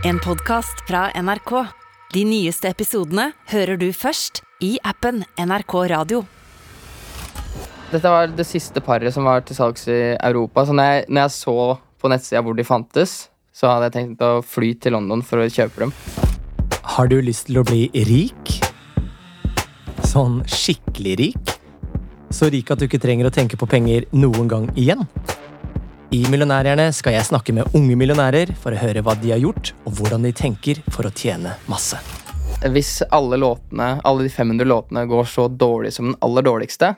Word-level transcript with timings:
En 0.00 0.16
podkast 0.18 0.80
fra 0.88 1.10
NRK. 1.12 1.50
De 2.14 2.22
nyeste 2.24 2.70
episodene 2.72 3.26
hører 3.50 3.76
du 3.76 3.90
først 3.92 4.38
i 4.64 4.78
appen 4.80 5.18
NRK 5.36 5.74
Radio. 5.92 6.22
Dette 7.90 8.08
var 8.08 8.32
det 8.32 8.46
siste 8.48 8.80
paret 8.80 9.12
som 9.12 9.28
var 9.28 9.44
til 9.44 9.58
salgs 9.58 9.84
i 9.92 9.98
Europa. 10.16 10.64
Så 10.64 10.72
når 10.72 10.88
jeg, 10.88 11.04
når 11.12 11.26
jeg 11.26 11.34
så 11.34 11.56
på 12.00 12.12
nettsida 12.14 12.40
hvor 12.46 12.56
de 12.56 12.64
fantes, 12.64 13.14
så 13.52 13.68
hadde 13.74 13.90
jeg 13.90 13.96
tenkt 13.98 14.24
å 14.24 14.30
fly 14.40 14.72
til 14.80 14.96
London 14.96 15.20
for 15.20 15.44
å 15.44 15.50
kjøpe 15.52 15.84
dem. 15.84 15.92
Har 16.96 17.12
du 17.12 17.18
lyst 17.20 17.50
til 17.50 17.60
å 17.60 17.66
bli 17.68 17.90
rik? 18.08 18.56
Sånn 20.08 20.40
skikkelig 20.48 21.18
rik? 21.20 21.54
Så 22.32 22.48
rik 22.48 22.72
at 22.72 22.80
du 22.80 22.88
ikke 22.88 23.02
trenger 23.04 23.28
å 23.28 23.36
tenke 23.36 23.60
på 23.60 23.68
penger 23.68 24.08
noen 24.16 24.48
gang 24.48 24.70
igjen? 24.80 25.04
I 26.10 26.24
Millionærhjerne 26.26 26.88
skal 26.90 27.14
jeg 27.14 27.26
snakke 27.28 27.52
med 27.54 27.68
unge 27.78 27.94
millionærer 27.94 28.50
for 28.58 28.74
å 28.74 28.78
høre 28.80 28.98
hva 29.06 29.12
de 29.14 29.28
har 29.30 29.38
gjort, 29.38 29.68
og 29.86 29.94
hvordan 29.94 30.24
de 30.26 30.32
tenker 30.34 30.80
for 30.90 31.06
å 31.06 31.12
tjene 31.14 31.52
masse. 31.70 32.00
Hvis 32.74 32.96
alle 33.14 33.38
låtene, 33.38 33.92
alle 34.02 34.26
de 34.26 34.32
500 34.34 34.66
låtene 34.66 35.04
går 35.06 35.28
så 35.30 35.44
dårlig 35.46 35.92
som 35.94 36.08
den 36.08 36.18
aller 36.26 36.42
dårligste, 36.48 36.90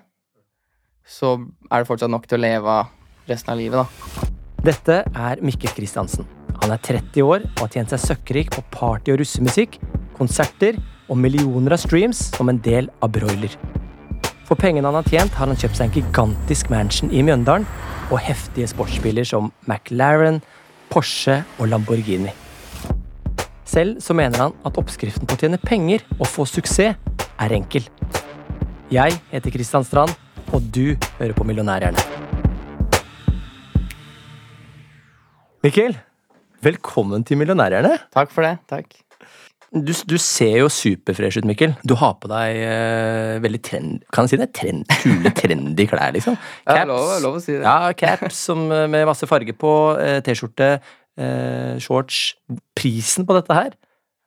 så 1.05 1.35
er 1.69 1.83
det 1.85 1.91
fortsatt 1.91 2.15
nok 2.15 2.25
til 2.25 2.41
å 2.41 2.45
leve 2.47 2.79
av 2.79 3.29
resten 3.29 3.53
av 3.53 3.61
livet, 3.61 3.85
da. 3.85 4.33
Dette 4.65 4.99
er 5.05 5.45
Mikkel 5.45 5.77
Kristiansen. 5.77 6.25
Han 6.63 6.73
er 6.73 6.81
30 6.81 7.29
år 7.29 7.45
og 7.51 7.67
har 7.67 7.77
tjent 7.77 7.93
seg 7.93 8.07
søkkrik 8.07 8.57
på 8.57 8.65
party- 8.73 9.13
og 9.13 9.21
russemusikk, 9.21 9.77
konserter 10.17 10.81
og 11.13 11.21
millioner 11.21 11.77
av 11.77 11.85
streams 11.85 12.31
som 12.33 12.49
en 12.49 12.65
del 12.65 12.89
av 13.05 13.13
Broiler. 13.13 13.61
For 14.49 14.57
pengene 14.57 14.89
han 14.89 15.03
har 15.03 15.05
tjent, 15.05 15.37
har 15.37 15.53
han 15.53 15.61
kjøpt 15.61 15.77
seg 15.77 15.91
en 15.91 15.99
gigantisk 16.01 16.73
mansion 16.73 17.13
i 17.13 17.21
Mjøndalen 17.21 17.69
og 18.11 18.19
heftige 18.25 18.69
sportsbiler 18.71 19.27
som 19.29 19.53
McLaren, 19.67 20.41
Porsche 20.93 21.43
og 21.59 21.71
Lamborghini. 21.71 22.33
Selv 23.69 24.01
så 24.05 24.17
mener 24.17 24.37
han 24.39 24.57
at 24.69 24.77
oppskriften 24.81 25.29
på 25.29 25.37
å 25.37 25.41
tjene 25.41 25.61
penger 25.61 26.05
og 26.19 26.27
få 26.29 26.45
suksess 26.49 26.97
er 27.41 27.55
enkel. 27.57 27.87
Jeg 28.93 29.17
heter 29.31 29.55
Kristian 29.55 29.87
Strand, 29.89 30.13
og 30.53 30.67
du 30.75 30.93
hører 31.17 31.33
på 31.33 31.47
Millionærhjerne. 31.49 32.03
Mikkel, 35.63 35.97
velkommen 36.61 37.25
til 37.25 37.41
Millionærhjerne. 37.41 37.95
Takk 38.13 38.35
for 38.35 38.45
det. 38.45 38.59
Takk. 38.69 38.99
Du, 39.73 39.93
du 40.05 40.19
ser 40.21 40.59
jo 40.61 40.69
superfresh 40.69 41.41
ut, 41.41 41.47
Mikkel. 41.49 41.73
Du 41.89 41.95
har 41.97 42.19
på 42.21 42.29
deg 42.29 42.59
uh, 42.61 43.39
veldig 43.41 43.61
trend... 43.65 44.03
Kan 44.13 44.27
jeg 44.27 44.35
si 44.35 44.41
det? 44.43 44.51
Trend, 44.57 44.83
kule, 45.01 45.33
trendy 45.39 45.87
klær, 45.89 46.13
liksom. 46.13 46.37
Ja, 46.69 46.83
lov, 46.89 47.15
lov 47.25 47.39
å 47.39 47.41
si 47.41 47.55
det. 47.55 47.63
Ja, 47.65 47.93
caps 47.97 48.43
som, 48.51 48.67
eh, 48.69 48.85
med 48.93 49.07
masse 49.09 49.29
farge 49.31 49.55
på, 49.57 49.73
uh, 49.97 50.19
T-skjorte, 50.27 50.75
uh, 51.17 51.81
shorts. 51.81 52.35
Prisen 52.77 53.25
på 53.29 53.39
dette 53.39 53.57
her? 53.57 53.73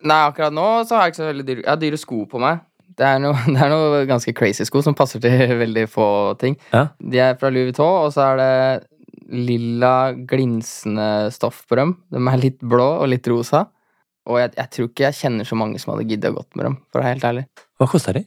Nei, 0.05 0.23
akkurat 0.31 0.53
nå 0.53 0.65
så 0.85 0.97
har 0.97 1.05
jeg 1.05 1.13
ikke 1.13 1.21
så 1.21 1.29
veldig 1.29 1.45
dyre 1.47 1.61
Jeg 1.61 1.69
har 1.71 1.79
dyre 1.81 2.01
sko 2.01 2.23
på 2.31 2.41
meg. 2.41 2.65
Det 2.97 3.05
er 3.05 3.21
noe, 3.21 3.37
det 3.53 3.61
er 3.61 3.71
noe 3.75 4.01
ganske 4.09 4.33
crazy 4.37 4.65
sko 4.65 4.81
som 4.85 4.97
passer 4.97 5.21
til 5.21 5.55
veldig 5.63 5.85
få 5.93 6.09
ting. 6.41 6.57
Ja. 6.73 6.87
De 6.97 7.21
er 7.21 7.37
fra 7.37 7.53
Louis 7.53 7.69
Vuitton, 7.69 8.09
og 8.09 8.17
så 8.17 8.31
er 8.31 8.41
det 8.41 8.51
lilla, 9.45 9.93
glinsende 10.25 11.29
stoff 11.33 11.63
på 11.69 11.77
dem. 11.77 11.95
De 12.13 12.25
er 12.33 12.41
litt 12.41 12.59
blå 12.65 12.95
og 12.97 13.09
litt 13.13 13.29
rosa. 13.29 13.67
Og 14.25 14.39
jeg, 14.41 14.53
jeg 14.57 14.71
tror 14.73 14.89
ikke 14.89 15.05
jeg 15.05 15.17
kjenner 15.19 15.47
så 15.47 15.57
mange 15.59 15.81
som 15.81 15.93
hadde 15.93 16.07
giddet 16.09 16.31
å 16.33 16.37
gått 16.39 16.57
med 16.57 16.65
dem, 16.69 16.77
for 16.89 16.99
å 16.99 17.03
være 17.05 17.15
helt 17.15 17.27
ærlig. 17.29 17.45
Hva 17.77 17.87
kosta 17.91 18.15
de? 18.15 18.23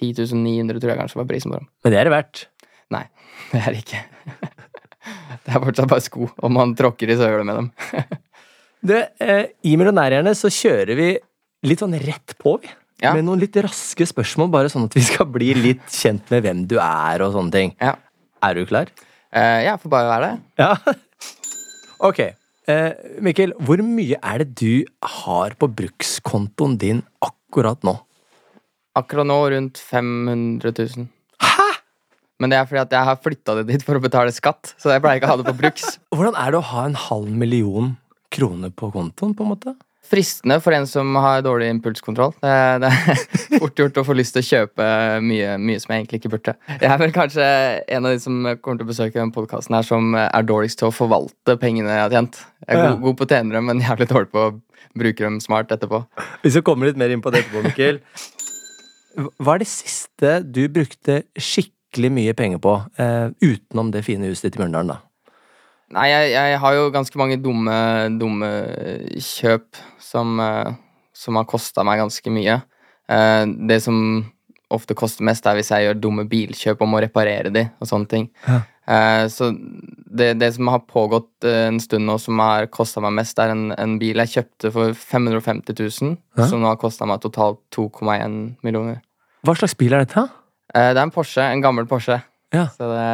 10 0.00 0.26
900 0.34 0.80
tror 0.82 0.92
jeg 0.94 1.00
kanskje 1.02 1.20
var 1.20 1.28
prisen 1.30 1.52
på 1.52 1.60
dem. 1.60 1.68
Men 1.84 1.94
det 1.94 1.98
er 2.00 2.08
det 2.08 2.14
verdt. 2.14 2.44
Nei, 2.94 3.04
det 3.52 3.60
er 3.62 3.74
det 3.76 3.82
ikke. 3.84 4.04
Det 5.44 5.52
er 5.52 5.60
fortsatt 5.60 5.90
bare 5.90 6.00
sko, 6.00 6.24
og 6.40 6.52
man 6.54 6.70
tråkker 6.72 7.10
i 7.12 7.16
søla 7.18 7.42
med 7.44 7.58
dem. 7.58 7.66
du, 8.88 8.94
eh, 8.96 9.50
I 9.68 9.74
Millionærhjerne 9.76 10.32
så 10.38 10.48
kjører 10.48 10.96
vi 10.96 11.08
litt 11.68 11.82
sånn 11.82 11.96
rett 12.00 12.32
på, 12.40 12.54
vi. 12.62 12.70
Ja. 13.02 13.10
Med 13.12 13.26
noen 13.26 13.42
litt 13.42 13.58
raske 13.60 14.06
spørsmål, 14.08 14.48
bare 14.54 14.70
sånn 14.72 14.86
at 14.88 14.96
vi 14.96 15.02
skal 15.04 15.28
bli 15.28 15.50
litt 15.58 15.84
kjent 15.92 16.32
med 16.32 16.46
hvem 16.46 16.62
du 16.70 16.78
er 16.80 17.26
og 17.26 17.34
sånne 17.36 17.52
ting. 17.52 17.74
Ja, 17.82 17.98
Er 18.48 18.56
du 18.56 18.64
klar? 18.70 18.88
Eh, 19.34 19.66
ja, 19.66 19.76
får 19.82 19.92
bare 19.92 20.08
være 20.08 20.30
det. 20.30 20.64
Ja. 20.64 20.96
Ok. 22.08 22.22
Eh, 22.64 22.94
Mikkel, 23.20 23.52
hvor 23.60 23.80
mye 23.84 24.16
er 24.24 24.40
det 24.40 24.54
du 24.56 24.84
har 25.20 25.52
på 25.60 25.68
brukskontoen 25.68 26.78
din 26.80 27.02
akkurat 27.24 27.82
nå? 27.84 27.92
Akkurat 28.96 29.28
nå 29.28 29.36
rundt 29.52 29.80
500 29.84 30.72
000. 30.72 31.08
Hæ?! 31.44 31.66
Men 32.40 32.50
det 32.50 32.58
er 32.58 32.68
fordi 32.70 32.80
at 32.80 32.94
jeg 32.96 33.08
har 33.10 33.20
flytta 33.20 33.58
det 33.60 33.66
dit 33.68 33.84
for 33.84 33.98
å 33.98 34.02
betale 34.02 34.32
skatt, 34.32 34.72
så 34.80 34.94
jeg 34.94 35.04
pleier 35.04 35.20
ikke 35.20 35.28
å 35.28 35.34
ha 35.34 35.42
det 35.42 35.48
på 35.50 35.58
bruks. 35.60 35.98
Hvordan 36.14 36.38
er 36.40 36.54
det 36.54 36.62
å 36.62 36.68
ha 36.70 36.86
en 36.88 36.96
halv 36.96 37.28
million 37.44 37.92
kroner 38.32 38.72
på 38.72 38.88
kontoen, 38.94 39.36
på 39.36 39.44
en 39.44 39.52
måte? 39.52 39.76
Fristende 40.04 40.58
for 40.60 40.76
en 40.76 40.86
som 40.88 41.14
har 41.16 41.40
dårlig 41.44 41.70
impulskontroll. 41.72 42.34
Det, 42.42 42.56
det 42.82 42.90
er 42.90 43.22
fort 43.62 43.80
gjort 43.80 44.00
å 44.02 44.04
få 44.04 44.16
lyst 44.18 44.36
til 44.36 44.44
å 44.44 44.48
kjøpe 44.50 44.88
mye, 45.24 45.54
mye 45.62 45.80
som 45.80 45.94
jeg 45.94 46.02
egentlig 46.02 46.20
ikke 46.20 46.32
burde. 46.34 46.54
Jeg 46.68 46.90
er 46.90 47.00
vel 47.00 47.14
kanskje 47.14 47.46
en 47.96 48.04
av 48.04 48.12
de 48.12 48.20
som 48.22 48.36
kommer 48.60 48.82
til 48.82 48.86
å 48.86 48.90
besøke 48.92 49.20
den 49.20 49.32
podkasten 49.34 49.78
her, 49.78 49.86
som 49.88 50.12
er 50.20 50.46
dårligst 50.46 50.82
til 50.82 50.90
å 50.90 50.94
forvalte 50.94 51.56
pengene 51.62 51.96
jeg 51.96 52.04
har 52.04 52.12
tjent. 52.18 52.40
Jeg 52.66 52.76
er 52.76 52.84
god, 52.84 53.00
god 53.06 53.18
på 53.20 53.26
å 53.26 53.32
tjene 53.32 53.56
dem, 53.56 53.68
men 53.70 53.82
jævlig 53.84 54.10
dårlig 54.12 54.32
på 54.34 54.44
å 54.44 54.54
bruke 54.94 55.24
dem 55.24 55.40
smart 55.42 55.72
etterpå. 55.74 56.04
Vi 56.44 56.52
skal 56.52 56.66
komme 56.66 56.90
litt 56.90 57.00
mer 57.00 57.14
inn 57.14 57.24
på 57.24 57.32
det 57.32 57.44
etterpå, 57.44 57.64
Mikkel. 57.64 58.02
Hva 59.40 59.56
er 59.56 59.64
det 59.64 59.70
siste 59.70 60.36
du 60.44 60.66
brukte 60.72 61.22
skikkelig 61.38 62.12
mye 62.12 62.36
penger 62.36 62.60
på, 62.62 62.76
eh, 62.98 63.28
utenom 63.40 63.92
det 63.94 64.04
fine 64.06 64.28
huset 64.28 64.48
ditt 64.50 64.58
i 64.58 64.64
Mjøndalen, 64.64 64.94
da? 64.94 65.00
Nei, 65.92 66.06
jeg, 66.08 66.30
jeg 66.32 66.58
har 66.62 66.74
jo 66.74 66.90
ganske 66.94 67.18
mange 67.20 67.36
dumme, 67.42 67.74
dumme 68.18 68.48
kjøp 69.20 69.76
som, 70.00 70.38
eh, 70.40 70.72
som 71.14 71.36
har 71.36 71.44
kosta 71.50 71.84
meg 71.86 72.00
ganske 72.00 72.32
mye. 72.32 72.62
Eh, 73.08 73.44
Det 73.68 73.82
som 73.84 73.98
ofte 74.74 74.94
koster 74.96 75.22
mest, 75.28 75.44
er 75.46 75.54
hvis 75.58 75.70
jeg 75.70 75.84
gjør 75.86 76.00
dumme 76.00 76.24
bilkjøp 76.28 76.80
og 76.82 76.88
må 76.88 77.02
reparere 77.04 77.52
de, 77.52 77.66
og 77.80 77.86
sånne 77.86 78.08
ting. 78.10 78.30
Ja. 78.48 78.62
Eh, 78.88 79.26
Så 79.28 79.52
det, 80.14 80.38
det 80.40 80.54
som 80.54 80.68
har 80.72 80.80
pågått 80.80 81.44
en 81.44 81.78
stund 81.80 82.06
nå, 82.08 82.18
som 82.18 82.38
har 82.38 82.66
kosta 82.66 83.00
meg 83.04 83.12
mest, 83.20 83.38
er 83.38 83.50
en, 83.52 83.70
en 83.76 83.98
bil 84.00 84.16
jeg 84.24 84.32
kjøpte 84.38 84.72
for 84.72 84.94
550 84.94 85.76
000, 86.02 86.16
Ja. 86.38 86.46
som 86.48 86.60
nå 86.64 86.66
har 86.72 86.76
kosta 86.80 87.06
meg 87.06 87.20
totalt 87.20 87.60
2,1 87.76 88.56
millioner. 88.64 89.02
Hva 89.44 89.54
slags 89.54 89.76
bil 89.76 89.92
er 89.92 90.06
dette? 90.06 90.26
Det 90.74 90.96
er 90.96 91.02
en 91.04 91.10
Porsche, 91.14 91.42
en 91.44 91.60
gammel 91.62 91.86
Porsche. 91.86 92.22
Ja. 92.54 92.68
Så 92.76 92.86
det, 92.88 93.06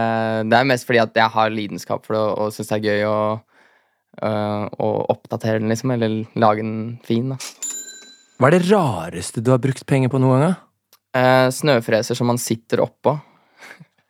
det 0.52 0.58
er 0.58 0.68
mest 0.68 0.88
fordi 0.88 1.00
at 1.02 1.16
jeg 1.16 1.34
har 1.36 1.54
lidenskap 1.54 2.04
for 2.06 2.16
det 2.16 2.22
og, 2.22 2.32
og 2.44 2.54
syns 2.54 2.72
det 2.72 2.78
er 2.78 2.86
gøy 2.90 3.06
å, 3.08 3.20
øh, 4.20 4.64
å 4.68 4.90
oppdatere 5.16 5.62
den, 5.62 5.72
liksom. 5.72 5.94
Eller 5.96 6.20
lage 6.38 6.64
den 6.64 6.98
fin, 7.06 7.32
da. 7.32 7.40
Hva 8.40 8.48
er 8.48 8.56
det 8.56 8.70
rareste 8.70 9.42
du 9.44 9.50
har 9.52 9.60
brukt 9.60 9.84
penger 9.88 10.12
på 10.12 10.20
noen 10.22 10.46
gang? 10.46 10.60
Eh, 11.16 11.48
snøfreser 11.52 12.16
som 12.16 12.30
man 12.30 12.38
sitter 12.40 12.84
oppå. 12.84 13.16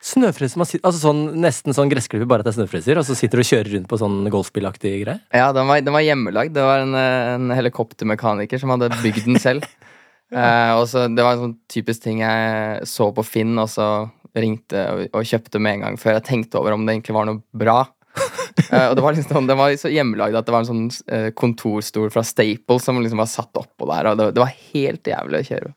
Snøfreser 0.00 0.62
altså 0.80 0.96
sånn, 0.96 1.18
Nesten 1.42 1.76
sånn 1.76 1.90
gressklipper, 1.92 2.28
bare 2.28 2.40
at 2.40 2.48
det 2.48 2.54
er 2.54 2.60
snøfreser, 2.62 3.00
og 3.00 3.04
så 3.04 3.16
sitter 3.18 3.40
du 3.40 3.44
og 3.44 3.50
kjører 3.50 3.74
rundt 3.74 3.88
på 3.90 3.98
sånn 4.00 4.20
golfbilaktig 4.32 4.92
greie? 5.02 5.20
Ja, 5.36 5.50
den 5.56 5.68
var, 5.68 5.82
den 5.84 5.96
var 5.96 6.04
hjemmelagd. 6.04 6.54
Det 6.56 6.64
var 6.64 6.84
en, 6.86 6.96
en 6.96 7.52
helikoptermekaniker 7.52 8.60
som 8.62 8.72
hadde 8.74 8.92
bygd 9.02 9.28
den 9.28 9.40
selv. 9.42 9.68
Eh, 10.30 10.72
og 10.78 10.84
så 10.86 11.08
Det 11.10 11.24
var 11.26 11.34
en 11.34 11.40
sånn 11.40 11.54
typisk 11.66 12.04
ting 12.04 12.20
jeg 12.22 12.84
så 12.86 13.08
på 13.10 13.24
Finn, 13.26 13.56
og 13.58 13.66
så 13.66 13.86
ringte 14.36 14.84
og, 15.08 15.24
kjøpte 15.26 15.62
med 15.62 15.78
en 15.78 15.86
gang 15.86 15.98
før 16.00 16.18
jeg 16.18 16.26
tenkte 16.28 16.60
over 16.60 16.76
om 16.76 16.86
det 16.86 16.96
egentlig 16.96 17.16
var 17.16 17.28
noe 17.28 17.42
bra. 17.50 17.78
uh, 18.70 18.86
og 18.90 18.96
det 18.98 19.04
var 19.04 19.16
liksom, 19.16 19.36
sånn, 19.36 19.50
Den 19.50 19.60
var 19.60 19.74
så 19.80 19.92
hjemmelagd 19.92 20.38
at 20.40 20.48
det 20.48 20.54
var 20.54 20.64
en 20.64 20.70
sånn 20.70 20.86
uh, 21.12 21.30
kontorstol 21.36 22.10
fra 22.14 22.24
Staples 22.26 22.86
som 22.86 23.00
liksom 23.02 23.22
var 23.22 23.30
satt 23.30 23.62
oppå 23.62 23.90
der. 23.90 24.12
Og 24.12 24.20
det, 24.20 24.30
det 24.36 24.44
var 24.44 24.56
helt 24.72 25.12
jævlig 25.14 25.42
å 25.42 25.48
kjøre. 25.52 25.74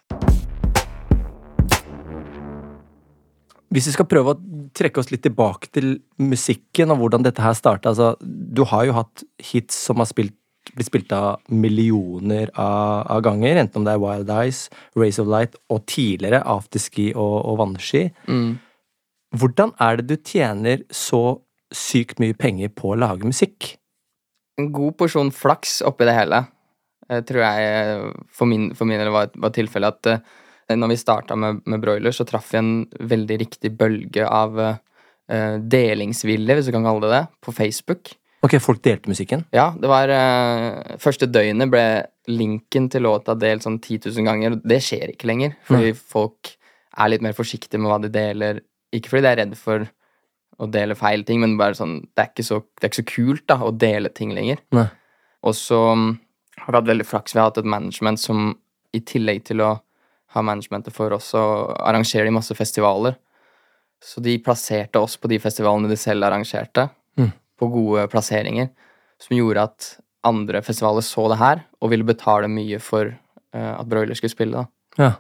Hvis 3.74 3.90
vi 3.90 3.96
skal 3.96 4.06
prøve 4.06 4.36
å 4.36 4.42
trekke 4.78 5.02
oss 5.02 5.10
litt 5.10 5.24
tilbake 5.26 5.70
til 5.74 5.96
musikken 6.22 6.94
og 6.94 7.02
hvordan 7.02 7.26
dette 7.26 7.42
her 7.42 7.56
starta 7.58 7.94
altså, 7.94 8.14
Du 8.22 8.64
har 8.70 8.86
jo 8.86 8.98
hatt 9.00 9.24
hits 9.42 9.78
som 9.88 10.02
har 10.02 10.10
spilt, 10.10 10.36
blitt 10.72 10.88
spilt 10.88 11.14
av 11.16 11.42
millioner 11.52 12.52
av, 12.54 13.04
av 13.12 13.24
ganger, 13.26 13.60
enten 13.62 13.82
om 13.82 13.88
det 13.88 13.96
er 13.96 14.04
Wild 14.04 14.32
Eyes, 14.34 14.68
Race 15.00 15.22
of 15.22 15.30
Light 15.32 15.58
og 15.74 15.84
tidligere 15.92 16.44
Afterski 16.56 17.10
og, 17.14 17.36
og 17.50 17.60
Vannski. 17.62 18.08
Mm. 18.28 18.56
Hvordan 19.40 19.74
er 19.82 20.00
det 20.00 20.08
du 20.12 20.16
tjener 20.30 20.84
så 20.94 21.40
sykt 21.74 22.22
mye 22.22 22.38
penger 22.38 22.72
på 22.74 22.94
å 22.94 23.00
lage 23.00 23.28
musikk? 23.28 23.74
En 24.62 24.70
god 24.74 24.98
porsjon 25.00 25.34
flaks 25.34 25.82
oppi 25.86 26.06
det 26.06 26.16
hele. 26.18 26.44
Jeg 27.10 27.26
tror 27.30 27.44
jeg 27.44 27.70
eh, 27.74 28.08
for 28.32 28.50
min, 28.50 28.70
for 28.78 28.90
min 28.90 29.02
del 29.02 29.12
var, 29.14 29.32
var 29.42 29.54
tilfellet 29.56 29.98
at 29.98 30.12
uh, 30.14 30.76
når 30.78 30.94
vi 30.94 31.00
starta 31.02 31.36
med, 31.38 31.64
med 31.70 31.82
broiler, 31.84 32.14
så 32.16 32.26
traff 32.28 32.54
vi 32.54 32.62
en 32.62 32.74
veldig 33.14 33.40
riktig 33.42 33.74
bølge 33.78 34.28
av 34.30 34.60
uh, 34.62 34.78
delingsvilje, 35.60 36.56
hvis 36.56 36.70
du 36.70 36.76
kan 36.76 36.86
kalle 36.86 37.08
det 37.08 37.16
det, 37.18 37.24
på 37.44 37.56
Facebook. 37.56 38.14
Ok, 38.44 38.58
folk 38.60 38.82
delte 38.84 39.08
musikken. 39.08 39.46
Ja, 39.56 39.70
det 39.80 39.88
var 39.88 40.12
uh, 40.12 40.98
Første 41.00 41.30
døgnet 41.32 41.72
ble 41.72 41.84
linken 42.28 42.90
til 42.92 43.06
låta 43.06 43.38
delt 43.40 43.64
sånn 43.64 43.80
10 43.80 44.10
000 44.10 44.28
ganger. 44.28 44.58
Det 44.60 44.80
skjer 44.84 45.14
ikke 45.14 45.30
lenger, 45.30 45.56
fordi 45.68 45.94
folk 45.96 46.52
er 47.00 47.12
litt 47.14 47.24
mer 47.26 47.36
forsiktige 47.38 47.80
med 47.82 47.92
hva 47.92 48.02
de 48.04 48.12
deler. 48.14 48.60
Ikke 48.94 49.14
fordi 49.14 49.26
de 49.26 49.32
er 49.32 49.40
redd 49.42 49.56
for 49.60 49.88
å 50.62 50.68
dele 50.70 50.96
feil 50.96 51.24
ting, 51.26 51.40
men 51.42 51.56
bare 51.58 51.76
sånn 51.78 51.96
Det 52.14 52.22
er 52.22 52.30
ikke 52.30 52.46
så, 52.46 52.60
det 52.78 52.86
er 52.86 52.92
ikke 52.92 53.02
så 53.02 53.10
kult 53.10 53.46
da, 53.50 53.58
å 53.64 53.72
dele 53.72 54.12
ting 54.14 54.36
lenger. 54.36 54.60
Nei. 54.76 54.86
Og 55.44 55.56
så 55.58 55.80
mm, 55.98 56.12
har 56.62 56.70
vi 56.70 56.80
hatt 56.80 56.92
veldig 56.92 57.08
flaks. 57.10 57.34
Vi 57.34 57.42
har 57.42 57.50
hatt 57.50 57.62
et 57.64 57.72
management 57.74 58.22
som 58.22 58.52
i 58.94 59.02
tillegg 59.02 59.42
til 59.50 59.64
å 59.66 59.72
ha 60.34 60.42
managementet 60.46 60.94
for 60.94 61.14
oss, 61.16 61.32
så 61.34 61.42
arrangerer 61.80 62.30
de 62.30 62.36
masse 62.36 62.56
festivaler. 62.58 63.16
Så 64.04 64.22
de 64.24 64.36
plasserte 64.44 65.00
oss 65.02 65.16
på 65.18 65.30
de 65.32 65.40
festivalene 65.40 65.90
de 65.92 66.00
selv 66.00 66.28
arrangerte, 66.28 66.90
Mm. 67.14 67.30
På 67.64 67.72
gode 67.74 68.06
plasseringer, 68.12 68.70
som 69.24 69.38
gjorde 69.40 69.68
at 69.72 69.92
andre 70.28 70.62
festivaler 70.64 71.04
så 71.04 71.28
det 71.32 71.40
her 71.42 71.64
og 71.84 71.92
ville 71.92 72.08
betale 72.08 72.48
mye 72.52 72.80
for 72.84 73.12
uh, 73.12 73.74
at 73.80 73.88
Broiler 73.90 74.16
skulle 74.20 74.36
spille. 74.36 74.64
da. 74.64 74.68
Ja. 75.00 75.14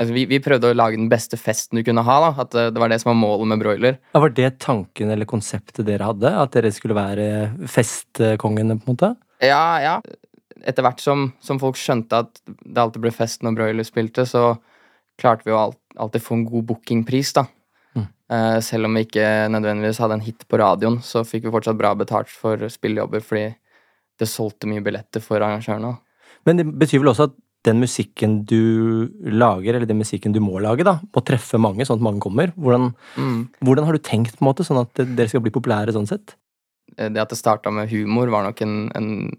Altså, 0.00 0.14
vi, 0.16 0.24
vi 0.26 0.40
prøvde 0.42 0.70
å 0.72 0.76
lage 0.76 0.96
den 0.96 1.10
beste 1.12 1.36
festen 1.38 1.78
du 1.78 1.84
kunne 1.86 2.04
ha. 2.06 2.16
da, 2.24 2.30
At 2.42 2.56
eh, 2.56 2.70
det 2.72 2.80
var 2.80 2.90
det 2.90 2.98
som 3.02 3.12
var 3.12 3.18
målet 3.20 3.50
med 3.52 3.60
Broiler. 3.62 3.98
Ja, 4.14 4.22
Var 4.24 4.32
det 4.34 4.50
tanken 4.64 5.12
eller 5.12 5.28
konseptet 5.28 5.84
dere 5.86 6.08
hadde? 6.08 6.32
At 6.42 6.56
dere 6.56 6.72
skulle 6.74 6.96
være 6.96 7.26
festkongene, 7.70 8.78
på 8.80 8.88
en 8.88 8.96
måte? 8.96 9.12
Ja, 9.44 9.64
ja. 9.84 9.94
Etter 10.64 10.86
hvert 10.86 11.02
som, 11.04 11.28
som 11.44 11.60
folk 11.60 11.78
skjønte 11.78 12.22
at 12.24 12.40
det 12.48 12.80
alltid 12.82 13.04
ble 13.04 13.12
fest 13.14 13.44
når 13.44 13.58
Broiler 13.58 13.86
spilte, 13.86 14.24
så 14.28 14.54
klarte 15.20 15.46
vi 15.46 15.54
å 15.54 15.60
alt, 15.68 15.80
alltid 16.00 16.24
få 16.24 16.38
en 16.40 16.46
god 16.48 16.66
bookingpris, 16.72 17.34
da. 17.36 17.46
Mm. 17.96 18.06
Eh, 18.32 18.58
selv 18.64 18.86
om 18.88 18.94
vi 18.96 19.04
ikke 19.06 19.26
nødvendigvis 19.52 19.98
hadde 20.02 20.16
en 20.18 20.24
hit 20.26 20.44
på 20.48 20.58
radioen, 20.60 20.98
så 21.04 21.24
fikk 21.26 21.44
vi 21.46 21.52
fortsatt 21.54 21.78
bra 21.78 21.94
betalt 21.98 22.28
for 22.32 22.56
spillejobber 22.72 23.20
fordi 23.24 23.54
det 24.20 24.28
solgte 24.28 24.68
mye 24.70 24.82
billetter 24.84 25.20
for 25.24 25.42
arrangørene. 25.42 25.96
Men 26.46 26.56
det 26.60 26.66
betyr 26.78 27.00
vel 27.02 27.12
også 27.12 27.28
at 27.30 27.36
den 27.64 27.78
musikken 27.78 28.40
du 28.44 29.08
lager, 29.30 29.76
eller 29.76 29.86
den 29.86 30.00
musikken 30.02 30.32
du 30.34 30.40
må 30.42 30.58
lage, 30.62 30.82
da, 30.86 30.96
må 31.14 31.22
treffe 31.22 31.60
mange, 31.62 31.84
sånn 31.86 32.00
at 32.00 32.06
mange 32.08 32.20
kommer. 32.24 32.50
Hvordan, 32.58 32.94
Mm. 33.16 33.48
hvordan 33.62 33.84
har 33.86 33.92
du 33.92 33.98
tenkt, 34.02 34.36
på 34.36 34.42
en 34.42 34.48
måte, 34.50 34.64
sånn 34.66 34.80
at 34.80 34.94
dere 35.16 35.28
skal 35.28 35.40
bli 35.44 35.52
populære 35.54 35.92
sånn 35.94 36.08
sett? 36.08 36.34
Eh, 36.98 37.08
Det 37.08 37.20
at 37.22 37.28
det 37.28 37.38
starta 37.38 37.70
med 37.70 37.88
humor, 37.90 38.28
var 38.30 38.42
nok 38.42 38.60
en, 38.62 38.90
en 38.96 39.30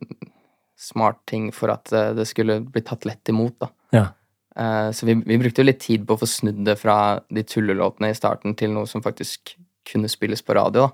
smart 0.79 1.19
ting 1.27 1.51
for 1.51 1.69
at 1.69 1.91
eh, 1.91 2.13
det 2.13 2.25
skulle 2.29 2.61
bli 2.63 2.81
tatt 2.81 3.05
lett 3.05 3.27
imot, 3.29 3.57
da. 3.59 3.67
Ja. 3.91 4.05
Eh, 4.55 4.91
Så 4.91 5.05
vi, 5.05 5.15
vi 5.25 5.37
brukte 5.41 5.61
jo 5.63 5.65
litt 5.69 5.79
tid 5.81 6.05
på 6.07 6.15
å 6.15 6.19
få 6.21 6.27
snudd 6.29 6.63
det 6.65 6.77
fra 6.79 7.19
de 7.29 7.43
tullelåtene 7.43 8.09
i 8.11 8.17
starten 8.17 8.55
til 8.55 8.69
noe 8.75 8.85
som 8.87 9.01
faktisk 9.01 9.55
kunne 9.89 10.07
spilles 10.11 10.41
på 10.41 10.55
radio, 10.55 10.87
da. 10.87 10.91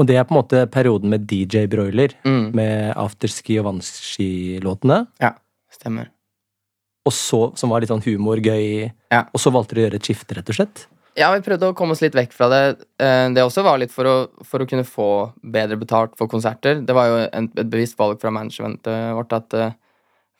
Og 0.00 0.06
det 0.08 0.16
er 0.16 0.24
på 0.24 0.32
en 0.32 0.38
måte 0.40 0.62
perioden 0.72 1.10
med 1.12 1.26
DJ 1.28 1.66
Broiler, 1.68 2.14
Mm. 2.24 2.54
med 2.56 2.94
afterski 2.96 3.58
og 3.60 3.66
vannski-låtene. 3.68 5.06
Stemmer. 5.72 6.08
Og 7.04 7.12
så, 7.12 7.50
som 7.58 7.70
var 7.70 7.80
litt 7.82 7.90
sånn 7.90 8.02
humor, 8.04 8.36
gøy. 8.38 8.92
Ja. 9.10 9.24
Og 9.34 9.40
så 9.42 9.50
valgte 9.52 9.74
dere 9.74 9.84
å 9.84 9.90
gjøre 9.90 9.98
et 10.00 10.08
skifte, 10.08 10.36
rett 10.38 10.48
og 10.52 10.54
slett. 10.56 10.86
Ja, 11.18 11.28
vi 11.34 11.42
prøvde 11.44 11.68
å 11.68 11.74
komme 11.76 11.92
oss 11.92 12.00
litt 12.00 12.14
vekk 12.16 12.32
fra 12.32 12.48
det. 12.48 12.86
Eh, 12.98 13.28
Det 13.34 13.42
også 13.42 13.62
var 13.64 13.78
litt 13.78 13.90
for 13.92 14.04
å, 14.04 14.28
for 14.44 14.60
å 14.60 14.68
kunne 14.68 14.84
få 14.84 15.32
bedre 15.44 15.76
betalt 15.76 16.16
for 16.16 16.26
konserter. 16.28 16.80
Det 16.86 16.94
var 16.94 17.06
jo 17.08 17.16
et 17.32 17.68
bevisst 17.68 17.98
valg 17.98 18.20
fra 18.20 18.30
managementet 18.30 19.12
vårt 19.16 19.32
at 19.36 19.54
eh, 19.54 19.72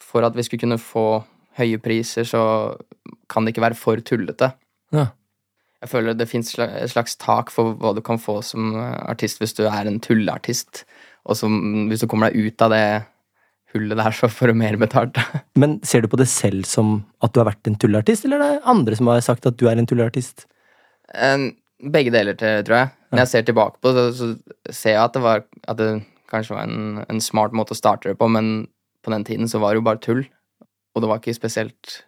for 0.01 0.23
at 0.25 0.35
vi 0.35 0.43
skulle 0.43 0.61
kunne 0.65 0.79
få 0.81 1.25
høye 1.59 1.81
priser, 1.83 2.27
så 2.29 2.43
kan 3.33 3.45
det 3.45 3.55
ikke 3.55 3.67
være 3.67 3.79
for 3.79 4.01
tullete. 4.05 4.53
Ja. 4.95 5.11
Jeg 5.83 5.91
føler 5.91 6.15
det 6.15 6.29
fins 6.31 6.53
et 6.55 6.93
slags 6.93 7.17
tak 7.19 7.51
for 7.51 7.75
hva 7.81 7.91
du 7.97 8.03
kan 8.07 8.21
få 8.23 8.39
som 8.47 8.77
artist 8.79 9.41
hvis 9.43 9.57
du 9.59 9.65
er 9.67 9.89
en 9.89 9.99
tulleartist. 10.03 10.85
Og 11.27 11.39
som, 11.39 11.57
hvis 11.91 12.03
du 12.03 12.09
kommer 12.11 12.31
deg 12.31 12.53
ut 12.53 12.65
av 12.65 12.71
det 12.75 12.85
hullet 13.73 13.99
der, 13.99 14.15
så 14.15 14.29
får 14.31 14.53
du 14.53 14.61
mer 14.61 14.79
betalt. 14.79 15.19
Men 15.61 15.81
ser 15.87 16.05
du 16.05 16.11
på 16.13 16.21
det 16.21 16.29
selv 16.31 16.69
som 16.69 17.01
at 17.25 17.35
du 17.35 17.41
har 17.43 17.51
vært 17.51 17.71
en 17.71 17.79
tulleartist, 17.81 18.29
eller 18.29 18.43
er 18.43 18.57
det 18.57 18.71
andre 18.73 18.99
som 18.99 19.11
har 19.11 19.25
sagt 19.25 19.49
at 19.49 19.59
du 19.59 19.67
er 19.71 19.81
en 19.81 19.89
tulleartist? 19.89 20.47
En, 21.13 21.51
begge 21.83 22.13
deler, 22.15 22.37
tror 22.39 22.79
jeg. 22.79 22.93
Når 23.13 23.25
jeg 23.25 23.33
ser 23.33 23.49
tilbake 23.49 23.83
på 23.83 23.91
det, 23.93 24.05
så, 24.17 24.29
så 24.71 24.77
ser 24.77 24.97
jeg 24.97 25.03
at 25.03 25.17
det, 25.17 25.25
var, 25.25 25.43
at 25.69 25.81
det 25.81 25.91
kanskje 26.31 26.57
var 26.57 26.69
en, 26.69 27.03
en 27.11 27.21
smart 27.21 27.57
måte 27.57 27.75
å 27.75 27.81
starte 27.81 28.13
det 28.13 28.21
på, 28.21 28.29
men 28.31 28.69
på 29.03 29.13
den 29.13 29.27
tiden 29.27 29.51
så 29.51 29.61
var 29.61 29.73
det 29.73 29.83
jo 29.83 29.89
bare 29.89 30.03
tull. 30.05 30.23
Og 30.93 31.03
det 31.03 31.11
var 31.11 31.21
ikke 31.23 31.37
spesielt 31.37 31.99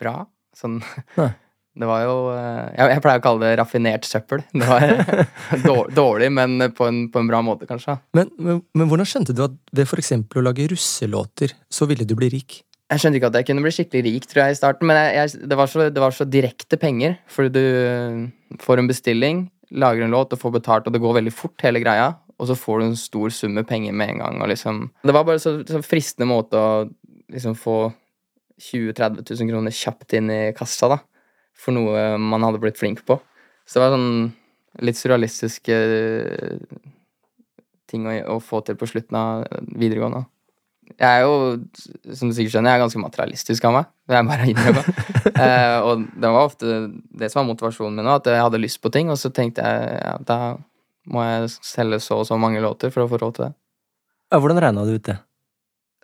bra. 0.00 0.22
Sånn 0.56 0.80
Nei. 1.18 1.32
Det 1.76 1.84
var 1.84 2.06
jo 2.06 2.12
eh, 2.32 2.70
jeg, 2.72 3.00
pleier 3.04 3.20
å 3.20 3.24
kalle 3.24 3.42
det 3.50 3.56
raffinert 3.60 4.06
søppel. 4.08 4.40
Det 4.48 4.64
var 4.64 5.90
dårlig, 5.98 6.30
men 6.32 6.70
på 6.72 6.86
en, 6.88 7.02
på 7.12 7.20
en 7.20 7.28
bra 7.28 7.42
måte, 7.44 7.68
kanskje. 7.68 7.98
Men, 8.16 8.30
men, 8.40 8.62
men 8.72 8.88
hvordan 8.88 9.08
skjønte 9.08 9.34
du 9.36 9.42
at 9.44 9.58
ved 9.76 9.92
eksempel 10.00 10.40
å 10.40 10.46
lage 10.46 10.70
russelåter, 10.72 11.52
så 11.68 11.88
ville 11.90 12.08
du 12.08 12.14
bli 12.16 12.30
rik? 12.32 12.62
Jeg 12.86 13.02
skjønte 13.02 13.20
ikke 13.20 13.28
at 13.28 13.36
jeg 13.40 13.48
kunne 13.50 13.64
bli 13.66 13.74
skikkelig 13.74 14.02
rik, 14.06 14.28
tror 14.30 14.44
jeg, 14.44 14.54
i 14.54 14.58
starten, 14.60 14.88
men 14.88 14.96
jeg, 14.96 15.12
jeg, 15.18 15.50
det, 15.50 15.58
var 15.60 15.68
så, 15.68 15.88
det 15.92 16.02
var 16.06 16.16
så 16.16 16.26
direkte 16.30 16.78
penger. 16.80 17.18
Fordi 17.34 17.52
du 17.52 17.60
eh, 17.60 18.56
får 18.62 18.80
en 18.80 18.88
bestilling, 18.88 19.44
lager 19.84 20.06
en 20.06 20.16
låt 20.16 20.32
og 20.32 20.40
får 20.40 20.56
betalt, 20.56 20.88
og 20.88 20.96
det 20.96 21.02
går 21.04 21.18
veldig 21.18 21.34
fort, 21.34 21.58
hele 21.66 21.84
greia. 21.84 22.14
Og 22.40 22.48
så 22.48 22.56
får 22.56 22.80
du 22.80 22.86
en 22.86 22.98
stor 23.00 23.36
sum 23.36 23.52
med 23.58 23.68
penger 23.68 23.92
med 23.92 24.14
en 24.14 24.24
gang. 24.24 24.40
Og 24.40 24.48
liksom, 24.48 24.86
det 25.04 25.12
var 25.12 25.28
bare 25.28 25.44
så, 25.44 25.58
så 25.68 25.84
fristende 25.84 26.30
måte 26.30 26.56
å 26.56 26.86
liksom 27.32 27.56
få 27.58 27.78
20 28.62 28.92
000-30 28.92 29.42
000 29.42 29.52
kroner 29.52 29.74
kjapt 29.74 30.16
inn 30.16 30.32
i 30.32 30.40
kassa, 30.56 30.90
da. 30.94 31.00
For 31.56 31.76
noe 31.76 32.16
man 32.20 32.44
hadde 32.44 32.60
blitt 32.62 32.78
flink 32.80 33.02
på. 33.08 33.18
Så 33.66 33.78
det 33.78 33.86
var 33.86 33.96
sånn 33.96 34.30
litt 34.84 34.98
surrealistisk 34.98 35.70
eh, 35.72 36.56
ting 37.90 38.06
å, 38.08 38.14
å 38.36 38.40
få 38.44 38.62
til 38.66 38.78
på 38.78 38.88
slutten 38.90 39.18
av 39.18 39.44
videregående. 39.66 40.26
Jeg 40.94 41.06
er 41.08 41.24
jo, 41.24 41.56
som 42.14 42.30
du 42.30 42.36
sikkert 42.36 42.54
skjønner, 42.54 42.70
jeg 42.70 42.78
er 42.78 42.84
ganske 42.84 43.02
materialistisk 43.02 43.64
av 43.66 43.74
meg. 43.74 43.88
Det 44.06 44.14
er 44.16 44.26
bare 44.28 44.44
å 44.44 44.50
innrømme. 44.52 44.84
eh, 45.44 45.78
og 45.82 46.04
det 46.14 46.30
var 46.36 46.46
ofte 46.46 46.76
det 47.18 47.30
som 47.32 47.42
var 47.42 47.48
motivasjonen 47.50 47.98
min 47.98 48.10
òg, 48.10 48.20
at 48.20 48.30
jeg 48.30 48.44
hadde 48.44 48.62
lyst 48.62 48.80
på 48.84 48.92
ting, 48.94 49.10
og 49.10 49.18
så 49.20 49.32
tenkte 49.34 49.66
jeg 49.66 49.96
ja, 49.98 50.14
da 50.28 50.38
må 51.10 51.24
jeg 51.26 51.50
selge 51.66 52.00
så 52.02 52.20
og 52.22 52.28
så 52.28 52.38
mange 52.40 52.62
låter 52.62 52.94
for 52.94 53.04
å 53.04 53.10
få 53.10 53.18
råd 53.22 53.38
til 53.38 53.48
det. 53.48 53.52
Ja, 54.32 54.40
hvordan 54.42 54.62
regna 54.62 54.86
du 54.86 54.94
ut 54.94 55.06
det? 55.06 55.18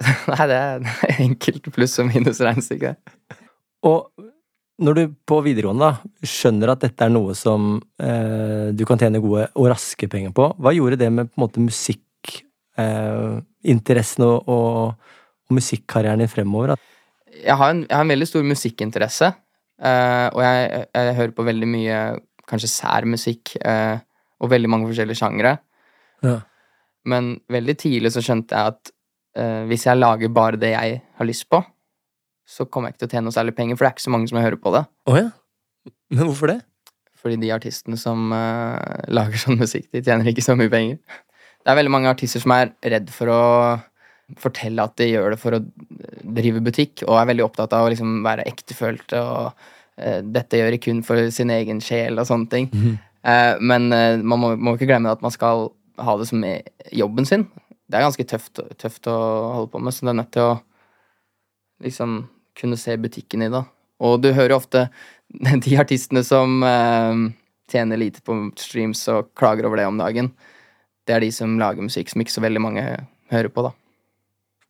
Nei, 0.30 0.44
det 0.50 0.58
er 0.58 0.78
enkelt 1.26 1.64
pluss- 1.74 2.00
og 2.02 2.06
minusregnestykke. 2.10 2.90
Og 3.88 3.98
når 4.82 4.92
du 4.96 5.02
på 5.28 5.36
videregående 5.44 5.84
da, 5.84 5.92
skjønner 6.26 6.68
at 6.72 6.82
dette 6.84 7.02
er 7.06 7.12
noe 7.12 7.32
som 7.38 7.60
eh, 8.02 8.68
du 8.74 8.82
kan 8.88 8.98
tjene 9.00 9.22
gode 9.22 9.44
og 9.58 9.64
raske 9.70 10.06
penger 10.10 10.32
på, 10.36 10.44
hva 10.58 10.70
gjorde 10.74 11.00
det 11.02 11.10
med 11.14 11.26
på 11.34 11.44
musikkinteressen 11.60 14.22
og, 14.26 14.38
og, 14.50 14.68
og 15.46 15.50
musikkarrieren 15.58 16.20
din 16.24 16.32
fremover? 16.32 16.68
Jeg 17.32 17.56
har 17.58 17.68
en, 17.74 17.82
jeg 17.86 17.96
har 17.96 18.04
en 18.04 18.14
veldig 18.14 18.28
stor 18.28 18.42
musikkinteresse, 18.46 19.28
eh, 19.82 20.28
og 20.32 20.40
jeg, 20.44 20.58
jeg 20.94 21.18
hører 21.20 21.36
på 21.36 21.48
veldig 21.48 21.68
mye 21.76 21.98
kanskje 22.50 22.68
sær 22.70 23.02
musikk, 23.08 23.44
eh, 23.64 23.96
og 24.42 24.50
veldig 24.50 24.70
mange 24.70 24.88
forskjellige 24.90 25.20
sjangre. 25.20 25.52
Ja. 26.26 26.36
Men 27.08 27.22
veldig 27.50 27.76
tidlig 27.78 28.10
så 28.14 28.22
skjønte 28.24 28.58
jeg 28.58 28.74
at 28.74 28.92
eh, 29.38 29.62
hvis 29.70 29.87
jeg 29.88 30.00
lager 30.00 30.32
bare 30.32 30.61
det 30.61 30.73
jeg 30.75 31.00
har 31.02 31.29
lyst 31.29 31.49
på, 31.52 31.62
så 32.48 32.67
kommer 32.67 32.91
jeg 32.91 32.96
ikke 32.96 33.05
til 33.05 33.08
å 33.08 33.15
tjene 33.15 33.27
noe 33.29 33.36
særlig 33.36 33.55
penger, 33.56 33.79
for 33.79 33.84
det 33.84 33.91
er 33.91 33.96
ikke 33.96 34.06
så 34.06 34.15
mange 34.15 34.31
som 34.31 34.41
hører 34.43 34.58
på 34.60 34.72
det. 34.74 34.82
Oh, 35.08 35.17
ja? 35.19 35.31
Men 36.12 36.29
hvorfor 36.29 36.53
det? 36.53 36.58
Fordi 37.22 37.39
de 37.39 37.53
artistene 37.55 37.98
som 38.01 38.32
uh, 38.34 39.06
lager 39.08 39.39
sånn 39.39 39.60
musikk, 39.60 39.86
de 39.94 40.03
tjener 40.03 40.29
ikke 40.29 40.44
så 40.44 40.56
mye 40.58 40.72
penger. 40.72 40.98
Det 41.62 41.70
er 41.70 41.79
veldig 41.79 41.94
mange 41.94 42.10
artister 42.10 42.43
som 42.43 42.55
er 42.56 42.74
redd 42.82 43.12
for 43.15 43.31
å 43.31 43.43
fortelle 44.41 44.82
at 44.82 44.96
de 44.98 45.10
gjør 45.10 45.34
det 45.34 45.39
for 45.41 45.55
å 45.55 45.62
drive 46.41 46.62
butikk, 46.65 47.05
og 47.06 47.20
er 47.20 47.31
veldig 47.31 47.46
opptatt 47.46 47.74
av 47.77 47.86
å 47.86 47.93
liksom 47.93 48.20
være 48.27 48.48
ektefølte 48.51 49.22
og 49.22 49.48
uh, 49.53 50.20
dette 50.24 50.60
gjør 50.60 50.74
de 50.74 50.82
kun 50.82 51.01
for 51.06 51.31
sin 51.34 51.53
egen 51.55 51.81
sjel 51.84 52.19
og 52.19 52.29
sånne 52.29 52.53
ting. 52.53 52.69
Eh, 53.22 53.55
men 53.60 53.93
eh, 53.94 54.19
man 54.19 54.41
må, 54.43 54.55
må 54.58 54.74
ikke 54.77 54.89
glemme 54.91 55.12
at 55.12 55.22
man 55.22 55.34
skal 55.34 55.69
ha 56.03 56.15
det 56.19 56.27
som 56.31 56.43
jobben 56.91 57.29
sin. 57.29 57.46
Det 57.93 57.99
er 57.99 58.06
ganske 58.06 58.25
tøft, 58.25 58.61
tøft 58.81 59.08
å 59.13 59.15
holde 59.58 59.69
på 59.75 59.81
med, 59.84 59.93
så 59.93 60.06
det 60.06 60.13
er 60.15 60.19
nødt 60.22 60.31
til 60.32 60.46
å 60.49 60.53
liksom 61.84 62.15
kunne 62.56 62.79
se 62.81 62.96
butikken 63.01 63.44
i 63.44 63.51
det. 63.53 63.61
Og 64.03 64.17
du 64.25 64.31
hører 64.32 64.55
ofte 64.56 64.87
de 65.67 65.77
artistene 65.81 66.22
som 66.25 66.63
eh, 66.65 67.20
tjener 67.72 68.01
lite 68.01 68.25
på 68.25 68.37
streams 68.61 69.05
og 69.13 69.29
klager 69.39 69.69
over 69.69 69.81
det 69.82 69.87
om 69.91 70.01
dagen. 70.01 70.32
Det 71.05 71.17
er 71.17 71.25
de 71.25 71.31
som 71.34 71.58
lager 71.61 71.84
musikk 71.84 72.08
som 72.13 72.22
ikke 72.25 72.32
så 72.34 72.44
veldig 72.44 72.63
mange 72.65 72.82
hører 73.32 73.53
på, 73.53 73.65
da. 73.69 73.72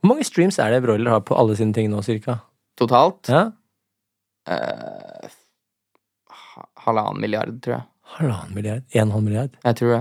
Hvor 0.02 0.10
mange 0.16 0.26
streams 0.26 0.58
er 0.58 0.72
det 0.74 0.82
Broiler 0.82 1.14
har 1.14 1.22
på 1.22 1.36
alle 1.38 1.54
sine 1.58 1.74
ting 1.76 1.90
nå, 1.92 2.02
cirka? 2.02 2.40
Totalt 2.80 3.28
Ja? 3.30 3.44
eh, 4.50 5.28
halvannen 6.82 7.20
milliard, 7.22 7.54
tror 7.62 7.76
jeg. 7.78 7.86
Halvannen 8.16 8.56
milliard? 8.56 8.82
En 8.98 9.12
halv 9.14 9.22
milliard? 9.28 9.54
Jeg 9.62 9.78
tror 9.78 9.92
det. 9.94 10.00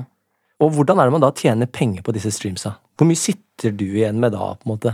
Og 0.61 0.73
hvordan 0.75 0.99
er 1.01 1.09
det 1.09 1.13
man 1.15 1.23
da 1.23 1.29
tjener 1.37 1.69
penger 1.69 2.01
på 2.05 2.13
disse 2.15 2.31
streamsa? 2.33 2.75
Hvor 3.01 3.09
mye 3.09 3.17
sitter 3.17 3.73
du 3.73 3.87
igjen 3.87 4.19
med 4.21 4.35
da, 4.35 4.51
på 4.53 4.67
en 4.67 4.71
måte? 4.75 4.91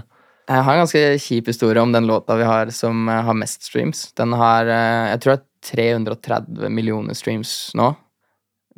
Jeg 0.47 0.63
har 0.63 0.77
en 0.77 0.85
ganske 0.85 0.99
kjip 1.19 1.49
historie 1.51 1.81
om 1.83 1.91
den 1.91 2.05
låta 2.07 2.37
vi 2.39 2.45
har 2.47 2.69
som 2.71 3.01
eh, 3.11 3.25
har 3.27 3.35
mest 3.35 3.65
streams. 3.67 4.05
Den 4.15 4.31
har 4.39 4.69
eh, 4.71 5.09
jeg 5.11 5.19
tror 5.25 5.33
det 5.33 5.41
er 5.41 6.13
330 6.15 6.71
millioner 6.71 7.17
streams 7.19 7.51
nå. 7.75 7.89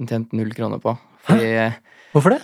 Den 0.01 0.09
tjente 0.09 0.39
null 0.39 0.49
kroner 0.57 0.81
på. 0.81 0.95
Fordi 1.27 1.51
eh, 1.61 1.77
Hvorfor 2.15 2.33
det? 2.33 2.39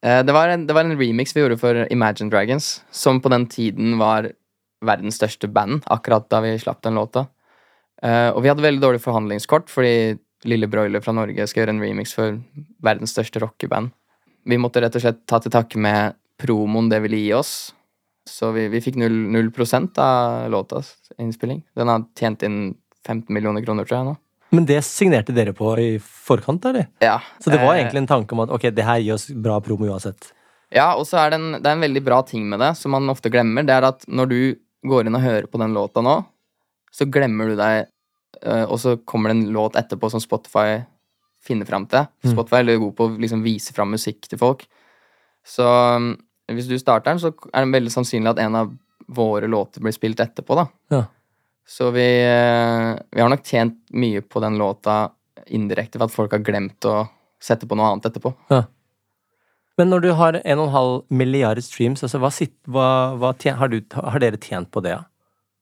Det 0.00 0.32
var, 0.32 0.48
en, 0.48 0.62
det 0.64 0.72
var 0.72 0.86
en 0.88 0.96
remix 0.96 1.34
vi 1.36 1.42
gjorde 1.42 1.58
for 1.60 1.76
Imagine 1.92 2.32
Dragons, 2.32 2.70
som 2.88 3.18
på 3.20 3.28
den 3.28 3.44
tiden 3.52 3.98
var 4.00 4.30
verdens 4.80 5.18
største 5.20 5.50
band, 5.52 5.82
akkurat 5.92 6.24
da 6.32 6.40
vi 6.40 6.54
slapp 6.56 6.80
den 6.86 6.96
låta. 6.96 7.26
Og 8.32 8.38
vi 8.40 8.48
hadde 8.48 8.64
veldig 8.64 8.80
dårlig 8.80 9.02
forhandlingskort, 9.04 9.68
fordi 9.68 10.16
Lille 10.48 10.70
Broiler 10.72 11.04
fra 11.04 11.12
Norge 11.12 11.44
skal 11.44 11.66
gjøre 11.66 11.74
en 11.76 11.82
remix 11.84 12.16
for 12.16 12.40
verdens 12.80 13.12
største 13.12 13.44
rockeband. 13.44 13.92
Vi 14.48 14.56
måtte 14.56 14.80
rett 14.80 14.96
og 14.96 15.04
slett 15.04 15.20
ta 15.28 15.42
til 15.44 15.52
takke 15.52 15.84
med 15.84 16.16
promoen 16.40 16.90
det 16.90 17.02
ville 17.04 17.20
gi 17.20 17.34
oss. 17.36 17.54
Så 18.28 18.50
vi, 18.54 18.66
vi 18.70 18.80
fikk 18.84 18.98
null, 19.00 19.50
prosent 19.54 19.98
av 19.98 20.50
låtas 20.52 20.94
innspilling. 21.18 21.62
Den 21.76 21.90
har 21.90 22.04
tjent 22.18 22.44
inn 22.46 22.58
15 23.06 23.32
millioner 23.34 23.64
kroner, 23.64 23.86
tror 23.88 23.98
jeg 23.98 24.08
nå. 24.10 24.18
Men 24.50 24.66
det 24.66 24.80
signerte 24.82 25.34
dere 25.34 25.54
på 25.54 25.70
i 25.78 25.90
forkant, 26.00 26.64
eller? 26.66 26.88
Ja. 27.02 27.20
Så 27.38 27.52
det 27.52 27.60
var 27.62 27.74
eh, 27.74 27.84
egentlig 27.84 28.02
en 28.02 28.10
tanke 28.10 28.34
om 28.34 28.42
at 28.44 28.52
ok, 28.54 28.68
det 28.74 28.86
her 28.86 28.98
gir 29.02 29.14
oss 29.14 29.28
bra 29.30 29.60
promo 29.62 29.86
uansett. 29.86 30.32
Ja, 30.74 30.92
og 30.98 31.06
så 31.06 31.20
er 31.22 31.32
det, 31.32 31.38
en, 31.38 31.52
det 31.58 31.66
er 31.66 31.76
en 31.76 31.86
veldig 31.86 32.02
bra 32.06 32.20
ting 32.26 32.46
med 32.50 32.62
det, 32.62 32.72
som 32.78 32.94
man 32.94 33.10
ofte 33.10 33.30
glemmer. 33.32 33.66
Det 33.66 33.74
er 33.74 33.86
at 33.88 34.06
når 34.10 34.30
du 34.30 34.40
går 34.90 35.06
inn 35.06 35.18
og 35.18 35.24
hører 35.24 35.48
på 35.50 35.60
den 35.62 35.74
låta 35.76 36.02
nå, 36.04 36.20
så 36.94 37.06
glemmer 37.06 37.52
du 37.52 37.54
deg 37.58 37.84
eh, 38.42 38.64
Og 38.64 38.80
så 38.82 38.96
kommer 39.06 39.30
det 39.30 39.36
en 39.36 39.52
låt 39.54 39.76
etterpå 39.78 40.10
som 40.10 40.22
Spotify 40.22 40.80
finner 41.44 41.68
fram 41.68 41.86
til. 41.90 42.08
Mm. 42.24 42.32
Spotify 42.34 42.64
er 42.64 42.82
god 42.82 42.96
på 42.98 43.06
å 43.06 43.18
liksom 43.22 43.44
vise 43.46 43.74
fram 43.76 43.94
musikk 43.94 44.26
til 44.28 44.40
folk. 44.40 44.66
Så 45.46 45.66
hvis 46.56 46.68
du 46.70 46.76
starter 46.80 47.12
den, 47.12 47.22
så 47.22 47.32
er 47.52 47.64
det 47.64 47.74
veldig 47.74 47.92
sannsynlig 47.94 48.32
at 48.32 48.42
en 48.42 48.58
av 48.58 48.74
våre 49.10 49.48
låter 49.50 49.82
blir 49.82 49.94
spilt 49.94 50.20
etterpå, 50.22 50.56
da. 50.58 50.66
Ja. 50.94 51.04
Så 51.70 51.90
vi, 51.94 52.06
eh, 52.24 52.90
vi 53.10 53.22
har 53.22 53.30
nok 53.30 53.44
tjent 53.46 53.78
mye 53.94 54.22
på 54.22 54.42
den 54.42 54.58
låta 54.58 55.10
indirekte 55.46 55.98
for 55.98 56.08
at 56.08 56.14
folk 56.14 56.34
har 56.34 56.42
glemt 56.46 56.86
å 56.86 57.04
sette 57.42 57.66
på 57.66 57.78
noe 57.78 57.92
annet 57.92 58.10
etterpå. 58.10 58.32
Men 59.80 59.90
når 59.90 60.02
du 60.04 60.10
har 60.18 60.40
1,5 60.44 61.04
milliard 61.08 61.62
streams, 61.64 62.02
altså 62.04 62.18
hva, 62.20 62.30
hva, 62.68 62.88
hva 63.16 63.30
tjen, 63.38 63.56
har, 63.56 63.70
du, 63.70 63.80
har 63.94 64.20
dere 64.22 64.40
tjent 64.42 64.70
på 64.70 64.82
det? 64.84 64.96
Ja? 64.96 65.04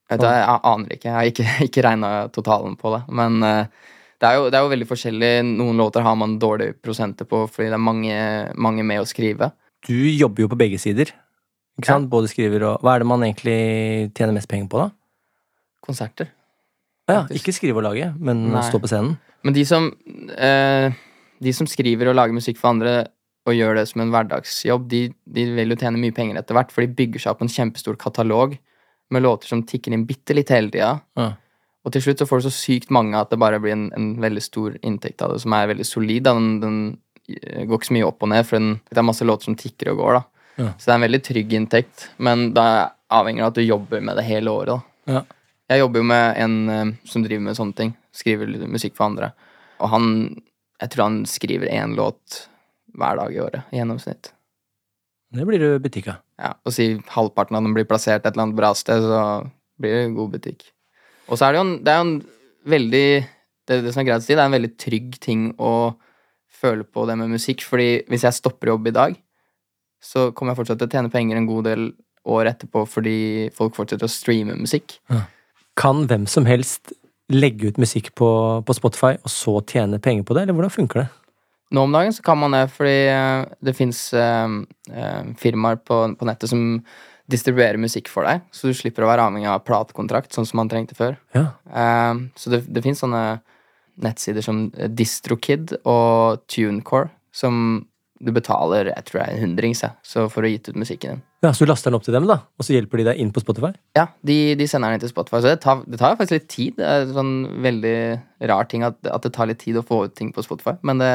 Vet 0.09 0.25
jeg, 0.25 0.41
jeg 0.41 0.61
aner 0.73 0.97
ikke. 0.97 1.09
Jeg 1.09 1.17
har 1.17 1.31
ikke, 1.31 1.47
ikke 1.69 1.85
regna 1.85 2.11
totalen 2.35 2.75
på 2.81 2.95
det. 2.97 3.03
Men 3.21 3.39
eh, 3.45 3.93
det, 4.19 4.31
er 4.31 4.41
jo, 4.41 4.49
det 4.49 4.59
er 4.59 4.65
jo 4.65 4.73
veldig 4.73 4.89
forskjellig. 4.91 5.33
Noen 5.53 5.81
låter 5.85 6.07
har 6.07 6.17
man 6.19 6.39
dårlige 6.43 6.79
prosenter 6.83 7.29
på 7.29 7.45
fordi 7.47 7.69
det 7.69 7.79
er 7.79 7.89
mange, 7.91 8.19
mange 8.57 8.87
med 8.87 9.05
å 9.05 9.09
skrive. 9.09 9.53
Du 9.87 9.95
jobber 9.95 10.45
jo 10.45 10.51
på 10.51 10.59
begge 10.59 10.81
sider. 10.83 11.13
Ikke 11.79 11.93
sant? 11.93 12.11
Både 12.11 12.31
skriver 12.31 12.65
og 12.67 12.83
Hva 12.83 12.97
er 12.97 13.05
det 13.05 13.11
man 13.11 13.23
egentlig 13.23 13.59
tjener 14.17 14.35
mest 14.35 14.51
penger 14.51 14.71
på, 14.73 14.83
da? 14.83 14.91
Konserter. 15.87 16.33
Ja, 17.09 17.23
ja. 17.23 17.23
ikke 17.39 17.55
skrive 17.57 17.81
og 17.81 17.87
lage, 17.87 18.11
men 18.19 18.51
Nei. 18.53 18.65
stå 18.67 18.81
på 18.83 18.91
scenen. 18.91 19.15
Men 19.47 19.55
de 19.57 19.63
som, 19.65 19.87
eh, 20.37 20.91
de 21.41 21.53
som 21.57 21.69
skriver 21.71 22.11
og 22.11 22.19
lager 22.19 22.37
musikk 22.37 22.59
for 22.59 22.75
andre 22.75 23.07
og 23.49 23.55
gjør 23.57 23.79
det 23.79 23.87
som 23.89 24.03
en 24.03 24.11
hverdagsjobb, 24.13 24.89
de, 24.91 25.03
de 25.25 25.45
vil 25.57 25.73
jo 25.73 25.79
tjene 25.81 26.01
mye 26.01 26.13
penger 26.13 26.37
etter 26.37 26.59
hvert, 26.59 26.73
for 26.75 26.85
de 26.85 26.93
bygger 26.99 27.23
seg 27.23 27.33
opp 27.33 27.45
en 27.45 27.53
kjempestor 27.53 27.97
katalog 27.97 28.59
med 29.15 29.25
låter 29.25 29.49
som 29.49 29.63
tikker 29.65 29.95
inn 29.95 30.05
bitte 30.09 30.37
litt 30.37 30.53
hele 30.53 30.69
tida. 30.75 30.99
Ja. 31.17 31.31
Og 31.87 31.95
til 31.95 32.05
slutt 32.05 32.21
så 32.21 32.27
får 32.29 32.43
du 32.43 32.49
så 32.49 32.53
sykt 32.53 32.91
mange 32.93 33.17
at 33.17 33.31
det 33.33 33.39
bare 33.41 33.61
blir 33.63 33.73
en, 33.73 33.87
en 33.97 34.11
veldig 34.21 34.43
stor 34.45 34.77
inntekt 34.85 35.23
av 35.25 35.33
det, 35.33 35.41
som 35.41 35.55
er 35.57 35.71
veldig 35.71 35.87
solid. 35.89 36.27
Den, 36.27 36.51
den 36.61 36.79
går 37.29 37.75
ikke 37.79 37.91
så 37.91 37.97
mye 37.97 38.09
opp 38.09 38.23
og 38.25 38.31
ned, 38.33 38.47
for 38.49 38.59
den, 38.59 38.77
det 38.89 39.01
er 39.01 39.07
masse 39.07 39.27
låter 39.27 39.51
som 39.51 39.57
tikker 39.59 39.93
og 39.93 40.01
går. 40.03 40.19
da. 40.19 40.23
Ja. 40.59 40.69
Så 40.79 40.89
det 40.89 40.93
er 40.93 40.99
en 40.99 41.07
veldig 41.07 41.21
trygg 41.29 41.53
inntekt, 41.59 42.07
men 42.19 42.49
da 42.57 42.67
avhenger 43.15 43.43
det 43.43 43.47
av 43.47 43.53
at 43.53 43.59
du 43.61 43.65
jobber 43.67 44.01
med 44.05 44.19
det 44.19 44.25
hele 44.29 44.51
året. 44.53 44.75
da. 44.75 45.13
Ja. 45.19 45.23
Jeg 45.69 45.83
jobber 45.83 46.01
jo 46.01 46.09
med 46.09 46.41
en 46.41 46.57
eh, 46.73 46.95
som 47.09 47.25
driver 47.25 47.45
med 47.45 47.57
sånne 47.59 47.77
ting. 47.77 47.93
Skriver 48.17 48.49
litt 48.49 48.65
musikk 48.73 48.97
for 48.97 49.11
andre. 49.11 49.33
Og 49.79 49.91
han 49.93 50.07
Jeg 50.79 50.91
tror 50.93 51.03
han 51.09 51.23
skriver 51.27 51.67
én 51.75 51.97
låt 51.99 52.45
hver 52.95 53.17
dag 53.19 53.35
i 53.35 53.41
året 53.43 53.65
i 53.75 53.81
gjennomsnitt. 53.81 54.29
Det 55.35 55.45
blir 55.45 55.59
det 55.59 55.83
butikk 55.83 56.07
av. 56.13 56.21
Ja, 56.39 56.53
Og 56.65 56.73
si 56.73 56.87
halvparten 57.11 57.57
av 57.59 57.65
dem 57.67 57.75
blir 57.75 57.85
plassert 57.85 58.23
et 58.25 58.31
eller 58.33 58.45
annet 58.47 58.57
bra 58.57 58.71
sted, 58.79 59.03
så 59.03 59.51
blir 59.79 59.97
det 59.97 60.15
god 60.15 60.31
butikk. 60.37 60.63
Og 61.29 61.37
så 61.37 61.49
er 61.49 61.53
det 61.53 61.59
jo 61.59 61.65
en, 61.67 61.75
det 61.83 61.93
er 61.93 61.99
jo 61.99 62.07
en 62.07 62.15
veldig 62.65 63.09
det, 63.69 63.81
det 63.85 63.93
som 63.93 64.01
er 64.01 64.07
greit 64.09 64.23
å 64.23 64.25
si, 64.25 64.35
det 64.35 64.41
er 64.41 64.47
en 64.49 64.57
veldig 64.57 64.73
trygg 64.81 65.19
ting 65.21 65.43
å 65.59 65.73
føle 66.59 66.85
på 66.85 67.07
det 67.09 67.17
med 67.21 67.33
musikk. 67.33 67.65
Fordi 67.67 68.05
hvis 68.11 68.27
jeg 68.27 68.37
stopper 68.39 68.73
jobb 68.73 68.91
i 68.91 68.95
dag, 68.97 69.19
så 70.03 70.29
kommer 70.33 70.53
jeg 70.53 70.63
fortsatt 70.63 70.81
til 70.83 70.91
å 70.91 70.95
tjene 70.97 71.13
penger 71.13 71.41
en 71.41 71.49
god 71.49 71.69
del 71.71 71.91
år 72.29 72.51
etterpå 72.51 72.85
fordi 72.87 73.19
folk 73.57 73.77
fortsetter 73.79 74.07
å 74.07 74.13
streame 74.13 74.57
musikk. 74.59 74.99
Kan 75.79 76.05
hvem 76.11 76.27
som 76.31 76.47
helst 76.49 76.93
legge 77.33 77.71
ut 77.71 77.81
musikk 77.81 78.13
på, 78.17 78.29
på 78.65 78.77
Spotify, 78.77 79.17
og 79.21 79.33
så 79.33 79.59
tjene 79.69 80.01
penger 80.03 80.25
på 80.29 80.37
det, 80.37 80.47
eller 80.47 80.57
hvordan 80.57 80.73
funker 80.73 81.03
det? 81.03 81.09
Nå 81.77 81.85
om 81.85 81.93
dagen 81.93 82.15
så 82.17 82.25
kan 82.25 82.39
man 82.41 82.55
det, 82.57 82.63
fordi 82.73 82.97
eh, 83.13 83.43
det 83.61 83.75
fins 83.77 84.01
firmaer 85.37 85.81
på, 85.85 85.99
på 86.17 86.29
nettet 86.29 86.49
som 86.49 86.63
distribuerer 87.29 87.81
musikk 87.81 88.09
for 88.09 88.25
deg, 88.25 88.45
så 88.55 88.71
du 88.71 88.77
slipper 88.77 89.05
å 89.05 89.11
være 89.11 89.27
avhengig 89.29 89.51
av 89.53 89.65
platekontrakt, 89.67 90.33
sånn 90.33 90.49
som 90.49 90.63
man 90.63 90.71
trengte 90.73 90.97
før. 90.97 91.19
Ja. 91.37 91.51
Eh, 91.69 92.23
så 92.41 92.53
det, 92.55 92.63
det 92.73 92.85
fins 92.87 93.03
sånne 93.05 93.41
nettsider 94.05 94.45
som 94.45 94.69
DistroKid 94.73 95.77
og 95.85 96.45
TuneCore, 96.51 97.11
som 97.35 97.87
du 98.19 98.33
betaler 98.35 98.91
jeg 98.91 99.07
tror 99.07 99.21
det 99.21 99.25
er 99.29 99.35
en 99.37 99.45
hundrings 99.45 99.85
så 100.03 100.25
for 100.33 100.43
å 100.43 100.49
gi 100.51 100.59
ut 100.59 100.71
musikken 100.75 101.13
din. 101.13 101.21
ja, 101.45 101.53
Så 101.55 101.63
du 101.65 101.71
laster 101.71 101.91
den 101.91 101.99
opp 102.01 102.07
til 102.07 102.17
dem, 102.17 102.27
da, 102.27 102.41
og 102.59 102.67
så 102.67 102.75
hjelper 102.75 102.99
de 102.99 103.05
deg 103.13 103.21
inn 103.23 103.31
på 103.35 103.43
Spotify? 103.45 103.71
Ja, 103.95 104.09
de, 104.27 104.57
de 104.59 104.67
sender 104.67 104.91
den 104.91 104.99
inn 104.99 105.05
til 105.05 105.13
Spotify, 105.13 105.39
så 105.45 105.53
det 105.53 105.61
tar, 105.63 105.85
det 105.87 106.01
tar 106.01 106.17
faktisk 106.19 106.35
litt 106.35 106.49
tid. 106.51 106.79
Det 106.81 106.87
er 106.87 107.05
en 107.05 107.15
sånn 107.15 107.35
veldig 107.63 107.99
rar 108.51 108.67
ting 108.71 108.87
at, 108.87 108.99
at 109.07 109.23
det 109.23 109.31
tar 109.37 109.51
litt 109.51 109.63
tid 109.63 109.79
å 109.79 109.85
få 109.87 110.05
ut 110.09 110.17
ting 110.19 110.33
på 110.35 110.43
Spotify, 110.47 110.75
men 110.83 110.99
det 111.03 111.13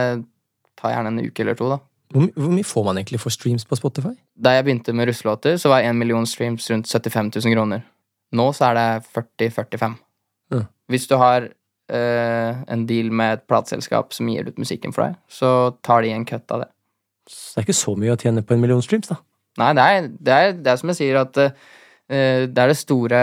tar 0.80 0.96
gjerne 0.96 1.12
en 1.12 1.26
uke 1.28 1.44
eller 1.44 1.60
to, 1.60 1.74
da. 1.74 1.82
Hvor, 2.14 2.30
hvor 2.38 2.54
mye 2.54 2.68
får 2.68 2.86
man 2.88 3.02
egentlig 3.02 3.20
for 3.24 3.34
streams 3.34 3.66
på 3.68 3.78
Spotify? 3.80 4.14
Da 4.38 4.54
jeg 4.56 4.68
begynte 4.68 4.94
med 4.96 5.10
russelåter, 5.10 5.58
så 5.60 5.74
var 5.74 5.84
en 5.84 5.98
million 6.00 6.28
streams 6.30 6.70
rundt 6.72 6.88
75 6.88 7.34
000 7.36 7.56
kroner. 7.56 7.84
Nå 8.34 8.48
så 8.56 8.70
er 8.70 8.80
det 8.80 8.88
40-45. 9.12 9.98
Mm. 10.54 10.66
Hvis 10.94 11.10
du 11.10 11.18
har 11.20 11.50
en 11.92 12.86
deal 12.88 13.10
med 13.12 13.34
et 13.34 13.42
plateselskap 13.48 14.14
som 14.16 14.30
gir 14.32 14.48
ut 14.48 14.58
musikken 14.58 14.94
for 14.96 15.04
deg, 15.04 15.18
så 15.28 15.50
tar 15.84 16.02
de 16.06 16.14
en 16.16 16.24
cut 16.26 16.52
av 16.56 16.64
det. 16.64 16.70
Så 17.30 17.54
det 17.56 17.62
er 17.62 17.66
ikke 17.68 17.76
så 17.82 17.96
mye 18.00 18.14
å 18.16 18.20
tjene 18.20 18.44
på 18.44 18.56
en 18.56 18.62
million 18.64 18.82
streams, 18.82 19.10
da. 19.12 19.18
Nei, 19.60 19.72
det 19.78 19.84
er, 19.84 20.08
det 20.10 20.34
er, 20.34 20.54
det 20.64 20.72
er 20.72 20.80
som 20.80 20.90
jeg 20.90 20.98
sier, 21.02 21.20
at 21.20 21.38
uh, 21.38 21.52
det 22.10 22.64
er 22.64 22.72
det 22.72 22.78
store 22.80 23.20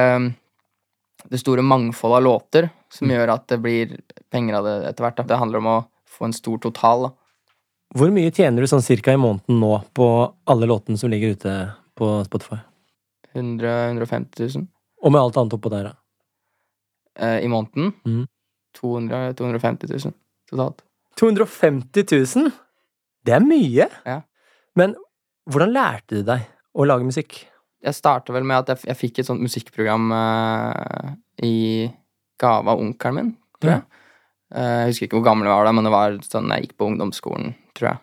Det 1.30 1.40
store 1.40 1.62
mangfoldet 1.62 2.16
av 2.20 2.22
låter 2.24 2.68
som 2.90 3.10
gjør 3.10 3.32
at 3.34 3.48
det 3.52 3.58
blir 3.60 3.96
penger 4.32 4.56
av 4.56 4.64
det 4.64 4.76
etter 4.88 5.04
hvert. 5.04 5.16
Da. 5.18 5.24
Det 5.32 5.38
handler 5.40 5.58
om 5.60 5.66
å 5.68 5.78
få 6.08 6.24
en 6.28 6.32
stor 6.36 6.58
total. 6.64 7.08
Da. 7.08 7.10
Hvor 7.98 8.10
mye 8.14 8.30
tjener 8.32 8.62
du 8.64 8.70
sånn 8.70 8.82
cirka 8.82 9.12
i 9.12 9.20
måneden 9.20 9.60
nå 9.60 9.72
på 9.94 10.06
alle 10.48 10.66
låtene 10.70 10.98
som 10.98 11.10
ligger 11.12 11.34
ute 11.36 11.54
på 11.98 12.08
Spotify? 12.24 12.60
100 13.34 13.74
150 13.92 14.48
000 14.56 14.66
Og 15.04 15.12
med 15.12 15.20
alt 15.20 15.36
annet 15.38 15.54
oppå 15.54 15.70
der, 15.70 15.90
da? 15.90 15.92
eh, 17.20 17.44
i 17.44 17.48
måneden. 17.48 17.92
Mhm. 18.06 18.26
200 18.78 19.34
250 19.38 19.90
000 19.90 20.14
totalt. 20.50 20.82
250 21.20 22.04
000? 22.36 22.50
Det 23.26 23.34
er 23.36 23.44
mye. 23.44 23.86
Ja. 24.06 24.20
Men 24.78 24.94
hvordan 25.50 25.72
lærte 25.74 26.20
du 26.20 26.26
deg 26.26 26.46
å 26.76 26.86
lage 26.86 27.06
musikk? 27.06 27.42
Jeg 27.80 27.96
starta 27.96 28.34
vel 28.34 28.44
med 28.46 28.60
at 28.60 28.74
jeg, 28.74 28.90
jeg 28.90 29.00
fikk 29.00 29.20
et 29.20 29.28
sånt 29.28 29.42
musikkprogram 29.42 30.12
uh, 30.12 31.14
i 31.42 31.88
gave 32.40 32.72
av 32.72 32.80
onkelen 32.80 33.16
min, 33.16 33.32
tror 33.60 33.74
jeg. 33.76 33.86
Eh, 34.50 34.76
jeg 34.82 34.92
husker 34.92 35.06
ikke 35.06 35.18
hvor 35.20 35.26
gammel 35.28 35.46
jeg 35.46 35.54
var 35.54 35.68
da, 35.68 35.74
men 35.76 35.86
det 35.86 35.92
var 35.94 36.16
sånn 36.26 36.54
jeg 36.54 36.64
gikk 36.64 36.78
på 36.80 36.88
ungdomsskolen, 36.90 37.52
tror 37.78 37.92
jeg. 37.92 38.02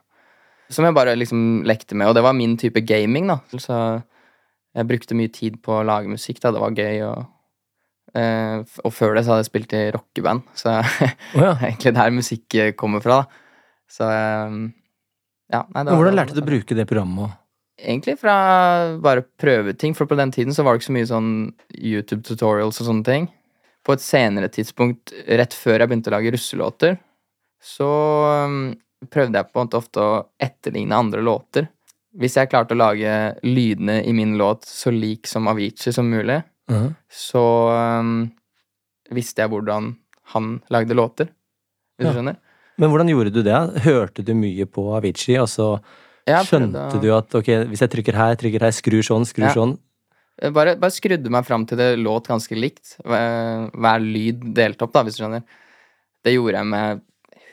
Som 0.74 0.88
jeg 0.88 0.96
bare 0.98 1.16
liksom 1.16 1.42
lekte 1.68 1.96
med, 1.98 2.10
og 2.10 2.16
det 2.18 2.24
var 2.26 2.36
min 2.38 2.58
type 2.60 2.84
gaming, 2.88 3.30
da. 3.32 3.40
Så 3.56 3.76
jeg 4.78 4.88
brukte 4.90 5.18
mye 5.18 5.32
tid 5.34 5.58
på 5.64 5.80
å 5.80 5.86
lage 5.88 6.12
musikk, 6.12 6.42
da. 6.44 6.54
Det 6.56 6.64
var 6.64 6.78
gøy, 6.78 7.02
og 7.08 7.26
eh, 8.16 8.60
f- 8.64 8.80
Og 8.86 8.94
før 8.94 9.16
det 9.18 9.26
så 9.26 9.34
hadde 9.34 9.44
jeg 9.46 9.50
spilt 9.52 9.74
i 9.74 9.82
rockeband, 9.96 10.44
så 10.56 10.78
oh, 11.36 11.42
ja. 11.44 11.54
egentlig 11.68 11.94
der 11.98 12.12
musikk 12.16 12.58
kommer 12.80 13.02
fra, 13.04 13.22
da. 13.24 13.44
Så 13.88 14.08
um, 14.48 14.74
ja. 15.52 15.64
Nei, 15.74 15.84
det 15.84 15.92
var- 15.92 15.98
hvordan 16.02 16.16
lærte 16.20 16.36
du 16.36 16.42
å 16.42 16.48
bruke 16.48 16.76
det 16.76 16.88
programmet? 16.90 17.28
og- 17.30 17.44
Egentlig 17.78 18.16
fra 18.18 18.98
bare 18.98 19.22
prøve 19.38 19.76
ting, 19.78 19.94
for 19.94 20.08
på 20.10 20.16
den 20.18 20.32
tiden 20.34 20.52
så 20.56 20.64
var 20.66 20.74
det 20.74 20.82
ikke 20.82 20.90
så 20.90 20.96
mye 20.98 21.10
sånn 21.12 21.32
YouTube 21.78 22.24
tutorials 22.26 22.80
og 22.82 22.88
sånne 22.88 23.06
ting. 23.06 23.28
På 23.86 23.94
et 23.94 24.02
senere 24.02 24.50
tidspunkt, 24.50 25.14
rett 25.30 25.54
før 25.54 25.80
jeg 25.84 25.88
begynte 25.92 26.10
å 26.10 26.16
lage 26.18 26.32
russelåter, 26.34 26.98
så 27.62 27.86
um, 28.48 28.58
prøvde 29.14 29.38
jeg 29.38 29.52
på 29.54 29.60
en 29.62 29.68
måte 29.68 29.78
ofte 29.78 30.02
å 30.02 30.16
etterligne 30.42 30.98
andre 30.98 31.22
låter. 31.22 31.68
Hvis 32.18 32.40
jeg 32.40 32.50
klarte 32.50 32.74
å 32.74 32.80
lage 32.82 33.14
lydene 33.46 34.00
i 34.10 34.12
min 34.18 34.34
låt 34.42 34.66
så 34.66 34.90
lik 34.92 35.30
som 35.30 35.46
Avicii 35.52 35.94
som 35.94 36.10
mulig, 36.10 36.40
Mhm. 36.70 36.96
så 37.10 37.42
um, 38.00 38.32
visste 39.12 39.40
jeg 39.42 39.50
hvordan 39.50 39.96
han 40.34 40.62
lagde 40.70 40.94
låter. 40.96 41.30
Hvis 41.98 42.06
Ja. 42.06 42.12
du 42.12 42.18
skjønner? 42.20 42.38
Men 42.78 42.90
hvordan 42.92 43.10
gjorde 43.10 43.32
du 43.34 43.42
det? 43.42 43.82
Hørte 43.84 44.24
du 44.26 44.34
mye 44.36 44.66
på 44.70 44.84
Avicii, 44.98 45.38
og 45.42 45.48
så 45.48 45.82
Jeg 46.28 46.46
skjønte 46.46 46.92
å- 46.92 47.02
du 47.02 47.08
at 47.16 47.34
ok, 47.36 47.46
hvis 47.72 47.80
jeg 47.80 47.90
trykker 47.90 48.14
her, 48.14 48.36
trykker 48.36 48.60
her, 48.62 48.72
skrur 48.76 49.02
sånn, 49.02 49.26
skrur 49.26 49.48
Ja. 49.48 49.54
sånn 49.54 49.78
Bare, 50.54 50.76
bare 50.76 50.92
skrudde 50.92 51.32
meg 51.32 51.44
fram 51.48 51.66
til 51.66 51.78
det 51.80 51.98
låt 51.98 52.28
ganske 52.28 52.54
likt. 52.54 52.98
Hver 53.04 54.00
lyd 54.00 54.54
delte 54.54 54.84
opp, 54.84 54.92
da, 54.94 55.02
hvis 55.04 55.18
du 55.18 55.24
skjønner. 55.24 55.42
Det 56.24 56.34
gjorde 56.36 56.54
jeg 56.60 56.66
med 56.68 57.02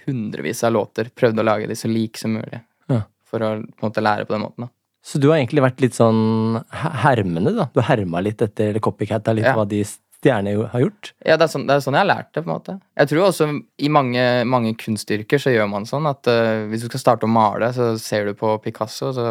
hundrevis 0.06 0.62
av 0.64 0.74
låter. 0.74 1.08
Prøvde 1.16 1.40
å 1.40 1.44
lage 1.46 1.66
de 1.66 1.72
så 1.74 1.88
like 1.90 2.18
som 2.18 2.34
mulig. 2.34 2.60
Ja. 2.90 3.04
For 3.24 3.38
å 3.40 3.62
på 3.64 3.80
en 3.84 3.90
måte 3.90 4.02
lære 4.04 4.26
på 4.26 4.34
den 4.36 4.42
måten. 4.42 4.66
da. 4.66 4.68
Så 5.04 5.18
du 5.20 5.26
har 5.28 5.36
egentlig 5.36 5.60
vært 5.64 5.82
litt 5.84 5.96
sånn 5.98 6.62
hermende, 7.04 7.52
da? 7.58 7.66
Du 7.74 7.82
herma 7.84 8.22
litt 8.24 8.40
etter, 8.44 8.70
eller 8.72 8.80
copycatta 8.84 9.34
litt 9.36 9.44
Ja. 9.44 9.52
hva 9.58 9.66
de 9.68 9.82
s- 9.84 9.98
stjerne 10.24 10.54
har 10.72 10.80
gjort. 10.80 11.10
Ja, 11.26 11.36
det 11.36 11.44
er, 11.44 11.50
sånn, 11.52 11.66
det 11.68 11.74
er 11.76 11.80
sånn 11.84 11.92
jeg 11.98 12.06
har 12.06 12.08
lært 12.16 12.30
det. 12.32 12.42
på 12.44 12.48
en 12.48 12.54
måte. 12.56 12.80
Jeg 12.96 13.08
tror 13.10 13.26
også 13.28 13.48
i 13.84 13.88
mange, 13.92 14.22
mange 14.48 14.72
kunstyrker 14.80 15.36
så 15.42 15.52
gjør 15.52 15.68
man 15.68 15.84
sånn 15.84 16.08
at 16.08 16.24
uh, 16.32 16.64
hvis 16.70 16.80
du 16.80 16.88
skal 16.88 17.00
starte 17.02 17.28
å 17.28 17.28
male, 17.28 17.68
så 17.76 17.98
ser 18.00 18.24
du 18.24 18.32
på 18.32 18.54
Picasso, 18.64 19.12
så 19.12 19.26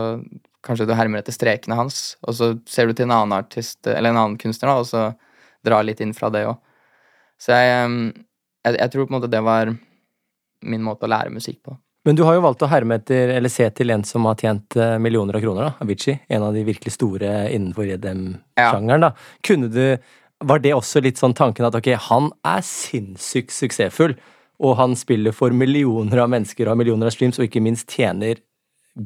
kanskje 0.63 0.85
du 0.87 0.93
hermer 0.93 1.23
etter 1.23 1.33
strekene 1.33 1.75
hans, 1.75 2.15
og 2.27 2.35
så 2.37 2.51
ser 2.69 2.85
du 2.85 2.93
til 2.93 3.07
en 3.09 3.15
annen 3.17 3.33
artist, 3.41 3.81
eller 3.87 4.11
en 4.13 4.21
annen 4.21 4.37
kunstner, 4.37 4.69
da, 4.69 4.77
og 4.77 4.85
så 4.85 5.15
drar 5.65 5.83
litt 5.83 5.99
inn 6.05 6.13
fra 6.13 6.29
det 6.29 6.45
òg. 6.45 6.59
Så 7.41 7.49
jeg, 7.57 7.85
um, 7.89 8.13
jeg, 8.63 8.77
jeg 8.77 8.91
tror 8.93 9.07
på 9.07 9.11
en 9.15 9.17
måte 9.21 9.31
det 9.33 9.41
var 9.43 9.73
min 10.61 10.83
måte 10.85 11.09
å 11.09 11.11
lære 11.11 11.33
musikk 11.33 11.63
på. 11.65 11.73
Men 12.05 12.17
du 12.19 12.23
har 12.27 12.35
jo 12.35 12.41
valgt 12.43 12.63
å 12.65 12.67
herme 12.67 12.97
etter, 12.99 13.29
eller 13.37 13.47
se 13.49 13.69
til 13.71 13.93
en 13.93 14.03
som 14.03 14.25
har 14.27 14.35
tjent 14.35 14.75
eh, 14.75 14.97
millioner 14.99 15.37
av 15.37 15.41
kroner, 15.45 15.69
da. 15.69 15.85
Avicii. 15.85 16.17
En 16.35 16.43
av 16.43 16.53
de 16.55 16.63
virkelig 16.67 16.91
store 16.97 17.29
innenfor 17.55 17.87
EDM-sjangeren, 17.95 19.05
da. 19.07 19.13
Kunne 19.47 19.69
du 19.71 19.97
Var 20.43 20.59
det 20.59 20.73
også 20.75 20.99
litt 20.99 21.15
sånn 21.21 21.31
tanken 21.37 21.63
at 21.63 21.75
ok, 21.77 21.93
han 22.09 22.25
er 22.43 22.59
sinnssykt 22.67 23.53
suksessfull, 23.55 24.17
og 24.59 24.73
han 24.75 24.95
spiller 24.99 25.31
for 25.31 25.55
millioner 25.55 26.19
av 26.19 26.27
mennesker 26.33 26.65
og 26.67 26.73
har 26.73 26.79
millioner 26.81 27.07
av 27.07 27.13
streams, 27.15 27.39
og 27.39 27.45
ikke 27.47 27.61
minst 27.63 27.87
tjener 27.95 28.41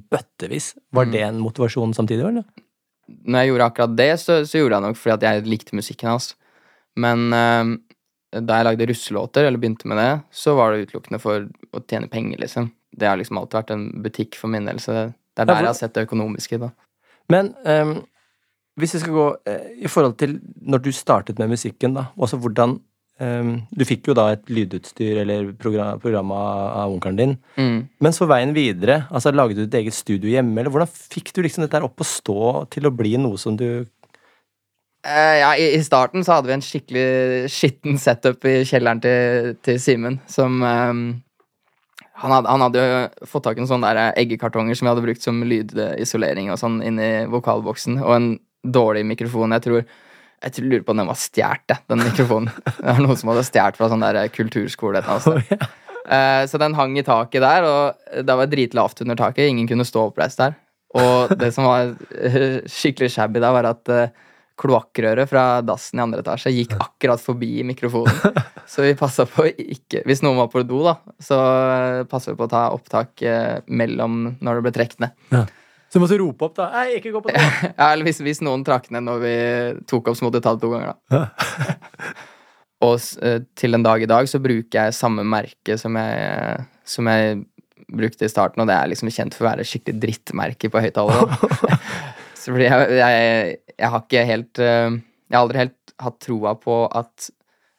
bøttevis. 0.09 0.71
Var 0.91 1.05
Mm. 1.05 1.11
det 1.13 1.21
en 1.27 1.37
motivasjon 1.39 1.93
samtidig, 1.93 2.25
eller? 2.25 2.43
Når 3.27 3.37
jeg 3.43 3.49
gjorde 3.51 3.67
akkurat 3.69 3.95
det, 3.95 4.09
så, 4.19 4.39
så 4.49 4.57
gjorde 4.57 4.79
jeg 4.79 4.85
nok 4.87 4.97
fordi 4.97 5.13
at 5.13 5.21
jeg 5.27 5.45
likte 5.47 5.75
musikken 5.77 6.09
hans. 6.09 6.33
Men 6.97 7.29
øh, 7.31 7.77
da 8.41 8.57
jeg 8.57 8.65
lagde 8.71 8.87
russelåter, 8.89 9.45
eller 9.45 9.59
begynte 9.61 9.85
med 9.87 9.97
det, 10.01 10.09
så 10.31 10.55
var 10.57 10.73
det 10.73 10.87
utelukkende 10.89 11.21
for 11.21 11.45
å 11.45 11.83
tjene 11.87 12.09
penger, 12.09 12.41
liksom. 12.41 12.71
Det 12.97 13.07
har 13.07 13.17
liksom 13.19 13.37
alltid 13.39 13.59
vært 13.59 13.73
en 13.75 13.87
butikk 14.03 14.37
for 14.39 14.51
min 14.53 14.67
del, 14.69 14.81
så 14.83 14.93
det, 14.93 15.05
er 15.05 15.07
Ja, 15.07 15.45
der 15.45 15.53
for- 15.53 15.61
jeg 15.61 15.71
har 15.71 15.79
sett 15.81 15.93
det 15.93 16.07
økonomiske, 16.07 16.59
da. 16.59 16.71
Men 17.29 17.53
um, 17.65 18.05
hvis 18.79 18.93
vi 18.95 18.99
skal 19.03 19.13
gå 19.13 19.27
uh, 19.35 19.65
i 19.83 19.89
forhold 19.91 20.17
til 20.17 20.39
når 20.65 20.83
du 20.85 20.91
startet 20.95 21.39
med 21.39 21.49
musikken, 21.49 21.93
da, 21.97 22.07
også 22.17 22.39
hvordan 22.39 22.79
um, 23.19 23.51
Du 23.77 23.83
fikk 23.85 24.07
jo 24.07 24.13
da 24.13 24.29
et 24.33 24.45
lydutstyr 24.49 25.21
eller 25.23 25.51
program, 25.57 25.99
program 25.99 26.31
av, 26.31 26.91
onkelen 26.93 27.17
din. 27.17 27.37
Mm. 27.57 27.87
Men 27.99 28.13
så 28.13 28.27
veien 28.29 28.53
videre, 28.55 29.07
altså 29.11 29.33
lagde 29.33 29.55
du 29.57 29.65
ditt 29.65 29.77
eget 29.81 29.93
studio 29.93 30.29
hjemme, 30.29 30.59
eller 30.59 30.69
hvordan 30.71 30.89
fikk 30.89 31.33
du 31.33 31.41
liksom 31.41 31.65
dette 31.65 31.77
her 31.77 31.85
opp 31.85 31.99
å 32.01 32.07
stå 32.07 32.65
til 32.69 32.87
å 32.87 32.93
bli 32.93 33.17
noe 33.17 33.37
som 33.37 33.57
du 33.57 33.85
Eh, 35.07 35.37
ja, 35.39 35.51
i, 35.55 35.83
starten 35.85 36.23
så 36.25 36.35
hadde 36.35 36.49
vi 36.49 36.55
en 36.57 36.65
skikkelig 36.65 37.49
skitten 37.53 37.99
setup 38.01 38.43
i 38.49 38.63
kjelleren 38.67 38.99
til, 39.03 39.53
til 39.63 39.77
Simen, 39.79 40.17
som 40.27 40.57
ehm, 40.65 41.03
han, 42.17 42.33
hadde, 42.33 42.49
han 42.49 42.65
hadde 42.65 42.83
jo 42.83 43.29
fått 43.29 43.45
tak 43.45 43.57
i 43.57 43.61
noen 43.61 43.69
sånne 43.69 44.09
eggekartonger 44.17 44.77
som 44.77 44.87
vi 44.87 44.91
hadde 44.91 45.05
brukt 45.05 45.23
som 45.25 45.39
lydisolering 45.45 46.51
og 46.53 46.59
sånn 46.61 46.81
inni 46.85 47.11
vokalboksen, 47.29 47.99
og 48.01 48.13
en 48.15 48.29
dårlig 48.65 49.05
mikrofon. 49.07 49.55
Jeg 49.57 49.65
tror 49.67 49.87
jeg 50.37 50.53
tror, 50.53 50.67
lurer 50.69 50.83
på 50.85 50.93
om 50.93 50.99
den 51.01 51.09
var 51.09 51.17
stjålet, 51.17 51.79
den 51.89 52.03
mikrofonen. 52.05 52.51
Det 52.77 52.85
var 52.85 52.99
noen 53.01 53.17
som 53.17 53.31
hadde 53.31 53.45
stjålet 53.47 53.79
fra 53.79 53.89
sånn 53.89 54.05
der 54.05 54.19
kulturskole. 54.29 54.99
et 54.99 55.07
eller 55.07 55.15
annet 55.17 55.47
sted. 55.47 55.67
Eh, 56.07 56.43
så 56.47 56.59
den 56.61 56.77
hang 56.77 56.93
i 56.95 57.03
taket 57.03 57.43
der, 57.43 57.65
og 57.67 58.21
det 58.23 58.35
var 58.39 58.47
dritlavt 58.47 59.01
under 59.03 59.17
taket. 59.19 59.49
Ingen 59.49 59.67
kunne 59.67 59.87
stå 59.87 60.05
oppreist 60.07 60.39
der. 60.39 60.53
Og 60.95 61.33
det 61.41 61.49
som 61.55 61.67
var 61.67 61.95
eh, 62.15 62.61
skikkelig 62.69 63.09
shabby 63.17 63.41
da, 63.43 63.51
var 63.55 63.67
at 63.73 63.91
eh, 63.91 64.13
kloakkrøret 64.57 65.29
fra 65.29 65.45
dassen 65.65 65.99
i 65.99 66.03
andre 66.03 66.23
etasje 66.23 66.53
gikk 66.55 66.75
akkurat 66.87 67.21
forbi 67.21 67.61
mikrofonen. 67.67 68.41
Så 68.67 68.83
vi 68.83 68.95
passa 68.99 69.23
på 69.29 69.45
ikke 69.47 70.01
Hvis 70.07 70.23
noen 70.25 70.41
var 70.41 70.49
på 70.51 70.63
do, 70.67 70.81
da, 70.85 70.97
så 71.23 71.37
passa 72.09 72.33
vi 72.33 72.39
på 72.39 72.47
å 72.47 72.51
ta 72.51 72.67
opptak 72.75 73.23
eh, 73.23 73.59
mellom 73.67 74.23
når 74.41 74.59
det 74.59 74.65
ble 74.65 74.75
trukket 74.79 75.05
ned. 75.05 75.35
Så 75.87 75.99
du 75.99 76.03
måtte 76.03 76.17
rope 76.19 76.49
opp, 76.49 76.55
da. 76.57 76.67
Nei, 76.73 76.97
ikke 76.97 77.13
gå 77.13 77.21
på 77.23 77.31
do! 77.31 77.43
Ja, 77.79 77.91
eller 77.93 78.07
hvis, 78.09 78.19
hvis 78.23 78.43
noen 78.43 78.65
trakk 78.67 78.89
ned 78.91 79.05
når 79.07 79.21
vi 79.23 79.35
tok 79.87 80.09
opp, 80.11 80.17
så 80.19 80.27
måtte 80.27 80.41
vi 80.41 80.47
ta 80.47 80.55
det 80.57 80.65
to 80.65 80.73
ganger, 80.73 80.97
da. 80.97 81.21
Og 82.87 82.99
eh, 83.25 83.39
til 83.57 83.73
en 83.73 83.85
dag 83.85 84.03
i 84.03 84.09
dag 84.09 84.27
så 84.29 84.41
bruker 84.43 84.77
jeg 84.77 84.97
samme 84.97 85.23
merke 85.25 85.79
som 85.81 85.95
jeg, 85.97 86.65
som 86.85 87.07
jeg 87.09 87.39
brukte 87.87 88.27
i 88.27 88.29
starten, 88.29 88.61
og 88.61 88.67
det 88.69 88.75
er 88.75 88.91
liksom 88.91 89.09
kjent 89.13 89.33
for 89.37 89.45
å 89.47 89.51
være 89.53 89.65
skikkelig 89.65 90.01
drittmerke 90.03 90.69
på 90.69 90.83
høyttalere. 90.83 91.37
Så 92.47 92.53
fordi 92.55 92.69
jeg, 92.69 92.91
jeg, 92.95 93.55
jeg 93.75 93.91
har 93.91 94.03
ikke 94.05 94.21
helt 94.23 94.59
eh, 94.63 94.93
Jeg 95.27 95.35
har 95.35 95.41
aldri 95.43 95.59
helt 95.65 95.93
hatt 95.99 96.19
troa 96.23 96.53
på 96.55 96.77
at 96.95 97.27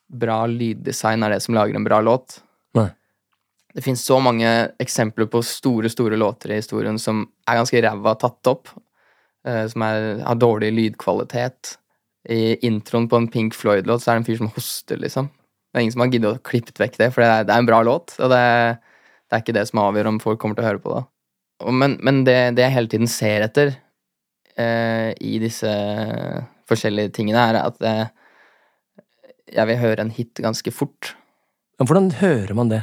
bra 0.08 0.42
lyddesign 0.50 1.24
er 1.24 1.32
det 1.32 1.38
som 1.44 1.56
lager 1.56 1.76
en 1.78 1.86
bra 1.86 2.02
låt. 2.04 2.40
Nei. 2.76 2.90
Det 3.76 3.84
finnes 3.84 4.02
så 4.04 4.18
mange 4.20 4.48
eksempler 4.80 5.28
på 5.30 5.40
store, 5.44 5.88
store 5.92 6.18
låter 6.20 6.52
i 6.52 6.58
historien 6.58 6.98
som 7.00 7.22
er 7.48 7.60
ganske 7.60 7.82
ræva 7.84 8.14
tatt 8.20 8.50
opp. 8.50 8.72
eh, 9.46 9.64
som 9.72 9.84
er, 9.86 10.22
har 10.26 10.40
dårlig 10.40 10.72
lydkvalitet. 10.74 11.76
I 12.28 12.58
introen 12.66 13.08
på 13.08 13.16
en 13.16 13.28
Pink 13.32 13.54
Floyd-låt 13.56 14.02
så 14.02 14.10
er 14.10 14.18
det 14.18 14.24
en 14.24 14.28
fyr 14.28 14.40
som 14.42 14.52
hoster, 14.52 15.00
liksom. 15.00 15.28
Det 15.72 15.78
er 15.78 15.84
ingen 15.86 15.94
som 15.94 16.02
har 16.04 16.12
giddet 16.12 16.36
å 16.36 16.44
klippe 16.44 16.74
vekk 16.80 16.98
det, 17.00 17.10
for 17.14 17.24
det 17.24 17.28
er, 17.30 17.46
det 17.48 17.54
er 17.54 17.62
en 17.62 17.68
bra 17.68 17.78
låt. 17.86 18.16
Og 18.18 18.32
det, 18.32 18.42
det 19.28 19.36
er 19.36 19.44
ikke 19.44 19.56
det 19.56 19.66
som 19.70 19.80
avgjør 19.84 20.10
om 20.10 20.20
folk 20.20 20.40
kommer 20.42 20.58
til 20.58 20.66
å 20.66 20.68
høre 20.72 20.82
på 20.84 20.96
det. 20.96 21.04
Men 21.72 21.96
men 22.04 22.24
det, 22.26 22.36
det 22.58 22.64
jeg 22.66 22.74
hele 22.76 22.90
tiden 22.92 23.10
ser 23.10 23.44
etter 23.46 23.76
i 24.58 25.38
disse 25.42 25.70
forskjellige 26.68 27.14
tingene, 27.16 27.42
er 27.50 27.60
at 27.62 27.82
eh, 27.86 28.10
jeg 29.54 29.70
vil 29.70 29.80
høre 29.80 30.04
en 30.04 30.12
hit 30.14 30.40
ganske 30.44 30.72
fort. 30.74 31.14
Men 31.78 31.88
hvordan 31.88 32.10
hører 32.20 32.54
man 32.58 32.72
det? 32.72 32.82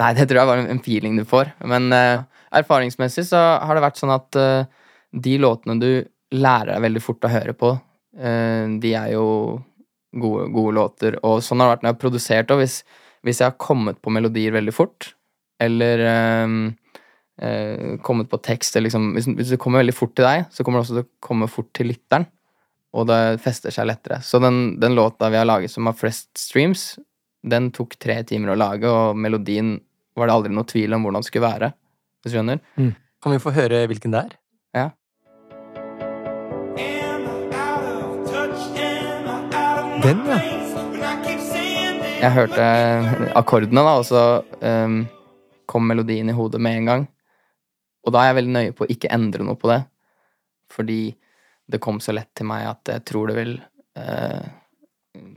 Nei, 0.00 0.12
det 0.16 0.26
tror 0.28 0.40
jeg 0.40 0.50
var 0.50 0.62
en 0.62 0.82
feeling 0.84 1.18
du 1.18 1.26
får. 1.28 1.52
Men 1.68 1.90
eh, 1.94 2.22
erfaringsmessig 2.60 3.26
så 3.28 3.40
har 3.60 3.76
det 3.76 3.84
vært 3.84 4.00
sånn 4.00 4.14
at 4.14 4.38
eh, 4.40 4.68
de 5.10 5.36
låtene 5.40 5.78
du 5.80 5.90
lærer 6.36 6.74
deg 6.74 6.84
veldig 6.86 7.02
fort 7.04 7.26
å 7.26 7.32
høre 7.32 7.54
på, 7.58 7.74
eh, 8.18 8.66
de 8.82 8.94
er 8.96 9.14
jo 9.16 9.26
gode, 10.20 10.48
gode 10.54 10.76
låter. 10.76 11.18
Og 11.26 11.40
sånn 11.44 11.62
har 11.62 11.70
det 11.70 11.76
vært 11.76 11.84
når 11.84 11.90
jeg 11.90 11.96
har 11.96 12.04
produsert 12.04 12.54
òg. 12.54 12.62
Hvis, 12.64 12.80
hvis 13.26 13.42
jeg 13.42 13.52
har 13.52 13.60
kommet 13.60 14.00
på 14.02 14.12
melodier 14.14 14.56
veldig 14.56 14.74
fort, 14.74 15.12
eller 15.60 16.04
eh, 16.06 16.56
eh, 17.42 17.96
kommet 18.06 18.30
på 18.30 18.40
tekst 18.44 18.76
eller 18.76 18.88
liksom, 18.88 19.10
hvis, 19.16 19.28
hvis 19.38 19.54
det 19.54 19.60
kommer 19.62 19.82
veldig 19.82 19.96
fort 19.96 20.14
til 20.18 20.28
deg, 20.28 20.46
så 20.52 20.66
kommer 20.66 20.80
det 20.80 20.86
også 20.86 20.98
til 20.98 21.06
å 21.06 21.10
komme 21.24 21.50
fort 21.50 21.70
til 21.76 21.90
lytteren. 21.92 22.28
Og 22.90 23.06
det 23.06 23.20
fester 23.42 23.74
seg 23.74 23.86
lettere. 23.86 24.18
Så 24.26 24.40
den, 24.42 24.80
den 24.82 24.96
låta 24.98 25.30
vi 25.30 25.38
har 25.38 25.46
laget 25.46 25.70
som 25.70 25.86
har 25.86 25.94
flest 25.98 26.32
streams, 26.38 26.96
den 27.46 27.70
tok 27.74 27.94
tre 28.02 28.18
timer 28.26 28.52
å 28.52 28.58
lage, 28.58 28.90
og 28.90 29.16
melodien 29.16 29.78
var 30.18 30.28
det 30.28 30.34
aldri 30.34 30.52
noe 30.52 30.68
tvil 30.68 30.96
om 30.96 31.06
hvordan 31.06 31.22
det 31.22 31.30
skulle 31.30 31.46
være. 31.46 31.70
Hvis 32.20 32.34
du 32.34 32.40
skjønner? 32.40 32.60
Kan 33.22 33.36
vi 33.36 33.42
få 33.42 33.54
høre 33.54 33.86
hvilken 33.88 34.12
det 34.12 34.24
er? 34.26 34.36
Den, 40.00 40.22
ja. 40.24 40.38
Jeg 42.20 42.32
hørte 42.32 42.66
akkordene, 43.36 43.82
da, 43.84 43.92
og 44.00 44.06
så 44.08 44.20
um, 44.64 45.02
kom 45.68 45.84
melodien 45.88 46.30
i 46.32 46.36
hodet 46.36 46.60
med 46.62 46.78
en 46.78 46.88
gang. 46.88 47.04
Og 48.06 48.14
da 48.14 48.22
er 48.22 48.30
jeg 48.30 48.38
veldig 48.40 48.54
nøye 48.56 48.76
på 48.76 48.86
å 48.86 48.92
ikke 48.92 49.10
endre 49.12 49.44
noe 49.46 49.58
på 49.60 49.70
det, 49.70 49.80
fordi 50.72 51.00
det 51.70 51.80
kom 51.82 52.00
så 52.02 52.14
lett 52.16 52.30
til 52.38 52.48
meg 52.50 52.66
at 52.70 52.90
jeg 52.94 53.04
tror 53.06 53.30
det 53.30 53.36
vil 53.36 53.52
eh, 54.00 54.46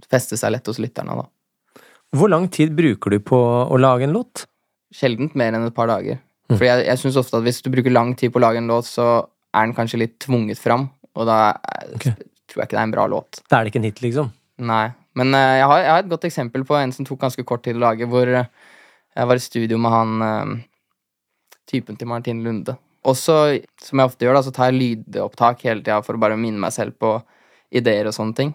feste 0.09 0.39
seg 0.39 0.55
lett 0.55 0.69
hos 0.69 0.79
lytterne. 0.81 1.17
da. 1.19 1.83
Hvor 2.13 2.31
lang 2.31 2.47
tid 2.53 2.73
bruker 2.77 3.13
du 3.13 3.19
på 3.25 3.39
å 3.67 3.79
lage 3.81 4.07
en 4.07 4.15
låt? 4.15 4.45
Sjeldent 4.93 5.35
mer 5.37 5.53
enn 5.53 5.67
et 5.67 5.75
par 5.75 5.89
dager. 5.91 6.21
Mm. 6.49 6.57
For 6.57 6.65
jeg, 6.67 6.85
jeg 6.87 7.01
synes 7.01 7.19
ofte 7.21 7.39
at 7.39 7.45
hvis 7.45 7.61
du 7.65 7.71
bruker 7.73 7.93
lang 7.93 8.13
tid 8.17 8.33
på 8.33 8.41
å 8.41 8.45
lage 8.45 8.61
en 8.61 8.69
låt, 8.69 8.89
så 8.89 9.07
er 9.53 9.67
den 9.67 9.75
kanskje 9.77 10.01
litt 10.01 10.17
tvunget 10.23 10.61
fram, 10.61 10.87
og 11.13 11.29
da 11.29 11.39
okay. 11.93 12.15
Tror 12.49 12.61
jeg 12.61 12.67
ikke 12.67 12.75
det 12.75 12.81
er 12.81 12.87
en 12.87 12.93
bra 12.93 13.05
låt. 13.09 13.39
Da 13.49 13.57
er 13.57 13.65
det 13.65 13.71
ikke 13.71 13.79
en 13.81 13.87
hit, 13.87 14.01
liksom. 14.03 14.29
Nei. 14.67 14.85
Men 15.17 15.33
eh, 15.37 15.55
jeg, 15.59 15.65
har, 15.69 15.79
jeg 15.81 15.91
har 15.93 16.03
et 16.03 16.11
godt 16.11 16.27
eksempel 16.29 16.65
på 16.67 16.77
en 16.77 16.93
som 16.93 17.07
tok 17.07 17.21
ganske 17.21 17.45
kort 17.47 17.63
tid 17.65 17.79
å 17.79 17.83
lage, 17.85 18.05
hvor 18.09 18.29
eh, 18.29 18.49
jeg 19.13 19.29
var 19.29 19.39
i 19.39 19.43
studio 19.43 19.79
med 19.81 19.93
han 19.93 20.25
eh, 20.27 20.53
typen 21.69 21.99
til 21.99 22.09
Martin 22.09 22.43
Lunde. 22.45 22.75
Også, 23.03 23.35
som 23.83 23.99
jeg 23.99 24.09
ofte 24.09 24.25
gjør, 24.25 24.37
da, 24.37 24.43
så 24.45 24.53
tar 24.55 24.71
jeg 24.71 24.79
lydopptak 24.79 25.63
hele 25.67 25.83
tida 25.83 25.99
for 26.05 26.15
å 26.15 26.21
bare 26.23 26.39
minne 26.39 26.61
meg 26.63 26.71
selv 26.75 26.95
på 27.01 27.17
ideer 27.75 28.07
og 28.07 28.15
sånne 28.15 28.37
ting. 28.37 28.53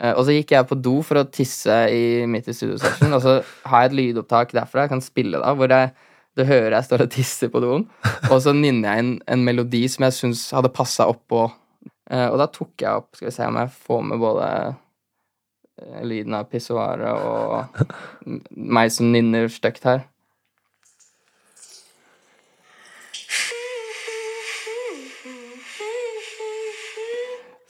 Eh, 0.00 0.12
og 0.12 0.26
så 0.26 0.36
gikk 0.36 0.52
jeg 0.54 0.68
på 0.68 0.78
do 0.78 0.96
for 1.06 1.20
å 1.20 1.28
tisse 1.32 1.76
i, 1.92 2.24
midt 2.28 2.50
i 2.50 2.56
studiosession, 2.56 3.14
og 3.16 3.22
så 3.24 3.38
har 3.70 3.84
jeg 3.84 3.92
et 3.92 3.98
lydopptak 4.00 4.54
derfra 4.56 4.84
jeg 4.84 4.92
kan 4.92 5.04
spille 5.04 5.40
da, 5.42 5.54
hvor 5.56 5.72
jeg, 5.72 5.92
du 6.36 6.44
hører 6.44 6.76
jeg 6.76 6.88
står 6.88 7.06
og 7.06 7.12
tisser 7.14 7.52
på 7.52 7.62
doen, 7.64 7.86
og 8.28 8.40
så 8.44 8.52
nynner 8.56 8.90
jeg 8.90 9.04
inn 9.04 9.14
en 9.34 9.46
melodi 9.46 9.86
som 9.90 10.06
jeg 10.06 10.18
syns 10.18 10.48
hadde 10.56 10.74
passa 10.76 11.08
oppå. 11.10 11.46
Eh, 12.10 12.26
og 12.28 12.36
da 12.38 12.46
tok 12.52 12.84
jeg 12.84 13.00
opp 13.00 13.16
Skal 13.18 13.26
vi 13.26 13.32
se 13.34 13.46
om 13.48 13.56
jeg 13.58 13.70
får 13.82 14.02
med 14.06 14.20
både 14.22 14.50
eh, 15.80 16.02
lyden 16.06 16.36
av 16.38 16.46
pissoaret 16.52 17.18
og 17.18 17.80
meg 18.76 18.92
som 18.94 19.10
nynner 19.10 19.50
stygt 19.50 19.88
her. 19.88 20.04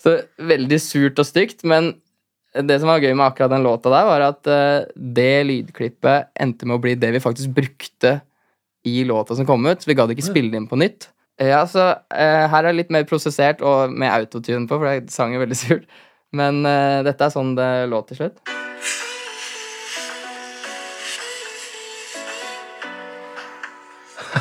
Så 0.07 0.12
veldig 0.38 0.77
surt 0.79 1.19
og 1.19 1.27
stygt, 1.27 1.64
men 1.66 1.97
det 2.55 2.79
som 2.79 2.88
var 2.88 3.03
gøy 3.03 3.11
med 3.11 3.27
akkurat 3.27 3.51
den 3.51 3.66
låta 3.66 3.90
der, 3.90 4.07
var 4.07 4.23
at 4.29 4.47
uh, 4.47 4.87
det 4.95 5.47
lydklippet 5.49 6.31
endte 6.40 6.69
med 6.69 6.79
å 6.79 6.83
bli 6.85 6.95
det 6.95 7.11
vi 7.16 7.21
faktisk 7.21 7.51
brukte 7.57 8.21
i 8.87 9.03
låta 9.05 9.35
som 9.35 9.49
kom 9.49 9.66
ut. 9.66 9.83
Så 9.83 9.90
Vi 9.90 9.97
gadd 9.99 10.14
ikke 10.14 10.29
spille 10.29 10.53
det 10.53 10.62
inn 10.62 10.71
på 10.71 10.79
nytt. 10.79 11.11
Ja, 11.42 11.66
så 11.69 11.88
uh, 11.99 12.45
Her 12.47 12.62
er 12.62 12.71
det 12.71 12.79
litt 12.79 12.95
mer 12.95 13.05
prosessert 13.09 13.64
og 13.66 13.90
med 13.90 14.12
autotune 14.12 14.71
på, 14.71 14.79
for 14.79 14.87
det 14.87 15.12
sang 15.12 15.35
er 15.35 15.42
veldig 15.42 15.59
surt. 15.59 15.90
Men 16.37 16.62
uh, 16.62 17.03
dette 17.07 17.27
er 17.27 17.35
sånn 17.35 17.57
det 17.59 17.71
låt 17.90 18.12
til 18.12 18.23
slutt. 18.23 18.38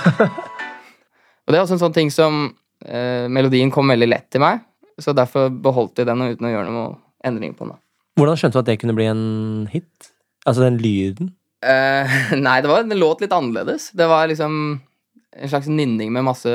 Og 1.46 1.54
det 1.54 1.58
er 1.58 1.64
også 1.64 1.76
en 1.76 1.82
sånn 1.82 1.96
ting 1.96 2.10
som 2.14 2.48
uh, 2.54 3.26
Melodien 3.34 3.74
kom 3.74 3.90
veldig 3.92 4.08
lett 4.10 4.30
til 4.34 4.42
meg, 4.46 4.62
så 5.02 5.14
derfor 5.16 5.50
beholdt 5.50 6.00
jeg 6.00 6.08
den 6.10 6.24
uten 6.24 6.48
å 6.48 6.52
gjøre 6.52 6.74
noen 6.74 7.00
endring 7.26 7.56
på 7.58 7.68
den. 7.68 7.80
Hvordan 8.16 8.40
skjønte 8.40 8.58
du 8.60 8.62
at 8.62 8.70
det 8.70 8.78
kunne 8.82 8.96
bli 8.96 9.08
en 9.12 9.24
hit? 9.72 10.12
Altså 10.48 10.64
den 10.64 10.78
lyden? 10.80 11.34
Uh, 11.66 12.12
nei, 12.48 12.60
det 12.64 12.70
var, 12.72 12.86
det, 12.88 13.00
låt 13.00 13.24
litt 13.24 13.34
annerledes. 13.36 13.90
Det 13.98 14.08
var 14.10 14.30
liksom 14.32 14.60
en 15.36 15.52
slags 15.52 15.68
nynning 15.68 16.14
med 16.16 16.24
masse, 16.28 16.52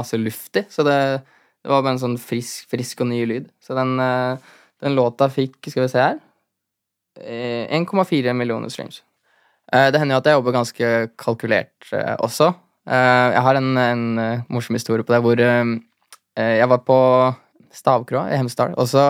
masse 0.00 0.18
luft 0.18 0.58
i. 0.58 0.64
Så 0.72 0.86
det, 0.86 0.96
det 1.62 1.70
var 1.70 1.84
bare 1.84 1.94
en 1.94 2.02
sånn 2.02 2.18
frisk, 2.18 2.66
frisk 2.72 3.04
og 3.04 3.12
ny 3.12 3.20
lyd. 3.28 3.52
Så 3.62 3.76
den, 3.78 3.94
uh, 4.02 4.40
den 4.82 4.96
låta 4.98 5.30
fikk, 5.30 5.60
skal 5.68 5.84
vi 5.84 5.92
se 5.92 6.02
her, 6.02 6.18
eh, 7.20 7.70
1,4 7.76 8.34
millioner 8.34 8.72
streams. 8.72 9.04
Uh, 9.70 9.92
det 9.92 10.00
hender 10.00 10.16
jo 10.16 10.24
at 10.24 10.32
jeg 10.32 10.40
jobber 10.40 10.56
ganske 10.56 10.90
kalkulert 11.20 11.94
eh, 11.94 12.16
også. 12.18 12.50
Eh, 12.88 13.28
jeg 13.34 13.44
har 13.44 13.58
en, 13.58 13.70
en 13.78 14.04
eh, 14.18 14.42
morsom 14.48 14.78
historie 14.78 15.04
på 15.04 15.12
det 15.12 15.20
hvor 15.22 15.40
eh, 15.44 15.74
eh, 16.40 16.54
jeg 16.58 16.68
var 16.72 16.80
på 16.86 16.98
Stavkroa 17.74 18.28
i 18.30 18.38
Hemsedal, 18.38 18.74
og 18.80 18.88
så 18.90 19.04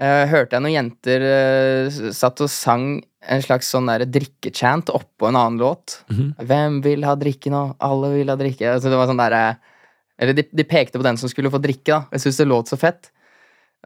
eh, 0.00 0.24
hørte 0.30 0.56
jeg 0.56 0.64
noen 0.64 0.76
jenter 0.76 1.24
eh, 1.26 2.00
satt 2.16 2.42
og 2.44 2.50
sang 2.52 3.00
en 3.20 3.42
slags 3.44 3.68
sånn 3.72 3.90
der 3.90 4.06
drikkechant 4.08 4.90
oppå 4.94 5.28
en 5.28 5.38
annen 5.38 5.60
låt. 5.60 6.00
Mhm. 6.10 6.32
Hvem 6.48 6.80
vil 6.86 7.04
ha 7.04 7.16
drikke 7.20 7.52
nå? 7.52 7.64
Alle 7.84 8.14
vil 8.16 8.32
ha 8.32 8.38
drikke. 8.40 8.74
Altså, 8.74 8.92
det 8.92 9.00
var 9.00 9.10
sånn 9.10 9.20
der, 9.20 9.36
eh, 9.36 9.54
eller 10.20 10.36
de, 10.36 10.46
de 10.50 10.64
pekte 10.68 10.98
på 11.00 11.06
den 11.06 11.20
som 11.20 11.32
skulle 11.32 11.52
få 11.52 11.60
drikke, 11.62 11.92
da. 11.92 12.00
Jeg 12.12 12.24
syntes 12.24 12.40
det 12.42 12.48
låt 12.48 12.72
så 12.72 12.80
fett. 12.80 13.12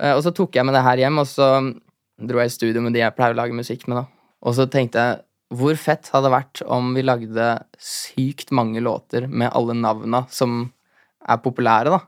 Eh, 0.01 0.15
og 0.15 0.23
så 0.25 0.33
tok 0.35 0.55
jeg 0.57 0.67
med 0.67 0.75
det 0.77 0.85
her 0.87 1.03
hjem, 1.03 1.21
og 1.23 1.29
så 1.31 1.51
dro 2.15 2.41
jeg 2.41 2.51
i 2.51 2.55
studio 2.55 2.83
med 2.85 2.95
de 2.95 3.03
jeg 3.03 3.15
pleier 3.17 3.35
å 3.35 3.41
lage 3.43 3.57
musikk 3.57 3.89
med, 3.91 4.03
da. 4.03 4.07
Og 4.45 4.57
så 4.57 4.69
tenkte 4.71 5.03
jeg 5.03 5.23
hvor 5.55 5.77
fett 5.79 6.09
hadde 6.11 6.27
det 6.27 6.35
vært 6.35 6.63
om 6.73 6.95
vi 6.97 7.05
lagde 7.05 7.49
sykt 7.79 8.51
mange 8.55 8.81
låter 8.83 9.29
med 9.29 9.53
alle 9.55 9.77
navna 9.77 10.25
som 10.33 10.65
er 11.29 11.41
populære, 11.43 11.93
da. 11.95 12.01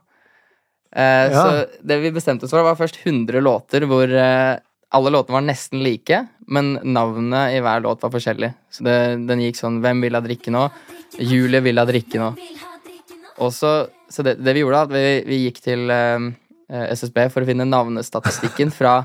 Eh, 0.95 1.31
Ja. 1.33 1.43
Så 1.43 1.83
det 1.87 1.99
vi 2.01 2.11
bestemte 2.15 2.45
oss 2.47 2.53
for, 2.55 2.63
var 2.63 2.75
først 2.79 2.99
100 3.03 3.41
låter 3.43 3.85
hvor 3.89 4.07
eh, 4.07 4.57
alle 4.95 5.11
låtene 5.11 5.35
var 5.35 5.43
nesten 5.43 5.81
like, 5.83 6.21
men 6.47 6.77
navnet 6.83 7.57
i 7.57 7.59
hver 7.59 7.81
låt 7.83 8.01
var 8.05 8.13
forskjellig. 8.13 8.53
Så 8.71 8.85
det, 8.87 8.97
den 9.27 9.41
gikk 9.43 9.59
sånn 9.59 9.81
Hvem 9.83 10.01
vil 10.05 10.15
ha 10.15 10.21
drikke 10.23 10.53
nå? 10.53 10.69
Julie 11.19 11.59
vil 11.65 11.77
ha 11.81 11.85
drikke 11.89 12.21
nå. 12.21 12.29
Og 13.43 13.51
så, 13.53 13.87
så 14.09 14.23
det, 14.25 14.37
det 14.41 14.55
vi 14.55 14.63
gjorde, 14.63 14.79
da, 14.79 14.87
at 14.87 14.95
vi, 14.95 15.23
vi 15.27 15.41
gikk 15.45 15.59
til 15.65 15.91
eh, 15.93 16.29
eh, 16.71 16.85
SSB 16.95 17.27
for 17.33 17.43
å 17.43 17.49
finne 17.49 17.67
navnestatistikken 17.67 18.71
fra 18.73 19.01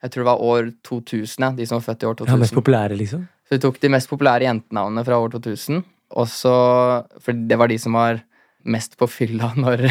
jeg 0.00 0.12
tror 0.14 0.22
det 0.22 0.30
var 0.30 0.42
år 0.48 0.68
2000, 0.88 1.44
ja, 1.44 1.50
de 1.52 1.64
som 1.68 1.76
var 1.76 1.84
født 1.90 2.04
i 2.04 2.06
år 2.08 2.14
2000. 2.22 2.32
Ja, 2.32 2.40
mest 2.40 2.56
populære, 2.56 2.96
liksom? 2.96 3.24
Så 3.44 3.52
vi 3.52 3.60
tok 3.60 3.80
de 3.82 3.90
mest 3.92 4.08
populære 4.08 4.46
jentenavnene 4.46 5.02
fra 5.04 5.18
år 5.20 5.34
2000. 5.34 5.82
Og 6.16 6.28
så, 6.32 6.52
For 7.20 7.36
det 7.36 7.58
var 7.60 7.68
de 7.68 7.76
som 7.78 7.98
var 7.98 8.22
mest 8.64 8.96
på 9.00 9.06
fylla 9.08 9.52
når, 9.60 9.86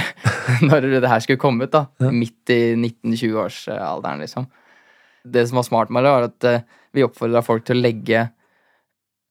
når 0.61 0.87
det 1.01 1.09
her 1.09 1.19
skulle 1.25 1.41
komme 1.41 1.65
ut. 1.65 1.71
da 1.73 1.85
Ja. 1.99 2.11
Midt 2.11 2.49
i 2.53 2.59
19-20-årsalderen, 2.75 4.19
liksom. 4.25 4.47
Det 5.25 5.47
som 5.49 5.57
var 5.59 5.63
smart 5.67 5.89
med 5.93 6.03
det, 6.05 6.11
var 6.15 6.27
at 6.29 6.43
eh, 6.47 6.61
vi 6.95 7.03
oppfordra 7.05 7.41
folk 7.45 7.65
til 7.67 7.77
å 7.77 7.83
legge 7.83 8.21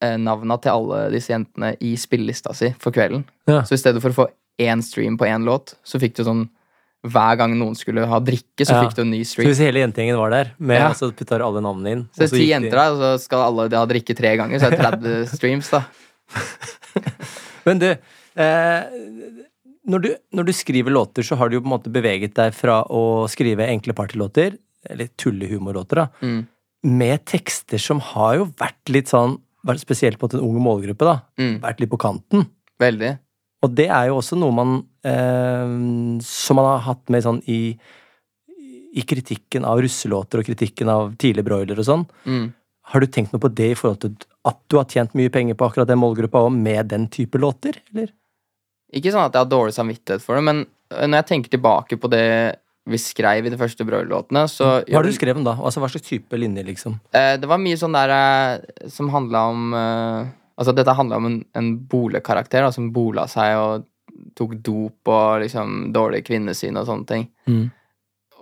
uh, 0.05 0.17
navna 0.21 0.59
til 0.63 0.71
alle 0.71 0.99
disse 1.11 1.33
jentene 1.33 1.73
i 1.83 1.95
spillelista 1.99 2.53
si 2.55 2.69
for 2.79 2.95
kvelden. 2.95 3.25
Ja. 3.51 3.65
Så 3.67 3.75
i 3.75 3.81
stedet 3.81 4.03
for 4.05 4.13
å 4.15 4.19
få 4.21 4.27
én 4.63 4.83
stream 4.85 5.17
på 5.19 5.27
én 5.27 5.43
låt, 5.47 5.75
så 5.87 5.99
fikk 5.99 6.17
du 6.19 6.25
sånn 6.29 6.45
hver 7.09 7.37
gang 7.39 7.53
noen 7.59 7.77
skulle 7.79 8.05
ha 8.11 8.19
drikke, 8.21 8.67
så 8.67 8.75
Ja. 8.75 8.83
fikk 8.85 8.97
du 8.99 9.03
en 9.05 9.11
ny 9.15 9.23
stream. 9.25 9.47
Så 9.47 9.53
hvis 9.55 9.63
hele 9.65 9.81
jentegjengen 9.85 10.19
var 10.19 10.31
der, 10.35 10.53
med, 10.59 10.81
Ja. 10.83 10.91
så 10.99 11.11
putta 11.15 11.39
alle 11.39 11.63
navnene 11.63 11.93
inn 11.95 12.05
Så 12.13 12.25
det 12.25 12.27
er 12.33 12.37
ti 12.37 12.49
jenter, 12.51 12.75
da, 12.75 12.87
og 12.93 12.99
så 12.99 13.11
skal 13.23 13.45
alle 13.47 13.69
ha 13.79 13.87
drikke 13.87 14.17
tre 14.19 14.37
ganger, 14.37 14.59
så 14.59 14.67
er 14.67 14.71
det 14.77 14.81
30 14.87 15.37
streams, 15.37 15.71
da. 15.71 15.85
Men 17.65 17.79
du, 17.83 17.89
eh, 18.39 19.45
når 19.89 20.03
du, 20.05 20.09
når 20.37 20.49
du 20.49 20.53
skriver 20.53 20.93
låter, 20.95 21.25
så 21.27 21.37
har 21.41 21.49
du 21.49 21.57
jo 21.59 21.63
på 21.65 21.69
en 21.71 21.75
måte 21.77 21.93
beveget 21.93 22.35
deg 22.37 22.55
fra 22.57 22.83
å 22.85 23.27
skrive 23.31 23.67
enkle 23.69 23.95
partylåter, 23.97 24.59
eller 24.89 25.09
tullehumorlåter, 25.19 26.03
da, 26.05 26.09
Mm. 26.23 26.47
med 26.85 27.25
tekster 27.27 27.79
som 27.83 27.99
har 28.01 28.37
jo 28.37 28.45
vært 28.61 28.93
litt 28.95 29.09
sånn, 29.09 29.39
spesielt 29.77 30.21
mot 30.23 30.33
en 30.35 30.41
ung 30.41 30.61
målgruppe, 30.63 31.05
da, 31.05 31.21
Mm. 31.39 31.61
vært 31.61 31.81
litt 31.81 31.91
på 31.91 31.99
kanten. 31.99 32.47
Veldig. 32.81 33.19
Og 33.63 33.75
det 33.75 33.89
er 33.91 34.07
jo 34.07 34.19
også 34.21 34.39
noe 34.39 34.53
man 34.55 34.85
eh, 35.05 36.21
Som 36.23 36.57
man 36.57 36.67
har 36.67 36.79
hatt 36.81 37.09
med 37.11 37.23
sånn 37.25 37.43
i, 37.49 37.77
i 38.95 39.03
kritikken 39.03 39.65
av 39.65 39.81
russelåter 39.81 40.39
og 40.41 40.47
kritikken 40.47 40.89
av 40.89 41.17
tidlig 41.17 41.45
broiler 41.47 41.79
og 41.79 41.87
sånn. 41.87 42.05
Mm. 42.27 42.53
Har 42.93 43.01
du 43.01 43.07
tenkt 43.07 43.33
noe 43.33 43.41
på 43.41 43.51
det 43.55 43.71
i 43.73 43.75
forhold 43.79 44.01
til 44.01 44.15
at 44.49 44.59
du 44.69 44.77
har 44.77 44.85
tjent 44.85 45.15
mye 45.19 45.31
penger 45.31 45.55
på 45.59 45.67
akkurat 45.69 45.89
den 45.91 46.01
målgruppa 46.01 46.41
òg, 46.47 46.53
med 46.55 46.89
den 46.89 47.07
type 47.09 47.39
låter, 47.41 47.77
eller? 47.93 48.09
Ikke 48.95 49.13
sånn 49.13 49.27
at 49.27 49.37
jeg 49.37 49.45
har 49.45 49.51
dårlig 49.51 49.75
samvittighet 49.77 50.25
for 50.25 50.39
det, 50.39 50.45
men 50.49 50.65
øh, 50.65 51.05
når 51.07 51.21
jeg 51.21 51.29
tenker 51.33 51.53
tilbake 51.57 51.99
på 52.01 52.11
det 52.13 52.25
vi 52.89 52.97
skrev 52.97 53.45
i 53.45 53.53
de 53.53 53.59
første 53.61 53.85
Broiler-låtene, 53.85 54.47
så 54.49 54.69
Hva 54.81 55.01
har 55.01 55.05
du 55.05 55.13
skrevet 55.13 55.43
om 55.43 55.45
da? 55.45 55.53
Altså 55.61 55.83
Hva 55.83 55.91
slags 55.93 56.09
type 56.09 56.39
linjer, 56.41 56.65
liksom? 56.65 56.97
Eh, 57.13 57.37
Det 57.37 57.49
var 57.51 57.61
mye 57.61 57.77
sånn 57.77 57.97
der 57.97 58.13
eh, 58.15 58.89
som 58.89 59.11
handla 59.13 59.43
om 59.53 59.75
eh, 59.77 60.31
Altså, 60.59 60.73
dette 60.75 60.91
handla 60.91 61.21
om 61.21 61.27
en, 61.29 61.37
en 61.55 61.69
bolekarakter 61.87 62.65
da, 62.65 62.73
som 62.75 62.89
bola 62.91 63.29
seg 63.31 63.55
og 63.61 63.85
tok 64.35 64.57
dop 64.67 65.11
og 65.13 65.45
liksom 65.45 65.93
dårlig 65.95 66.25
kvinnesyn 66.27 66.81
og 66.81 66.89
sånne 66.89 67.07
ting. 67.07 67.29
Mm. 67.47 67.69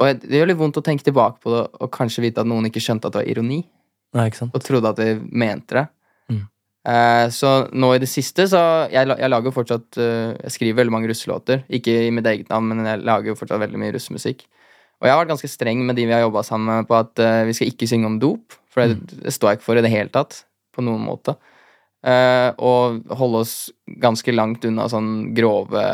Og 0.01 0.23
det 0.23 0.39
gjør 0.39 0.49
litt 0.49 0.61
vondt 0.61 0.81
å 0.81 0.85
tenke 0.87 1.05
tilbake 1.05 1.43
på 1.45 1.53
det 1.53 1.61
og 1.77 1.91
kanskje 1.93 2.25
vite 2.25 2.41
at 2.41 2.49
noen 2.49 2.71
ikke 2.71 2.81
skjønte 2.81 3.11
at 3.11 3.19
det 3.19 3.21
var 3.21 3.29
ironi, 3.35 3.59
Nei, 4.17 4.27
ikke 4.31 4.41
sant? 4.41 4.57
og 4.57 4.65
trodde 4.65 4.95
at 4.95 5.03
de 5.03 5.19
mente 5.29 5.77
det. 5.77 5.85
Mm. 6.87 6.93
Eh, 6.93 7.29
så 7.35 7.53
nå 7.75 7.89
i 7.95 7.99
det 7.99 8.07
siste 8.07 8.45
så 8.47 8.61
Jeg, 8.93 9.09
jeg 9.11 9.31
lager 9.33 9.51
jo 9.51 9.55
fortsatt 9.57 9.97
eh, 9.99 10.37
Jeg 10.45 10.55
skriver 10.55 10.79
veldig 10.83 10.95
mange 10.95 11.11
russelåter. 11.11 11.65
Ikke 11.67 11.95
i 12.07 12.13
mitt 12.15 12.27
eget 12.31 12.53
navn, 12.53 12.71
men 12.71 12.87
jeg 12.87 13.03
lager 13.03 13.33
jo 13.33 13.39
fortsatt 13.39 13.63
veldig 13.63 13.81
mye 13.83 13.95
russemusikk. 13.97 14.47
Og 15.01 15.09
jeg 15.09 15.13
har 15.13 15.21
vært 15.21 15.33
ganske 15.35 15.51
streng 15.51 15.83
med 15.85 15.99
de 15.99 16.07
vi 16.07 16.15
har 16.15 16.23
jobba 16.25 16.45
sammen 16.47 16.71
med, 16.71 16.89
på 16.89 16.97
at 16.97 17.19
eh, 17.21 17.43
vi 17.49 17.57
skal 17.59 17.73
ikke 17.73 17.89
synge 17.91 18.11
om 18.13 18.21
dop. 18.23 18.55
For 18.73 18.87
det, 18.87 19.19
det 19.25 19.35
står 19.35 19.51
jeg 19.51 19.59
ikke 19.59 19.67
for 19.67 19.81
i 19.81 19.85
det 19.85 19.93
hele 19.93 20.13
tatt. 20.15 20.45
På 20.77 20.85
noen 20.85 21.03
måte. 21.05 21.33
Og 22.07 23.15
holde 23.19 23.39
oss 23.41 23.55
ganske 23.99 24.31
langt 24.35 24.67
unna 24.69 24.85
sånn 24.93 25.33
grove 25.35 25.85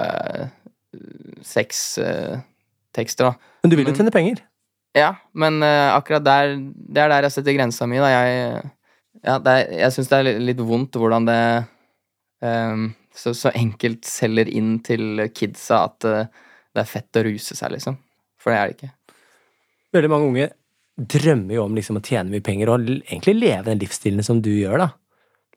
sextekster, 1.47 3.31
da. 3.31 3.55
Men 3.63 3.73
du 3.73 3.77
vil 3.79 3.87
jo 3.87 3.95
tjene 3.95 4.13
penger. 4.13 4.43
Ja, 4.99 5.13
men 5.33 5.63
akkurat 5.63 6.27
der 6.27 6.57
Det 6.59 7.01
er 7.01 7.15
der 7.15 7.29
jeg 7.29 7.37
setter 7.39 7.55
grensa 7.57 7.87
mi, 7.89 8.03
da. 8.03 8.11
Jeg, 8.11 8.75
ja, 9.27 9.37
det 9.43 9.53
er, 9.53 9.75
jeg 9.85 9.95
syns 9.95 10.11
det 10.11 10.19
er 10.19 10.41
litt, 10.43 10.63
vondt 10.67 10.99
hvordan 10.99 11.29
det 11.29 11.41
um, 12.43 12.89
så, 13.15 13.35
så 13.37 13.53
enkelt 13.55 14.09
selger 14.09 14.49
inn 14.51 14.79
til 14.85 15.27
kidsa 15.35 15.85
at 15.91 16.09
uh, 16.09 16.49
det 16.73 16.83
er 16.83 16.89
fett 16.89 17.21
å 17.21 17.25
ruse 17.27 17.57
seg, 17.59 17.75
liksom. 17.75 17.99
For 18.41 18.53
det 18.53 18.59
er 18.59 18.71
det 18.71 18.77
ikke. 18.79 18.93
Veldig 19.93 20.11
mange 20.11 20.31
unge 20.31 20.49
drømmer 20.97 21.57
jo 21.57 21.67
om 21.67 21.77
liksom 21.77 21.99
å 22.01 22.05
tjene 22.05 22.33
mye 22.33 22.45
penger 22.45 22.71
og 22.73 22.89
egentlig 22.89 23.35
leve 23.39 23.69
den 23.71 23.81
livsstilen 23.81 24.25
som 24.27 24.41
du 24.45 24.51
gjør, 24.55 24.87
da. 24.87 24.89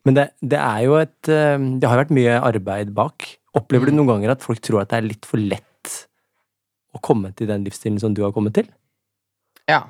Men 0.06 0.16
det, 0.16 0.26
det 0.40 0.58
er 0.62 0.82
jo 0.86 0.94
et 1.00 1.28
eh, 1.34 1.56
Det 1.82 1.88
har 1.90 1.98
vært 1.98 2.12
mye 2.14 2.36
arbeid 2.38 2.92
bak. 2.94 3.24
Opplever 3.58 3.88
du 3.90 3.96
Mm. 3.96 3.98
noen 3.98 4.10
ganger 4.12 4.36
at 4.36 4.44
folk 4.44 4.60
tror 4.62 4.84
at 4.84 4.92
det 4.92 5.00
er 5.00 5.08
litt 5.08 5.26
for 5.26 5.40
lett 5.42 5.94
å 6.94 7.00
komme 7.02 7.32
til 7.36 7.48
den 7.50 7.64
livsstilen 7.66 7.98
som 8.00 8.14
du 8.14 8.22
har 8.22 8.32
kommet 8.36 8.54
til? 8.54 8.68
Ja, 9.68 9.82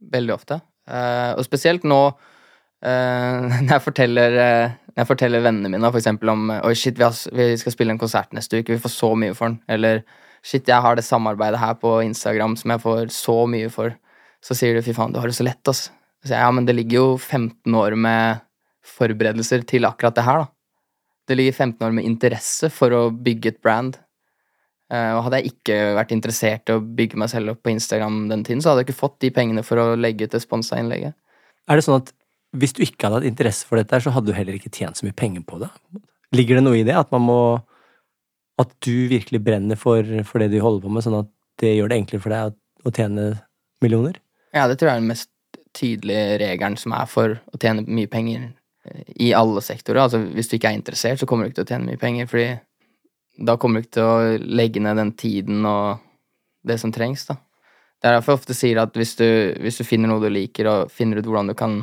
veldig 0.00 0.32
ofte. 0.38 0.60
Eh, 0.88 1.32
og 1.36 1.44
spesielt 1.44 1.84
nå 1.84 2.00
når, 2.84 3.68
jeg 3.68 3.84
forteller, 3.84 4.36
eh, 4.40 4.74
når 4.94 5.02
jeg 5.02 5.08
forteller 5.10 5.44
vennene 5.44 5.68
mine 5.74 5.90
eksempel 5.98 6.32
om 6.32 6.46
Oi, 6.54 6.74
shit, 6.78 6.96
vi, 6.96 7.04
har, 7.04 7.16
vi 7.36 7.52
skal 7.60 7.74
spille 7.74 7.92
en 7.92 8.00
konsert 8.00 8.32
neste 8.36 8.60
uke, 8.60 8.72
vi 8.72 8.80
får 8.80 8.94
så 8.94 9.10
mye 9.18 9.36
for 9.36 9.50
den. 9.50 9.58
Eller 9.68 10.04
shit, 10.40 10.68
jeg 10.68 10.80
har 10.80 10.96
det 10.96 11.04
samarbeidet 11.04 11.60
her 11.60 11.76
på 11.80 11.98
Instagram 12.06 12.56
som 12.56 12.72
jeg 12.72 12.84
får 12.84 13.10
så 13.14 13.36
mye 13.52 13.72
for. 13.72 13.96
Så 14.40 14.56
sier 14.56 14.78
de 14.78 14.84
fy 14.84 14.94
faen, 14.96 15.12
du 15.12 15.20
har 15.20 15.28
det 15.28 15.36
så 15.36 15.44
lett, 15.44 15.62
ass. 15.68 15.90
Så 16.24 16.32
jeg, 16.32 16.40
ja, 16.40 16.48
men 16.52 16.68
det 16.68 16.76
ligger 16.78 17.02
jo 17.02 17.10
15 17.18 17.76
år 17.76 17.96
med 18.00 18.40
forberedelser 18.96 19.64
til 19.68 19.88
akkurat 19.88 20.16
det 20.16 20.24
her, 20.24 20.44
da. 20.44 20.50
Det 21.28 21.36
ligger 21.36 21.52
15 21.52 21.84
år 21.86 21.92
med 21.94 22.08
interesse 22.08 22.70
for 22.72 22.96
å 22.96 23.02
bygge 23.12 23.52
et 23.52 23.60
brand. 23.62 24.00
Eh, 24.90 25.12
og 25.14 25.26
hadde 25.26 25.38
jeg 25.42 25.52
ikke 25.52 25.76
vært 26.00 26.14
interessert 26.16 26.72
i 26.72 26.74
å 26.74 26.82
bygge 26.82 27.20
meg 27.20 27.30
selv 27.30 27.52
opp 27.52 27.60
på 27.62 27.70
Instagram 27.70 28.24
den 28.32 28.42
tiden, 28.46 28.62
så 28.64 28.72
hadde 28.72 28.82
jeg 28.82 28.90
ikke 28.90 29.02
fått 29.04 29.20
de 29.22 29.30
pengene 29.34 29.62
for 29.66 29.78
å 29.78 29.92
legge 30.00 30.26
ut 30.26 30.34
det 30.34 30.42
sponsa 30.42 30.80
innlegget. 30.80 31.14
Er 31.70 31.78
det 31.78 31.84
sånn 31.86 32.00
at 32.00 32.10
hvis 32.56 32.74
du 32.74 32.82
ikke 32.84 33.06
hadde 33.06 33.20
hatt 33.20 33.30
interesse 33.30 33.66
for 33.68 33.78
dette, 33.78 34.00
så 34.02 34.12
hadde 34.14 34.30
du 34.30 34.36
heller 34.36 34.56
ikke 34.56 34.72
tjent 34.74 34.98
så 34.98 35.06
mye 35.06 35.16
penger 35.16 35.44
på 35.46 35.60
det? 35.62 35.70
Ligger 36.34 36.58
det 36.58 36.64
noe 36.66 36.78
i 36.78 36.86
det? 36.86 36.96
At 36.98 37.12
man 37.14 37.26
må 37.26 37.40
At 38.60 38.72
du 38.84 39.08
virkelig 39.08 39.40
brenner 39.40 39.78
for, 39.80 40.04
for 40.28 40.42
det 40.42 40.50
du 40.52 40.58
holder 40.60 40.82
på 40.84 40.90
med, 40.92 41.04
sånn 41.06 41.22
at 41.22 41.28
det 41.62 41.70
gjør 41.78 41.88
det 41.88 41.96
enklere 41.96 42.20
for 42.20 42.34
deg 42.34 42.50
å, 42.50 42.56
å 42.84 42.92
tjene 42.92 43.22
millioner? 43.80 44.18
Ja, 44.52 44.66
det 44.68 44.76
tror 44.76 44.90
jeg 44.90 44.98
er 44.98 45.00
den 45.00 45.12
mest 45.14 45.30
tydelige 45.72 46.38
regelen 46.42 46.76
som 46.76 46.92
er 46.92 47.08
for 47.08 47.38
å 47.40 47.60
tjene 47.62 47.86
mye 47.88 48.10
penger 48.10 48.50
eh, 48.84 49.06
i 49.28 49.30
alle 49.36 49.62
sektorer. 49.64 50.02
Altså, 50.02 50.20
hvis 50.34 50.50
du 50.50 50.58
ikke 50.58 50.74
er 50.74 50.76
interessert, 50.76 51.22
så 51.22 51.28
kommer 51.30 51.46
du 51.46 51.54
ikke 51.54 51.62
til 51.62 51.68
å 51.68 51.72
tjene 51.72 51.88
mye 51.88 52.02
penger, 52.02 52.28
fordi 52.28 53.46
da 53.48 53.56
kommer 53.56 53.80
du 53.80 53.86
ikke 53.86 53.96
til 53.96 54.10
å 54.10 54.50
legge 54.60 54.82
ned 54.84 55.00
den 55.00 55.14
tiden 55.16 55.64
og 55.64 56.04
det 56.68 56.76
som 56.82 56.92
trengs, 56.92 57.24
da. 57.30 57.38
Det 58.00 58.08
er 58.08 58.16
derfor 58.16 58.32
jeg 58.34 58.40
ofte 58.40 58.56
sier 58.56 58.80
at 58.80 58.94
hvis 58.96 59.14
du, 59.18 59.26
hvis 59.60 59.80
du 59.80 59.84
finner 59.84 60.08
noe 60.08 60.20
du 60.24 60.28
liker, 60.32 60.68
og 60.68 60.92
finner 60.92 61.20
ut 61.20 61.26
hvordan 61.28 61.52
du 61.52 61.56
kan 61.56 61.80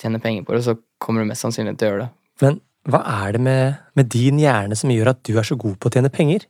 tjene 0.00 0.20
penger 0.22 0.46
på 0.46 0.56
det, 0.56 0.64
så 0.66 0.76
kommer 1.02 1.22
du 1.22 1.30
mest 1.30 1.44
sannsynlig 1.44 1.76
til 1.78 1.88
å 1.88 1.92
gjøre 1.92 2.06
det. 2.06 2.10
Men 2.44 2.58
hva 2.88 3.02
er 3.26 3.36
det 3.36 3.42
med, 3.44 3.78
med 3.98 4.08
din 4.12 4.40
hjerne 4.40 4.76
som 4.78 4.92
gjør 4.92 5.12
at 5.12 5.22
du 5.28 5.34
er 5.36 5.46
så 5.46 5.56
god 5.60 5.76
på 5.80 5.90
å 5.90 5.94
tjene 5.94 6.12
penger? 6.12 6.46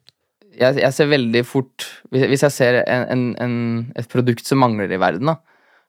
Jeg, 0.50 0.76
jeg 0.82 0.92
ser 0.92 1.06
veldig 1.08 1.40
fort 1.46 1.86
Hvis, 2.10 2.24
hvis 2.26 2.42
jeg 2.42 2.52
ser 2.52 2.80
en, 2.82 3.04
en, 3.14 3.22
en, 3.40 3.54
et 3.98 4.08
produkt 4.10 4.46
som 4.46 4.60
mangler 4.62 4.90
i 4.92 4.98
verden, 5.00 5.30
da, 5.30 5.38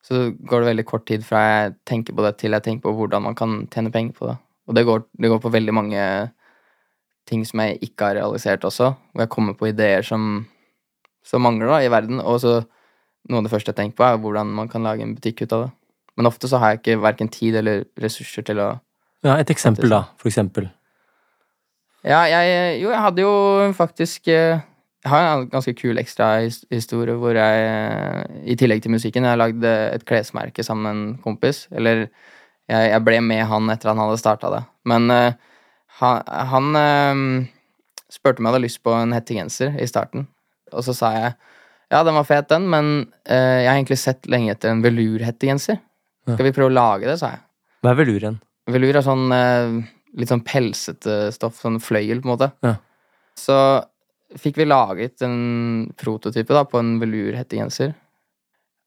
så 0.05 0.29
går 0.33 0.63
det 0.63 0.71
veldig 0.71 0.85
kort 0.89 1.05
tid 1.09 1.25
fra 1.25 1.41
jeg 1.45 1.73
tenker 1.89 2.17
på 2.17 2.25
det, 2.25 2.35
til 2.41 2.57
jeg 2.57 2.65
tenker 2.65 2.87
på 2.87 2.95
hvordan 2.97 3.25
man 3.27 3.37
kan 3.37 3.59
tjene 3.73 3.93
penger 3.93 4.17
på 4.17 4.29
det. 4.31 4.37
Og 4.69 4.77
det 4.77 4.85
går, 4.87 5.03
det 5.21 5.29
går 5.29 5.41
på 5.43 5.53
veldig 5.53 5.75
mange 5.75 6.05
ting 7.29 7.43
som 7.45 7.61
jeg 7.61 7.77
ikke 7.85 8.09
har 8.09 8.17
realisert 8.17 8.65
også, 8.65 8.93
hvor 9.11 9.23
jeg 9.23 9.33
kommer 9.33 9.57
på 9.57 9.69
ideer 9.69 10.05
som, 10.05 10.45
som 11.25 11.43
mangler 11.45 11.69
da, 11.69 11.81
i 11.85 11.91
verden. 11.93 12.21
Og 12.23 12.41
så 12.41 12.55
noe 13.29 13.41
av 13.41 13.45
det 13.45 13.53
første 13.53 13.73
jeg 13.73 13.77
tenker 13.77 13.99
på, 13.99 14.07
er 14.07 14.21
hvordan 14.21 14.53
man 14.57 14.71
kan 14.71 14.85
lage 14.85 15.05
en 15.05 15.13
butikk 15.17 15.43
ut 15.45 15.53
av 15.53 15.67
det. 15.67 15.71
Men 16.17 16.27
ofte 16.27 16.49
så 16.49 16.59
har 16.61 16.73
jeg 16.73 16.81
ikke 16.81 17.01
verken 17.03 17.31
tid 17.31 17.57
eller 17.61 17.85
ressurser 18.01 18.45
til 18.47 18.61
å 18.61 18.69
Ja, 19.23 19.37
Et 19.37 19.49
eksempel, 19.53 19.89
da. 19.89 20.03
For 20.17 20.31
eksempel. 20.31 20.69
Ja, 22.01 22.23
jeg 22.25 22.81
Jo, 22.81 22.89
jeg 22.89 23.01
hadde 23.01 23.21
jo 23.21 23.33
faktisk 23.77 24.27
eh, 24.27 24.61
Jeg 25.05 25.09
har 25.09 25.27
en 25.27 25.47
ganske 25.49 25.73
kul 25.77 25.97
ekstra 25.97 26.33
historie 26.69 27.15
hvor 27.17 27.37
jeg, 27.37 28.25
i 28.45 28.55
tillegg 28.55 28.83
til 28.83 28.93
musikken, 28.93 29.25
jeg 29.25 29.37
lagde 29.37 29.69
et 29.95 30.05
klesmerke 30.05 30.63
sammen 30.63 30.83
med 30.83 30.91
en 30.91 31.15
kompis. 31.23 31.63
Eller 31.71 32.03
jeg, 32.69 32.91
jeg 32.91 33.01
ble 33.05 33.17
med 33.25 33.41
han 33.49 33.69
etter 33.73 33.89
han 33.89 34.01
hadde 34.03 34.19
starta 34.21 34.51
det. 34.53 34.61
Men 34.85 35.09
uh, 35.09 35.33
han, 36.01 36.21
han 36.51 36.77
eh, 36.77 37.23
spurte 38.13 38.41
om 38.41 38.45
jeg 38.45 38.53
hadde 38.53 38.65
lyst 38.67 38.83
på 38.85 38.93
en 38.93 39.15
hettegenser 39.17 39.73
i 39.81 39.89
starten. 39.89 40.27
Og 40.69 40.85
så 40.85 40.93
sa 40.93 41.11
jeg 41.17 41.33
ja, 41.91 42.05
den 42.07 42.15
var 42.15 42.23
fet, 42.29 42.47
den, 42.53 42.69
men 42.71 42.91
uh, 43.27 43.57
jeg 43.57 43.67
har 43.67 43.75
egentlig 43.75 43.99
sett 43.99 44.29
lenge 44.31 44.53
etter 44.53 44.71
en 44.71 44.85
velurhettegenser. 44.85 45.81
Ja. 46.31 46.37
Skal 46.37 46.47
vi 46.47 46.53
prøve 46.55 46.71
å 46.71 46.75
lage 46.75 47.09
det, 47.09 47.17
sa 47.21 47.33
jeg. 47.35 47.43
Hva 47.81 47.93
er 47.93 47.99
veluren? 47.99 48.39
Velur 48.71 48.97
er 48.97 49.05
sånn 49.05 49.31
eh, 49.35 49.77
litt 50.21 50.31
sånn 50.31 50.43
pelsete 50.45 51.23
stoff, 51.35 51.57
sånn 51.61 51.79
fløyel, 51.83 52.21
på 52.21 52.29
en 52.29 52.33
måte. 52.33 52.51
Ja. 52.65 52.75
Så 53.39 53.57
fikk 54.39 54.59
vi 54.61 54.67
laget 54.67 55.23
en 55.25 55.89
prototype 55.99 56.55
da, 56.55 56.63
på 56.67 56.79
en 56.79 56.95
velurhettegenser. 57.01 57.93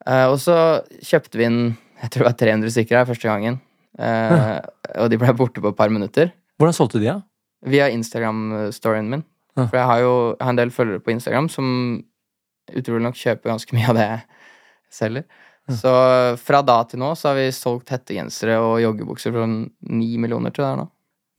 Eh, 0.05 0.27
og 0.31 0.39
så 0.43 0.57
kjøpte 1.05 1.41
vi 1.41 1.49
inn 1.49 1.63
jeg 2.05 2.11
tror 2.13 2.25
det 2.25 2.31
var 2.31 2.41
300 2.41 2.73
stykker 2.75 2.99
her 2.99 3.07
første 3.09 3.31
gangen. 3.31 3.61
Ja. 3.95 4.59
og 4.99 5.07
de 5.13 5.19
ble 5.23 5.31
borte 5.39 5.63
på 5.63 5.71
et 5.71 5.79
par 5.79 5.93
minutter. 5.95 6.33
Hvordan 6.59 6.75
solgte 6.77 6.99
du 6.99 7.05
de, 7.05 7.13
da? 7.13 7.71
Via 7.71 7.87
Instagram-storyen 7.95 9.07
min. 9.13 9.23
Ja. 9.55 9.69
For 9.69 9.79
jeg 9.79 9.87
har 9.87 10.01
jo 10.03 10.15
jeg 10.35 10.43
har 10.43 10.53
en 10.53 10.59
del 10.59 10.73
følgere 10.75 11.05
på 11.05 11.15
Instagram 11.15 11.49
som 11.53 11.69
utrolig 12.75 13.05
nok 13.07 13.19
kjøper 13.21 13.53
ganske 13.53 13.77
mye 13.77 13.89
av 13.93 13.99
det 13.99 14.07
jeg 14.09 14.21
selger. 14.99 15.27
Ja. 15.69 15.77
Så 15.81 15.93
fra 16.45 16.61
da 16.67 16.81
til 16.89 17.01
nå 17.01 17.13
så 17.17 17.31
har 17.31 17.39
vi 17.39 17.47
solgt 17.57 17.93
hettegensere 17.95 18.59
og 18.61 18.83
joggebukser 18.83 19.33
for 19.33 19.45
sånn 19.47 19.61
ni 19.89 20.11
millioner, 20.21 20.53
til 20.53 20.65
jeg 20.65 20.69
det 20.69 20.73
er 20.75 20.83
nå. 20.83 20.89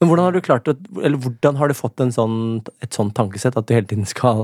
Men 0.02 0.10
hvordan 0.10 0.26
har 0.26 0.34
du 0.34 0.44
klart 0.44 0.66
å 0.68 0.74
Eller 1.00 1.16
hvordan 1.24 1.56
har 1.56 1.70
du 1.70 1.76
fått 1.76 2.02
en 2.04 2.10
sånn, 2.12 2.40
et 2.84 2.92
sånt 2.92 3.14
tankesett 3.16 3.56
at 3.56 3.64
du 3.64 3.72
hele 3.72 3.88
tiden 3.88 4.04
skal 4.04 4.42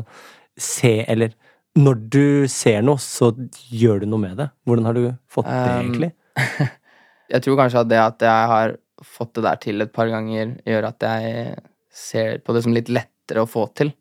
se 0.57 1.03
Eller 1.11 1.35
når 1.77 2.01
du 2.13 2.25
ser 2.53 2.83
noe, 2.85 3.01
så 3.01 3.31
gjør 3.73 4.03
du 4.03 4.07
noe 4.13 4.21
med 4.21 4.37
det. 4.37 4.49
Hvordan 4.69 4.89
har 4.89 4.97
du 4.97 5.05
fått 5.33 5.49
det, 5.49 5.61
Um, 5.73 5.79
egentlig? 5.81 6.11
Jeg 7.33 7.45
tror 7.47 7.57
kanskje 7.63 7.81
at 7.81 7.89
det 7.89 8.01
at 8.03 8.25
jeg 8.27 8.49
har 8.51 8.75
fått 9.03 9.39
det 9.39 9.45
der 9.47 9.61
til 9.63 9.81
et 9.81 9.93
par 9.95 10.11
ganger, 10.13 10.51
gjør 10.69 10.91
at 10.91 11.07
jeg 11.07 11.55
ser 11.89 12.43
på 12.45 12.53
det 12.53 12.61
som 12.67 12.75
litt 12.77 12.91
lettere 12.93 13.41
å 13.41 13.49
få 13.49 13.65
til. 13.79 13.95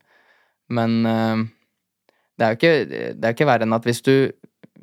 Men 0.67 0.97
eh, 1.07 1.45
det 2.35 2.45
er 2.45 2.51
jo 2.51 2.59
ikke, 2.59 2.73
det 3.15 3.29
er 3.29 3.35
ikke 3.37 3.47
verre 3.47 3.67
enn 3.67 3.77
at 3.77 3.87
hvis 3.87 4.03
du, 4.03 4.13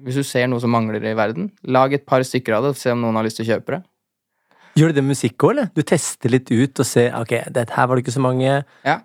hvis 0.04 0.18
du 0.20 0.24
ser 0.26 0.46
noe 0.50 0.62
som 0.62 0.72
mangler 0.72 1.02
i 1.04 1.16
verden, 1.18 1.50
lag 1.66 1.94
et 1.94 2.06
par 2.06 2.22
stykker 2.26 2.54
av 2.56 2.64
det, 2.64 2.74
og 2.74 2.80
se 2.80 2.92
om 2.94 3.00
noen 3.02 3.18
har 3.18 3.26
lyst 3.26 3.40
til 3.40 3.48
å 3.48 3.54
kjøpe 3.54 3.76
det. 3.76 3.82
Gjør 4.78 4.92
du 4.92 4.98
det 4.98 5.02
med 5.02 5.16
musikk 5.16 5.42
òg, 5.42 5.54
eller? 5.54 5.70
Du 5.74 5.82
tester 5.82 6.30
litt 6.30 6.52
ut 6.52 6.78
og 6.78 6.86
ser 6.86 7.10
Ok, 7.18 7.34
dette 7.50 7.74
her 7.74 7.88
var 7.88 7.98
det 7.98 8.04
ikke 8.04 8.14
så 8.14 8.22
mange. 8.22 8.60
Ja. 8.86 9.00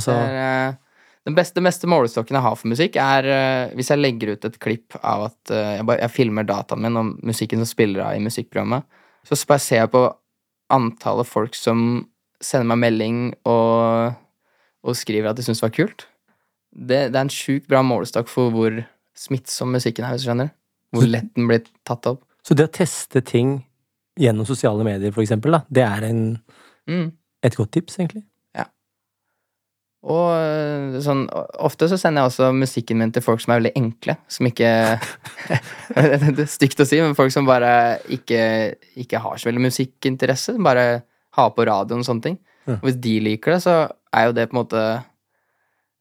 Så 0.00 0.14
er, 0.14 0.36
eh, 0.38 0.76
den 1.26 1.36
beste, 1.38 1.62
beste 1.62 1.90
målestokken 1.90 2.38
jeg 2.38 2.44
har 2.44 2.56
for 2.58 2.70
musikk, 2.70 2.96
er 2.98 3.28
eh, 3.30 3.74
hvis 3.78 3.90
jeg 3.92 4.00
legger 4.00 4.34
ut 4.34 4.46
et 4.46 4.58
klipp 4.62 4.96
av 5.02 5.26
at 5.28 5.52
eh, 5.54 5.76
jeg, 5.78 5.86
bare, 5.90 6.02
jeg 6.04 6.14
filmer 6.14 6.46
dataen 6.46 6.82
min 6.82 6.98
og 6.98 7.12
musikken 7.26 7.62
som 7.62 7.70
spiller 7.70 8.06
av 8.06 8.16
i 8.16 8.22
musikkprogrammet, 8.22 8.86
så 9.26 9.38
bare 9.46 9.62
ser 9.62 9.84
jeg 9.84 9.92
på 9.92 10.06
antallet 10.72 11.28
folk 11.28 11.54
som 11.58 11.84
sender 12.42 12.72
meg 12.72 12.80
melding 12.82 13.20
og, 13.46 14.16
og 14.82 14.98
skriver 14.98 15.30
at 15.30 15.38
de 15.38 15.46
syns 15.46 15.62
det 15.62 15.68
var 15.68 15.76
kult. 15.76 16.08
Det, 16.72 17.00
det 17.12 17.18
er 17.18 17.24
en 17.26 17.32
sjukt 17.32 17.68
bra 17.70 17.84
målestokk 17.86 18.30
for 18.32 18.54
hvor 18.54 18.80
smittsom 19.22 19.72
musikken 19.74 20.04
er, 20.06 20.14
hvis 20.16 20.24
du 20.26 20.30
skjønner. 20.30 20.50
Hvor 20.92 21.06
lett 21.08 21.30
den 21.36 21.48
blir 21.48 21.62
tatt 21.88 22.08
opp. 22.10 22.24
Så 22.44 22.56
det 22.58 22.66
å 22.68 22.72
teste 22.74 23.22
ting 23.24 23.60
gjennom 24.20 24.44
sosiale 24.48 24.84
medier, 24.84 25.14
for 25.14 25.24
eksempel, 25.24 25.54
da, 25.56 25.62
det 25.70 25.86
er 25.86 26.08
en, 26.10 26.22
Mm. 26.90 27.12
et 27.46 27.54
godt 27.56 27.70
tips, 27.78 27.98
egentlig. 28.00 28.24
Og 30.02 30.32
øh, 30.34 30.96
sånn, 30.98 31.20
ofte 31.62 31.86
så 31.86 31.94
sender 32.00 32.24
jeg 32.24 32.32
også 32.32 32.48
musikken 32.58 32.98
min 32.98 33.12
til 33.14 33.22
folk 33.22 33.38
som 33.42 33.52
er 33.54 33.60
veldig 33.60 33.70
enkle. 33.78 34.16
Som 34.26 34.48
ikke 34.48 34.70
Det 35.94 36.42
er 36.42 36.50
stygt 36.50 36.82
å 36.82 36.86
si, 36.88 36.98
men 36.98 37.14
folk 37.14 37.30
som 37.30 37.46
bare 37.46 38.00
ikke, 38.10 38.40
ikke 38.98 39.20
har 39.22 39.38
så 39.38 39.46
veldig 39.50 39.62
musikkinteresse. 39.68 40.56
Som 40.56 40.66
bare 40.66 41.04
har 41.38 41.52
på 41.54 41.66
radioen 41.68 42.02
og 42.02 42.08
sånne 42.08 42.26
ting. 42.26 42.38
Ja. 42.66 42.80
Og 42.80 42.88
hvis 42.88 42.98
de 43.04 43.14
liker 43.28 43.54
det, 43.54 43.60
så 43.62 43.76
er 44.12 44.26
jo 44.26 44.34
det 44.40 44.48
på 44.50 44.56
en 44.56 44.60
måte 44.64 44.82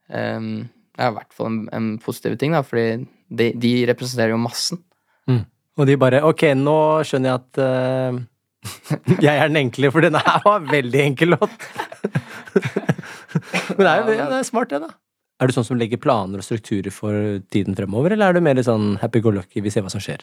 um, 0.10 0.50
Det 0.92 1.06
er 1.06 1.12
i 1.12 1.16
hvert 1.16 1.36
fall 1.36 1.50
en, 1.50 1.60
en 1.76 1.92
positiv 2.04 2.38
ting, 2.40 2.56
da, 2.56 2.64
fordi 2.68 3.06
de, 3.32 3.52
de 3.60 3.74
representerer 3.90 4.34
jo 4.36 4.42
massen. 4.42 4.82
Og 5.80 5.88
de 5.88 5.98
bare 6.00 6.24
Ok, 6.28 6.46
nå 6.58 6.78
skjønner 7.08 7.32
jeg 7.32 7.40
at 7.40 7.62
uh, 7.64 8.20
jeg 9.26 9.32
er 9.32 9.48
den 9.50 9.62
enkle, 9.64 9.92
for 9.94 10.06
denne 10.06 10.22
her 10.22 10.42
var 10.46 10.66
veldig 10.68 11.06
enkel 11.06 11.34
låt. 11.36 11.70
Men 13.78 13.86
det 13.86 13.92
er 13.92 14.02
jo 14.04 14.18
ja, 14.18 14.28
det 14.30 14.42
er 14.42 14.48
smart, 14.48 14.74
det, 14.74 14.82
da. 14.84 14.92
Er 15.42 15.50
du 15.50 15.56
sånn 15.56 15.66
som 15.66 15.80
legger 15.80 15.98
planer 16.02 16.42
og 16.42 16.46
strukturer 16.46 16.94
for 16.94 17.40
tiden 17.54 17.78
fremover, 17.78 18.14
eller 18.14 18.30
er 18.30 18.38
du 18.38 18.46
mer 18.46 18.62
sånn 18.62 19.00
happy 19.02 19.24
go 19.26 19.34
lucky, 19.34 19.64
vi 19.64 19.74
ser 19.74 19.86
hva 19.86 19.90
som 19.94 20.04
skjer? 20.04 20.22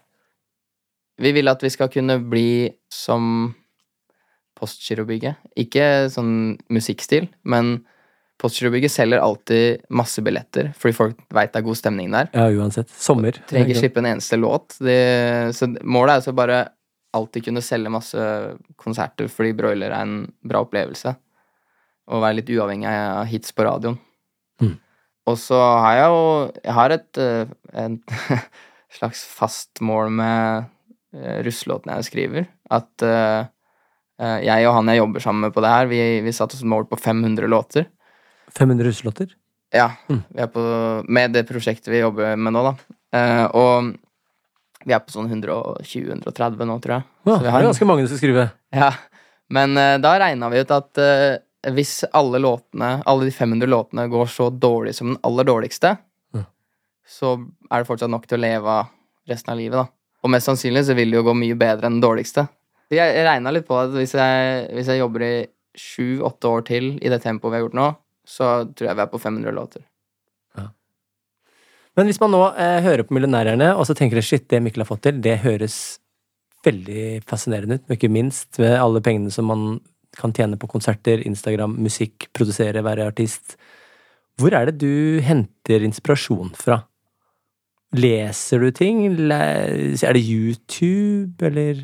Vi 1.18 1.32
vil 1.34 1.50
at 1.50 1.64
vi 1.64 1.72
skal 1.74 1.90
kunne 1.90 2.20
bli 2.22 2.68
som 2.94 3.56
Postgirobygget. 4.58 5.38
Ikke 5.58 6.08
sånn 6.10 6.56
musikkstil, 6.74 7.28
men 7.46 7.80
Postgirobygget 8.38 8.92
selger 8.94 9.18
alltid 9.18 9.86
masse 9.90 10.22
billetter, 10.22 10.70
fordi 10.78 10.94
folk 10.94 11.22
veit 11.34 11.50
det 11.50 11.58
er 11.58 11.66
god 11.66 11.78
stemning 11.80 12.12
der. 12.14 12.28
Ja, 12.36 12.46
uansett. 12.54 12.90
Sommer. 12.94 13.34
Trenger 13.50 13.72
ikke 13.72 13.82
slippe 13.82 14.02
en 14.02 14.10
eneste 14.12 14.38
låt. 14.38 14.76
De, 14.78 14.98
så 15.56 15.66
målet 15.82 16.12
er 16.12 16.20
altså 16.20 16.34
bare 16.38 16.60
alltid 17.18 17.48
kunne 17.48 17.64
selge 17.64 17.90
masse 17.90 18.28
konserter 18.78 19.30
fordi 19.32 19.56
broiler 19.58 19.90
er 19.90 20.04
en 20.04 20.20
bra 20.46 20.62
opplevelse. 20.62 21.16
Og 22.08 22.22
være 22.22 22.38
litt 22.38 22.52
uavhengig 22.54 22.88
av 22.88 23.26
hits 23.28 23.52
på 23.52 23.66
radioen. 23.66 23.98
Mm. 24.62 24.76
Og 25.28 25.36
så 25.40 25.58
har 25.58 25.98
jeg 25.98 26.08
jo 26.08 26.22
Jeg 26.64 26.74
har 26.78 26.94
et, 26.94 27.18
eh, 27.18 27.50
et 27.84 28.16
slags 28.98 29.24
fast 29.28 29.82
mål 29.84 30.14
med 30.16 30.68
uh, 31.14 31.38
russelåtene 31.44 31.98
jeg 31.98 32.08
skriver. 32.08 32.48
At 32.70 33.04
eh, 33.04 33.48
eh, 34.20 34.38
jeg 34.46 34.66
og 34.68 34.74
han 34.78 34.90
jeg 34.92 35.02
jobber 35.02 35.24
sammen 35.24 35.46
med 35.46 35.54
på 35.54 35.64
det 35.64 35.72
her, 35.72 35.90
vi, 35.90 36.00
vi 36.24 36.34
satte 36.36 36.56
oss 36.56 36.64
mål 36.64 36.88
på 36.88 36.96
500 37.00 37.50
låter. 37.50 37.88
500 38.58 38.88
russelåter? 38.90 39.32
Ja, 39.74 39.90
Mm. 40.08 40.22
vi 40.32 40.40
er 40.42 40.48
på, 40.52 40.62
med 41.08 41.32
det 41.36 41.44
prosjektet 41.48 41.90
vi 41.92 42.00
jobber 42.00 42.36
med 42.36 42.54
nå, 42.56 42.62
da. 42.64 42.74
Eh, 43.18 43.44
og 43.56 43.90
vi 44.86 44.94
er 44.96 45.02
på 45.04 45.12
sånn 45.12 45.28
120-130 45.28 46.64
nå, 46.68 46.78
tror 46.80 46.94
jeg. 46.98 47.04
Ja, 47.26 47.34
Så 47.34 47.42
vi 47.42 47.44
det 47.50 47.54
er 47.58 47.66
ganske 47.68 47.88
mange 47.88 48.04
du 48.06 48.08
skal 48.08 48.22
skrive. 48.22 48.48
Ja, 48.74 48.92
Men 49.50 49.76
eh, 49.80 49.96
da 50.00 50.14
regna 50.20 50.48
vi 50.52 50.60
ut 50.60 50.70
at 50.76 50.98
eh, 51.00 51.38
hvis 51.72 52.04
alle 52.12 52.38
låtene, 52.40 53.02
alle 53.08 53.24
de 53.28 53.32
500 53.32 53.68
låtene 53.68 54.08
går 54.12 54.26
så 54.32 54.50
dårlig 54.50 54.94
som 54.94 55.12
den 55.14 55.20
aller 55.24 55.44
dårligste, 55.48 55.94
mm. 56.36 56.44
så 57.08 57.34
er 57.70 57.80
det 57.82 57.88
fortsatt 57.88 58.12
nok 58.12 58.26
til 58.28 58.38
å 58.38 58.44
leve 58.44 58.74
av 58.82 58.90
resten 59.28 59.52
av 59.52 59.58
livet, 59.60 59.76
da. 59.80 59.86
Og 60.24 60.32
mest 60.32 60.48
sannsynlig 60.48 60.84
så 60.88 60.96
vil 60.98 61.10
det 61.12 61.18
jo 61.20 61.26
gå 61.28 61.34
mye 61.36 61.56
bedre 61.58 61.86
enn 61.88 61.98
den 61.98 62.04
dårligste. 62.04 62.46
Jeg 62.90 63.24
regna 63.26 63.52
litt 63.52 63.66
på 63.68 63.76
at 63.76 63.92
hvis 63.92 64.14
jeg, 64.16 64.68
hvis 64.74 64.88
jeg 64.88 65.00
jobber 65.02 65.24
i 65.26 65.32
sju-åtte 65.78 66.48
år 66.48 66.64
til 66.68 66.86
i 67.04 67.10
det 67.12 67.20
tempoet 67.22 67.52
vi 67.52 67.58
har 67.58 67.64
gjort 67.66 67.76
nå, 67.78 67.88
så 68.28 68.68
tror 68.76 68.90
jeg 68.90 68.98
vi 68.98 69.04
er 69.04 69.12
på 69.12 69.20
500 69.22 69.54
låter. 69.56 69.84
Men 71.98 72.06
hvis 72.06 72.20
man 72.22 72.30
nå 72.30 72.44
eh, 72.54 72.78
hører 72.84 73.02
på 73.02 73.14
Millionærerne 73.16 73.72
og 73.74 73.88
så 73.88 73.94
tenker 73.98 74.22
shit, 74.22 74.44
det 74.46 74.60
Mikkel 74.62 74.84
har 74.84 74.86
fått 74.86 75.02
til, 75.08 75.16
det 75.18 75.40
høres 75.42 75.98
veldig 76.62 77.24
fascinerende 77.26 77.80
ut, 77.80 77.88
og 77.88 77.96
ikke 77.96 78.10
minst 78.12 78.60
med 78.62 78.76
alle 78.78 79.02
pengene 79.02 79.32
som 79.34 79.48
man 79.50 79.64
kan 80.18 80.30
tjene 80.34 80.58
på 80.60 80.68
konserter, 80.70 81.24
Instagram, 81.26 81.74
musikk, 81.82 82.28
produsere, 82.34 82.84
være 82.86 83.08
artist. 83.10 83.56
Hvor 84.38 84.54
er 84.54 84.70
det 84.70 84.78
du 84.78 85.18
henter 85.26 85.82
inspirasjon 85.86 86.54
fra? 86.58 86.84
Leser 87.98 88.62
du 88.62 88.70
ting? 88.70 89.02
Er 89.32 90.14
det 90.14 90.22
YouTube, 90.22 91.34
eller 91.42 91.82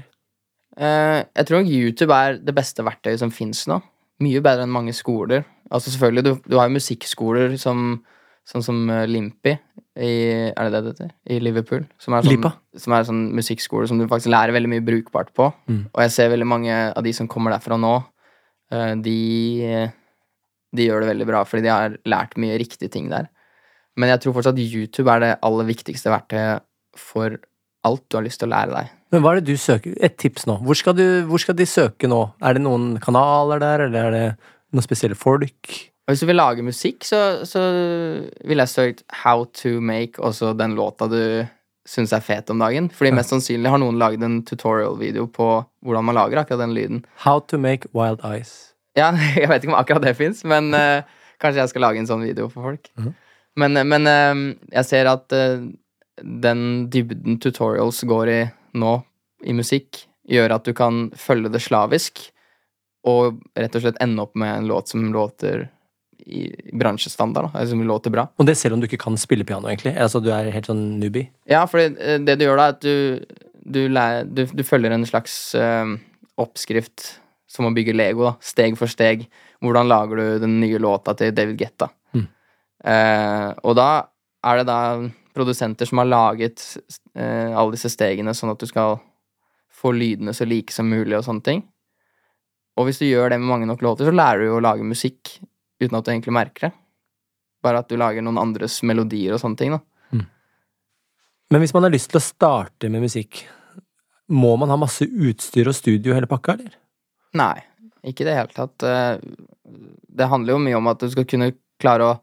Eh, 0.74 1.20
jeg 1.22 1.46
tror 1.46 1.60
nok 1.62 1.70
YouTube 1.70 2.14
er 2.14 2.38
det 2.42 2.54
beste 2.54 2.84
verktøyet 2.84 3.20
som 3.22 3.32
fins 3.34 3.64
nå. 3.70 3.78
Mye 4.24 4.42
bedre 4.42 4.66
enn 4.66 4.74
mange 4.74 4.94
skoler. 4.96 5.44
Altså 5.72 5.92
selvfølgelig, 5.92 6.24
du, 6.24 6.32
du 6.50 6.58
har 6.58 6.68
jo 6.68 6.76
musikkskoler 6.76 7.56
som, 7.60 8.02
Sånn 8.44 8.64
som 8.64 8.80
uh, 8.92 9.06
Limpi 9.08 9.54
i 9.94 10.10
Er 10.50 10.66
det 10.66 10.72
det 10.74 10.80
det 10.84 10.90
heter? 10.92 11.12
I 11.30 11.38
Liverpool. 11.40 11.84
Som 12.02 12.16
er 12.16 12.24
sånn, 12.24 12.34
Lipa? 12.34 12.50
Som 12.76 12.96
er 12.96 13.06
sånn 13.08 13.22
musikkskole 13.38 13.86
som 13.88 14.00
du 14.00 14.08
faktisk 14.10 14.32
lærer 14.34 14.52
veldig 14.56 14.72
mye 14.72 14.84
brukbart 14.84 15.30
på. 15.38 15.46
Mm. 15.70 15.84
Og 15.92 16.02
jeg 16.02 16.12
ser 16.16 16.32
veldig 16.32 16.48
mange 16.50 16.74
av 16.90 17.06
de 17.06 17.12
som 17.16 17.30
kommer 17.30 17.54
derfra 17.54 17.78
nå, 17.80 17.94
eh, 18.74 18.94
de 19.04 19.20
De 20.74 20.88
gjør 20.88 21.04
det 21.04 21.12
veldig 21.12 21.26
bra 21.28 21.44
fordi 21.46 21.62
de 21.62 21.70
har 21.70 21.96
lært 22.10 22.34
mye 22.42 22.58
riktige 22.58 22.90
ting 22.90 23.06
der. 23.12 23.30
Men 23.96 24.10
jeg 24.10 24.24
tror 24.24 24.34
fortsatt 24.34 24.58
YouTube 24.58 25.10
er 25.12 25.20
det 25.22 25.34
aller 25.46 25.68
viktigste 25.68 26.10
verktøyet 26.10 26.64
for 26.98 27.38
alt 27.86 28.02
du 28.08 28.16
har 28.18 28.24
lyst 28.26 28.40
til 28.42 28.48
å 28.48 28.54
lære 28.54 28.74
deg. 28.74 28.90
Men 29.14 29.22
hva 29.22 29.34
er 29.34 29.40
det 29.40 29.52
du 29.54 29.60
søker? 29.60 29.94
Et 30.02 30.16
tips 30.18 30.48
nå. 30.50 30.56
Hvor 30.66 30.78
skal, 30.78 30.96
du, 30.98 31.04
hvor 31.28 31.38
skal 31.38 31.54
de 31.54 31.66
søke 31.68 32.10
nå? 32.10 32.20
Er 32.42 32.56
det 32.56 32.64
noen 32.64 32.96
kanaler 33.02 33.62
der, 33.62 33.84
eller 33.86 34.08
er 34.08 34.16
det 34.16 34.24
noen 34.74 34.86
spesielle 34.86 35.18
folk? 35.18 35.74
Hvis 36.04 36.20
du 36.20 36.28
vil 36.28 36.36
lage 36.36 36.64
musikk, 36.64 37.04
så, 37.08 37.46
så 37.48 37.60
vil 38.44 38.60
jeg 38.60 38.68
søkt 38.68 39.04
'How 39.22 39.46
to 39.62 39.80
make' 39.80 40.20
også 40.20 40.52
den 40.58 40.76
låta 40.76 41.08
du 41.08 41.46
syns 41.88 42.12
er 42.16 42.24
fet 42.24 42.50
om 42.52 42.60
dagen. 42.62 42.88
Fordi 42.92 43.12
mest 43.14 43.32
sannsynlig 43.32 43.70
har 43.70 43.80
noen 43.80 43.98
laget 44.00 44.24
en 44.24 44.40
tutorial-video 44.46 45.26
på 45.32 45.48
hvordan 45.84 46.06
man 46.08 46.16
lager 46.16 46.40
akkurat 46.40 46.64
den 46.64 46.74
lyden. 46.76 47.04
How 47.24 47.40
to 47.40 47.60
make 47.60 47.88
wild 47.96 48.24
eyes. 48.24 48.74
Ja, 48.96 49.12
jeg 49.40 49.50
vet 49.50 49.64
ikke 49.64 49.74
om 49.74 49.80
akkurat 49.80 50.04
det 50.04 50.16
fins, 50.16 50.44
men 50.48 50.72
uh, 50.76 51.04
kanskje 51.42 51.62
jeg 51.62 51.74
skal 51.74 51.86
lage 51.88 52.00
en 52.00 52.10
sånn 52.10 52.24
video 52.24 52.48
for 52.48 52.72
folk. 52.72 52.90
Mhm. 53.00 53.14
Men, 53.54 53.76
eh, 53.78 53.86
men 53.86 54.08
uh, 54.10 54.54
jeg 54.74 54.88
ser 54.88 55.06
at 55.06 55.30
uh, 55.36 55.62
den 56.18 56.62
dybden 56.90 57.38
tutorials 57.42 58.00
går 58.08 58.32
i 58.32 58.40
nå 58.74 58.94
i 59.44 59.54
musikk, 59.54 60.06
gjør 60.26 60.56
at 60.56 60.66
du 60.66 60.72
kan 60.74 61.10
følge 61.20 61.52
det 61.52 61.60
slavisk, 61.62 62.30
og 63.04 63.40
rett 63.58 63.76
og 63.76 63.84
slett 63.84 64.00
ende 64.02 64.24
opp 64.24 64.36
med 64.40 64.58
en 64.58 64.68
låt 64.70 64.92
som 64.92 65.04
låter 65.12 65.68
i 66.24 66.46
bransjestandard, 66.72 67.50
da, 67.52 67.64
som 67.68 67.82
låter 67.84 68.12
bra. 68.12 68.26
Og 68.40 68.46
det 68.48 68.56
selv 68.56 68.76
om 68.76 68.80
du 68.80 68.88
ikke 68.88 69.02
kan 69.02 69.18
spille 69.20 69.44
piano, 69.44 69.68
egentlig? 69.68 69.92
Altså 70.00 70.22
du 70.24 70.30
er 70.32 70.48
helt 70.54 70.70
sånn 70.70 70.84
newbie? 71.00 71.28
Ja, 71.50 71.64
for 71.68 71.82
det, 71.82 72.22
det 72.24 72.38
du 72.40 72.46
gjør 72.46 72.60
da, 72.60 72.68
er 72.70 72.78
at 72.78 72.84
du, 72.84 73.42
du, 73.76 73.80
lærer, 73.92 74.30
du, 74.30 74.46
du 74.48 74.64
følger 74.64 74.94
en 74.94 75.04
slags 75.08 75.36
øh, 75.58 75.96
oppskrift 76.40 77.18
som 77.50 77.68
å 77.68 77.74
bygge 77.76 77.94
Lego, 77.94 78.24
da. 78.30 78.34
Steg 78.42 78.78
for 78.80 78.90
steg. 78.90 79.26
Hvordan 79.62 79.90
lager 79.90 80.20
du 80.20 80.46
den 80.46 80.56
nye 80.62 80.80
låta 80.82 81.14
til 81.18 81.34
David 81.36 81.60
Getta? 81.60 81.90
Mm. 82.16 82.24
Eh, 82.90 83.50
og 83.62 83.76
da 83.78 83.90
er 84.44 84.60
det 84.60 84.66
da 84.68 84.80
produsenter 85.34 85.88
som 85.88 86.00
har 86.00 86.08
laget 86.10 86.62
eh, 87.16 87.52
alle 87.52 87.74
disse 87.74 87.90
stegene 87.92 88.34
sånn 88.36 88.52
at 88.54 88.62
du 88.62 88.68
skal 88.70 88.98
få 89.74 89.92
lydene 89.94 90.34
så 90.36 90.46
like 90.48 90.72
som 90.72 90.88
mulig 90.88 91.18
og 91.18 91.26
sånne 91.26 91.46
ting. 91.46 91.64
Og 92.74 92.88
hvis 92.88 92.98
du 92.98 93.06
gjør 93.06 93.30
det 93.30 93.38
med 93.40 93.50
mange 93.50 93.68
nok 93.70 93.82
låter, 93.86 94.08
så 94.08 94.14
lærer 94.14 94.42
du 94.42 94.48
jo 94.48 94.58
å 94.58 94.64
lage 94.64 94.86
musikk 94.86 95.36
uten 95.82 95.98
at 95.98 96.06
du 96.06 96.10
egentlig 96.12 96.34
merker 96.34 96.68
det. 96.68 96.72
Bare 97.64 97.80
at 97.84 97.88
du 97.90 97.96
lager 98.00 98.24
noen 98.24 98.40
andres 98.40 98.80
melodier 98.86 99.36
og 99.36 99.40
sånne 99.42 99.60
ting, 99.60 99.76
da. 99.76 99.80
Men 101.52 101.60
hvis 101.62 101.74
man 101.76 101.84
har 101.86 101.92
lyst 101.92 102.10
til 102.10 102.18
å 102.18 102.24
starte 102.24 102.88
med 102.90 103.04
musikk, 103.04 103.44
må 104.32 104.54
man 104.58 104.72
ha 104.72 104.78
masse 104.80 105.04
utstyr 105.06 105.68
og 105.70 105.76
studio 105.76 106.14
hele 106.16 106.26
pakka, 106.30 106.56
eller? 106.56 106.76
Nei, 107.36 107.58
ikke 108.06 108.24
i 108.24 108.28
det 108.30 108.36
hele 108.38 108.54
tatt. 108.56 108.82
Eh, 108.82 109.18
Det 110.14 110.28
handler 110.30 110.54
jo 110.54 110.62
mye 110.62 110.78
om 110.78 110.86
at 110.90 111.00
du 111.02 111.08
skal 111.10 111.26
kunne 111.26 111.52
klare 111.82 112.06
å 112.06 112.18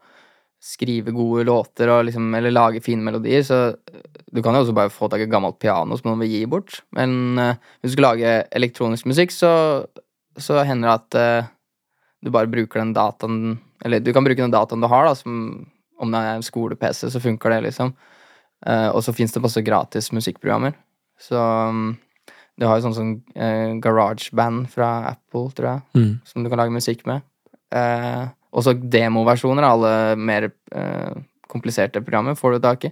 skrive 0.62 1.12
gode 1.14 1.44
låter 1.44 1.90
og 1.90 2.06
liksom, 2.06 2.28
eller 2.38 2.54
lage 2.54 2.80
fine 2.84 3.02
melodier, 3.04 3.42
så 3.42 3.74
du 4.32 4.40
kan 4.42 4.54
jo 4.54 4.62
også 4.62 4.74
bare 4.76 4.92
få 4.94 5.08
tak 5.10 5.20
i 5.24 5.30
gammelt 5.30 5.58
piano 5.60 5.96
som 5.98 6.10
noen 6.10 6.22
vil 6.22 6.30
gi 6.32 6.44
bort. 6.46 6.80
Men 6.96 7.38
eh, 7.38 7.56
hvis 7.80 7.92
du 7.92 7.96
skal 7.96 8.08
lage 8.10 8.36
elektronisk 8.54 9.08
musikk, 9.10 9.34
så, 9.34 9.52
så 10.40 10.62
hender 10.64 10.88
det 10.88 10.94
at 10.94 11.18
uh, 11.44 11.50
du 12.22 12.30
bare 12.30 12.50
bruker 12.50 12.78
den 12.80 12.92
dataen 12.94 13.58
Eller 13.84 14.00
du 14.00 14.12
kan 14.14 14.24
bruke 14.24 14.40
den 14.40 14.52
dataen 14.54 14.80
du 14.80 14.86
har, 14.86 15.08
da, 15.08 15.14
som 15.18 15.66
om 16.02 16.10
det 16.10 16.18
er 16.18 16.36
en 16.36 16.42
skole-PC, 16.46 17.10
så 17.10 17.20
funker 17.22 17.50
det, 17.50 17.60
liksom. 17.68 17.92
Uh, 18.66 18.88
og 18.94 19.02
så 19.04 19.12
fins 19.14 19.34
det 19.34 19.42
masse 19.42 19.62
gratis 19.62 20.12
musikkprogrammer. 20.14 20.72
Så 21.18 21.38
um, 21.38 21.96
du 22.58 22.66
har 22.66 22.78
jo 22.78 22.86
sånn 22.86 22.96
som 22.96 23.10
uh, 23.38 23.74
GarageBand 23.82 24.70
fra 24.70 24.92
Apple, 25.12 25.50
tror 25.54 25.68
jeg, 25.68 25.82
Mm. 25.98 26.12
som 26.26 26.42
du 26.42 26.50
kan 26.50 26.58
lage 26.62 26.74
musikk 26.74 27.04
med. 27.06 27.22
Eh, 27.72 28.24
også 28.52 28.74
demoversjoner 28.76 29.64
av 29.64 29.78
alle 29.78 30.16
mer 30.20 30.50
uh, 30.76 31.14
kompliserte 31.48 32.02
programmer 32.04 32.34
får 32.36 32.52
du 32.52 32.58
tak 32.66 32.84
i. 32.84 32.90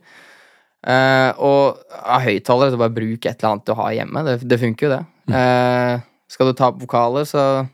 Uh, 0.81 1.31
og 1.37 1.83
av 2.01 2.23
høyttalere, 2.25 2.73
så 2.73 2.81
bare 2.81 2.95
bruk 2.97 3.27
et 3.29 3.35
eller 3.43 3.51
annet 3.51 3.67
du 3.69 3.75
har 3.77 3.93
hjemme. 3.93 4.23
Det, 4.25 4.37
det 4.49 4.61
funker 4.63 4.87
jo, 4.87 4.93
det. 4.95 5.35
Eh, 5.37 6.07
skal 6.31 6.51
du 6.51 6.57
ta 6.57 6.71
opp 6.71 6.81
vokaler, 6.83 7.27
så 7.27 7.67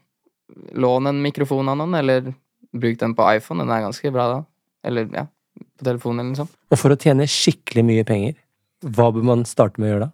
lån 0.73 1.11
en 1.11 1.23
mikrofon 1.25 1.69
av 1.69 1.79
noen, 1.81 1.97
eller 1.99 2.33
bruk 2.77 2.99
den 3.01 3.14
på 3.16 3.27
iPhone. 3.37 3.64
Den 3.64 3.75
er 3.75 3.85
ganske 3.85 4.12
bra 4.14 4.27
da. 4.33 4.42
Eller 4.87 5.09
ja, 5.12 5.27
på 5.79 5.88
telefonen 5.88 6.23
eller 6.23 6.33
noe 6.33 6.42
sånt. 6.45 6.59
Og 6.73 6.81
for 6.81 6.95
å 6.95 7.01
tjene 7.01 7.29
skikkelig 7.31 7.85
mye 7.87 8.07
penger, 8.09 8.37
hva 8.87 9.11
bør 9.14 9.27
man 9.27 9.47
starte 9.49 9.81
med 9.81 9.88
å 9.88 9.92
gjøre 9.92 10.07
da? 10.07 10.12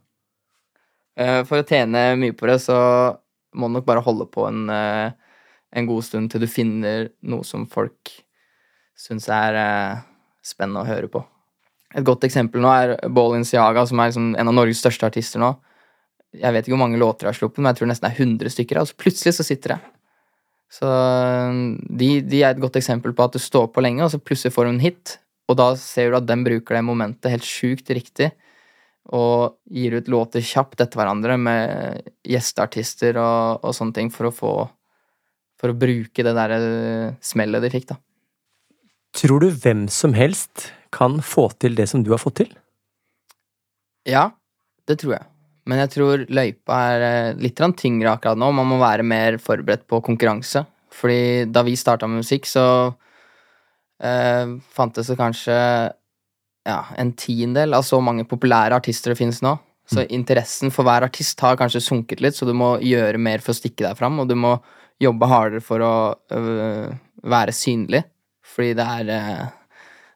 Eh, 1.22 1.40
for 1.48 1.60
å 1.60 1.66
tjene 1.68 2.04
mye 2.18 2.36
på 2.36 2.48
det, 2.48 2.58
så 2.64 2.76
må 3.58 3.68
du 3.68 3.76
nok 3.76 3.88
bare 3.88 4.04
holde 4.04 4.26
på 4.32 4.46
en, 4.48 4.64
eh, 4.72 5.12
en 5.72 5.88
god 5.88 6.06
stund 6.06 6.32
til 6.32 6.40
du 6.40 6.48
finner 6.48 7.10
noe 7.22 7.44
som 7.44 7.66
folk 7.68 8.14
syns 8.96 9.28
er 9.28 9.58
eh, 9.58 10.00
spennende 10.44 10.82
å 10.82 10.88
høre 10.88 11.10
på. 11.12 11.22
Et 11.92 12.04
godt 12.04 12.24
eksempel 12.24 12.62
nå 12.64 12.70
er 12.72 12.94
Balenciaga, 13.12 13.84
som 13.86 14.00
er 14.00 14.08
liksom 14.08 14.32
en 14.38 14.48
av 14.48 14.56
Norges 14.56 14.80
største 14.80 15.10
artister 15.10 15.42
nå. 15.42 15.52
Jeg 16.32 16.54
vet 16.54 16.64
ikke 16.64 16.76
hvor 16.76 16.84
mange 16.84 17.00
låter 17.00 17.26
jeg 17.26 17.34
har 17.34 17.40
sluppet, 17.40 17.60
men 17.60 17.72
jeg 17.72 17.80
tror 17.80 17.90
nesten 17.90 18.08
det 18.08 18.12
er 18.14 18.22
100 18.24 18.54
stykker. 18.54 18.80
Og 18.80 18.88
så 18.88 19.00
plutselig 19.04 19.34
så 19.36 19.46
sitter 19.46 19.74
det. 19.74 19.80
Så 20.72 20.88
eh, 20.88 21.58
de, 22.00 22.12
de 22.24 22.40
er 22.40 22.54
et 22.54 22.62
godt 22.62 22.78
eksempel 22.80 23.12
på 23.16 23.26
at 23.26 23.36
du 23.36 23.42
står 23.42 23.68
på 23.74 23.84
lenge, 23.84 24.04
og 24.04 24.14
så 24.14 24.20
plutselig 24.22 24.54
får 24.54 24.68
du 24.68 24.72
en 24.72 24.84
hit. 24.84 25.18
Og 25.50 25.58
da 25.60 25.72
ser 25.76 26.12
du 26.12 26.16
at 26.20 26.28
den 26.28 26.44
bruker 26.46 26.78
det 26.78 26.86
momentet 26.86 27.34
helt 27.34 27.46
sjukt 27.48 27.90
riktig 27.92 28.32
og 29.10 29.56
gir 29.66 29.96
ut 29.98 30.08
låter 30.12 30.44
kjapt 30.46 30.80
etter 30.80 31.00
hverandre 31.00 31.34
med 31.40 32.12
gjesteartister 32.22 33.18
og, 33.18 33.64
og 33.66 33.74
sånne 33.74 33.96
ting 33.96 34.12
for 34.14 34.30
å 34.30 34.36
få 34.36 34.52
For 35.62 35.70
å 35.70 35.78
bruke 35.78 36.24
det 36.26 36.32
derre 36.34 36.58
smellet 37.22 37.62
de 37.62 37.68
fikk, 37.70 37.84
da. 37.92 37.96
Tror 39.14 39.44
du 39.44 39.50
hvem 39.62 39.84
som 39.92 40.14
helst 40.16 40.72
kan 40.90 41.20
få 41.22 41.50
til 41.62 41.76
det 41.78 41.86
som 41.90 42.02
du 42.02 42.10
har 42.10 42.18
fått 42.18 42.40
til? 42.40 42.48
Ja, 44.08 44.32
det 44.90 44.98
tror 45.02 45.18
jeg. 45.18 45.31
Men 45.70 45.82
jeg 45.84 45.92
tror 45.94 46.24
løypa 46.26 46.78
er 46.92 47.06
eh, 47.06 47.40
litt 47.42 47.60
tyngre 47.78 48.16
akkurat 48.16 48.38
nå. 48.38 48.50
Man 48.54 48.70
må 48.72 48.80
være 48.82 49.06
mer 49.06 49.38
forberedt 49.42 49.86
på 49.90 50.02
konkurranse. 50.02 50.64
Fordi 50.92 51.46
da 51.48 51.62
vi 51.64 51.76
starta 51.78 52.08
med 52.10 52.22
musikk, 52.24 52.48
så 52.50 52.64
eh, 54.02 54.56
fantes 54.74 55.08
det 55.08 55.18
kanskje 55.20 55.56
ja, 56.68 56.80
en 56.98 57.12
tiendedel 57.18 57.74
av 57.74 57.86
så 57.86 58.00
mange 58.02 58.26
populære 58.28 58.76
artister 58.78 59.12
det 59.12 59.20
finnes 59.20 59.42
nå. 59.42 59.56
Så 59.92 60.04
interessen 60.14 60.70
for 60.72 60.86
hver 60.86 61.04
artist 61.04 61.40
har 61.42 61.58
kanskje 61.58 61.82
sunket 61.82 62.22
litt, 62.22 62.36
så 62.38 62.46
du 62.46 62.54
må 62.56 62.76
gjøre 62.86 63.18
mer 63.20 63.42
for 63.42 63.52
å 63.52 63.58
stikke 63.58 63.84
deg 63.84 63.98
fram, 63.98 64.20
og 64.22 64.28
du 64.30 64.36
må 64.38 64.54
jobbe 65.02 65.28
hardere 65.28 65.64
for 65.64 65.82
å 65.82 65.94
øh, 66.32 66.92
være 67.28 67.54
synlig. 67.56 68.04
Fordi 68.46 68.76
det 68.78 68.86
er 68.86 69.10
øh, 69.16 69.42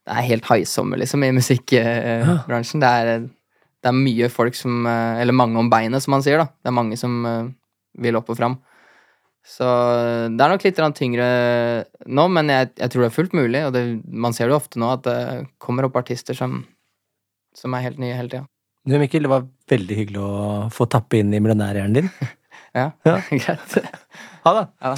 Det 0.07 0.15
er 0.15 0.29
helt 0.29 0.45
haisommer, 0.47 1.01
liksom, 1.03 1.25
i 1.27 1.33
musikkbransjen. 1.35 2.83
Det, 2.85 2.89
er, 2.89 3.25
det 3.87 3.93
er 3.93 3.99
mye 3.99 4.29
folk 4.33 4.57
som 4.59 4.83
øh, 4.83 5.21
Eller 5.23 5.37
mange 5.37 5.61
om 5.61 5.71
beinet, 5.71 6.03
som 6.03 6.17
man 6.17 6.25
sier, 6.27 6.43
da. 6.43 6.49
Det 6.59 6.73
er 6.73 6.75
mange 6.75 6.99
som 6.99 7.21
øh, 7.23 7.53
vil 8.03 8.19
opp 8.19 8.33
og 8.35 8.41
fram. 8.41 8.57
Så 9.47 9.67
det 10.35 10.43
er 10.43 10.51
nok 10.51 10.65
litt 10.67 10.81
tyngre 10.99 11.27
nå, 12.11 12.25
men 12.35 12.51
jeg, 12.51 12.73
jeg 12.81 12.91
tror 12.91 13.05
det 13.05 13.11
er 13.13 13.15
fullt 13.15 13.37
mulig. 13.39 13.61
Og 13.69 13.77
det, 13.77 13.85
man 14.11 14.35
ser 14.35 14.51
det 14.51 14.57
ofte 14.57 14.81
nå, 14.83 14.91
at 14.97 15.05
det 15.07 15.19
kommer 15.63 15.87
opp 15.87 16.01
artister 16.01 16.35
som, 16.35 16.65
som 17.55 17.77
er 17.79 17.87
helt 17.87 18.03
nye 18.03 18.17
hele 18.19 18.33
tida. 18.33 18.49
Du, 18.87 18.97
Mikkel, 18.99 19.27
det 19.27 19.31
var 19.31 19.47
veldig 19.71 20.01
hyggelig 20.01 20.23
å 20.23 20.35
få 20.75 20.89
tappe 20.91 21.21
inn 21.21 21.31
i 21.35 21.43
millionærhjernen 21.43 22.01
din. 22.01 22.11
Ja, 22.77 22.91
Ja. 23.09 23.15
greit. 23.31 23.77
Ha 24.45 24.53
det! 24.53 24.65
Ja 24.85 24.91
da. 24.93 24.97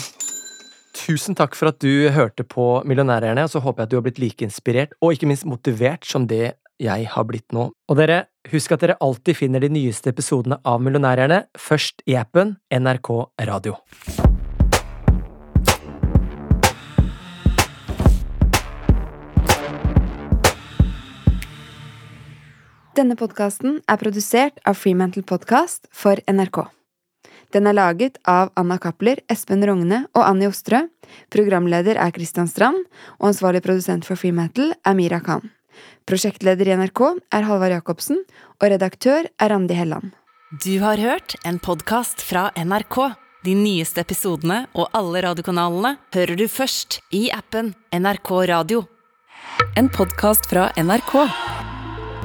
Tusen 0.99 1.37
takk 1.39 1.55
for 1.55 1.71
at 1.71 1.79
du 1.79 2.09
hørte 2.11 2.43
på 2.43 2.65
Millionærhjerne, 2.89 3.45
og 3.47 3.53
så 3.53 3.61
håper 3.63 3.85
jeg 3.85 3.87
at 3.87 3.93
du 3.93 3.97
har 4.01 4.05
blitt 4.09 4.19
like 4.19 4.43
inspirert, 4.43 4.97
og 4.99 5.15
ikke 5.15 5.29
minst 5.31 5.47
motivert 5.47 6.09
som 6.09 6.27
det 6.27 6.57
jeg 6.83 7.07
har 7.13 7.27
blitt 7.29 7.55
nå. 7.55 7.69
Og 7.71 7.99
dere, 8.01 8.25
husk 8.53 8.73
at 8.73 8.85
dere 8.85 8.99
alltid 9.05 9.37
finner 9.37 9.63
de 9.63 9.71
nyeste 9.73 10.11
episodene 10.13 10.59
av 10.65 10.81
Millionærerne 10.83 11.45
først 11.59 12.03
i 12.09 12.17
appen 12.19 12.57
NRK 12.73 13.11
Radio. 13.49 13.77
Denne 22.99 23.15
podkasten 23.15 23.77
er 23.87 23.99
produsert 24.01 24.57
av 24.67 24.75
Freemantle 24.75 25.23
Podcast 25.23 25.87
for 25.95 26.19
NRK. 26.27 26.65
Den 27.55 27.69
er 27.71 27.77
laget 27.77 28.19
av 28.29 28.51
Anna 28.59 28.77
Cappler, 28.83 29.23
Espen 29.31 29.63
Rogne 29.65 30.03
og 30.17 30.25
Anni 30.25 30.49
Ostrø. 30.51 30.83
Programleder 31.33 31.97
er 31.97 32.11
Christian 32.17 32.51
Strand, 32.51 32.83
og 33.21 33.31
ansvarlig 33.31 33.63
produsent 33.65 34.09
for 34.09 34.21
Freemantle 34.21 34.75
er 34.83 34.99
Mira 34.99 35.23
Khan. 35.25 35.47
Prosjektleder 36.09 36.71
i 36.71 36.77
NRK 36.79 37.03
er 37.35 37.47
Halvard 37.49 37.75
Jacobsen, 37.77 38.23
og 38.59 38.71
redaktør 38.73 39.29
er 39.29 39.53
Randi 39.53 39.77
Helland. 39.77 40.13
Du 40.65 40.79
har 40.81 40.97
hørt 40.97 41.37
en 41.45 41.59
podkast 41.61 42.23
fra 42.25 42.49
NRK. 42.57 42.99
De 43.45 43.55
nyeste 43.55 44.03
episodene 44.03 44.63
og 44.75 44.89
alle 44.97 45.23
radiokanalene 45.27 45.95
hører 46.17 46.41
du 46.41 46.47
først 46.51 47.01
i 47.15 47.29
appen 47.35 47.75
NRK 47.93 48.33
Radio. 48.51 48.83
En 49.77 49.93
podkast 49.93 50.49
fra 50.51 50.71
NRK. 50.81 51.15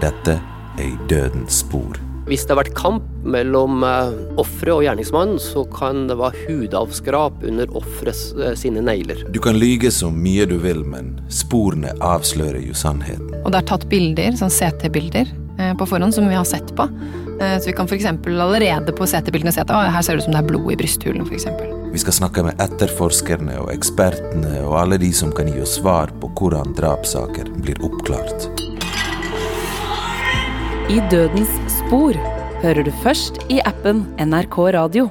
Dette 0.02 0.40
er 0.80 0.90
I 0.90 0.96
dødens 1.12 1.62
spor. 1.62 2.03
Hvis 2.24 2.46
det 2.48 2.54
har 2.54 2.62
vært 2.62 2.76
kamp 2.78 3.04
mellom 3.28 3.84
eh, 3.84 4.14
offeret 4.40 4.78
og 4.78 4.84
gjerningsmannen, 4.86 5.42
så 5.44 5.66
kan 5.76 6.06
det 6.08 6.16
være 6.22 6.46
hudavskrap 6.48 7.44
under 7.44 7.72
offerets 7.76 8.30
eh, 8.40 8.54
sine 8.60 8.84
negler. 8.86 9.26
Du 9.36 9.42
kan 9.44 9.60
lyge 9.60 9.92
så 9.92 10.08
mye 10.08 10.46
du 10.48 10.56
vil, 10.64 10.86
men 10.88 11.18
sporene 11.28 11.92
avslører 12.00 12.64
jo 12.64 12.76
sannheten. 12.80 13.28
Og 13.44 13.52
det 13.52 13.60
er 13.60 13.68
tatt 13.74 13.90
bilder, 13.92 14.38
sånn 14.40 14.54
CT-bilder, 14.56 15.36
eh, 15.60 15.74
på 15.76 15.90
forhånd 15.90 16.16
som 16.16 16.30
vi 16.32 16.40
har 16.40 16.48
sett 16.48 16.72
på. 16.78 16.88
Eh, 17.42 17.58
Så 17.60 17.68
vi 17.68 17.76
kan 17.76 17.92
f.eks. 17.92 18.08
allerede 18.08 18.96
på 18.96 19.04
CT-bildene 19.10 19.52
se 19.52 19.66
at 19.66 19.76
her 19.76 20.02
ser 20.02 20.16
det 20.16 20.24
ut 20.24 20.30
som 20.30 20.38
det 20.38 20.46
er 20.46 20.52
blod 20.54 20.72
i 20.72 20.80
brysthulen, 20.80 21.28
f.eks. 21.28 21.50
Vi 21.94 22.02
skal 22.02 22.16
snakke 22.24 22.48
med 22.48 22.62
etterforskerne 22.64 23.60
og 23.66 23.74
ekspertene 23.76 24.64
og 24.64 24.80
alle 24.80 24.98
de 24.98 25.12
som 25.14 25.36
kan 25.36 25.52
gi 25.52 25.60
oss 25.62 25.76
svar 25.82 26.16
på 26.24 26.32
hvordan 26.40 26.72
drapssaker 26.80 27.52
blir 27.60 27.84
oppklart. 27.84 28.48
I 30.92 31.00
dødens 31.10 31.52
spor 31.84 32.16
hører 32.62 32.86
du 32.88 32.92
først 33.04 33.42
i 33.52 33.60
appen 33.68 34.06
NRK 34.22 34.58
Radio. 34.76 35.10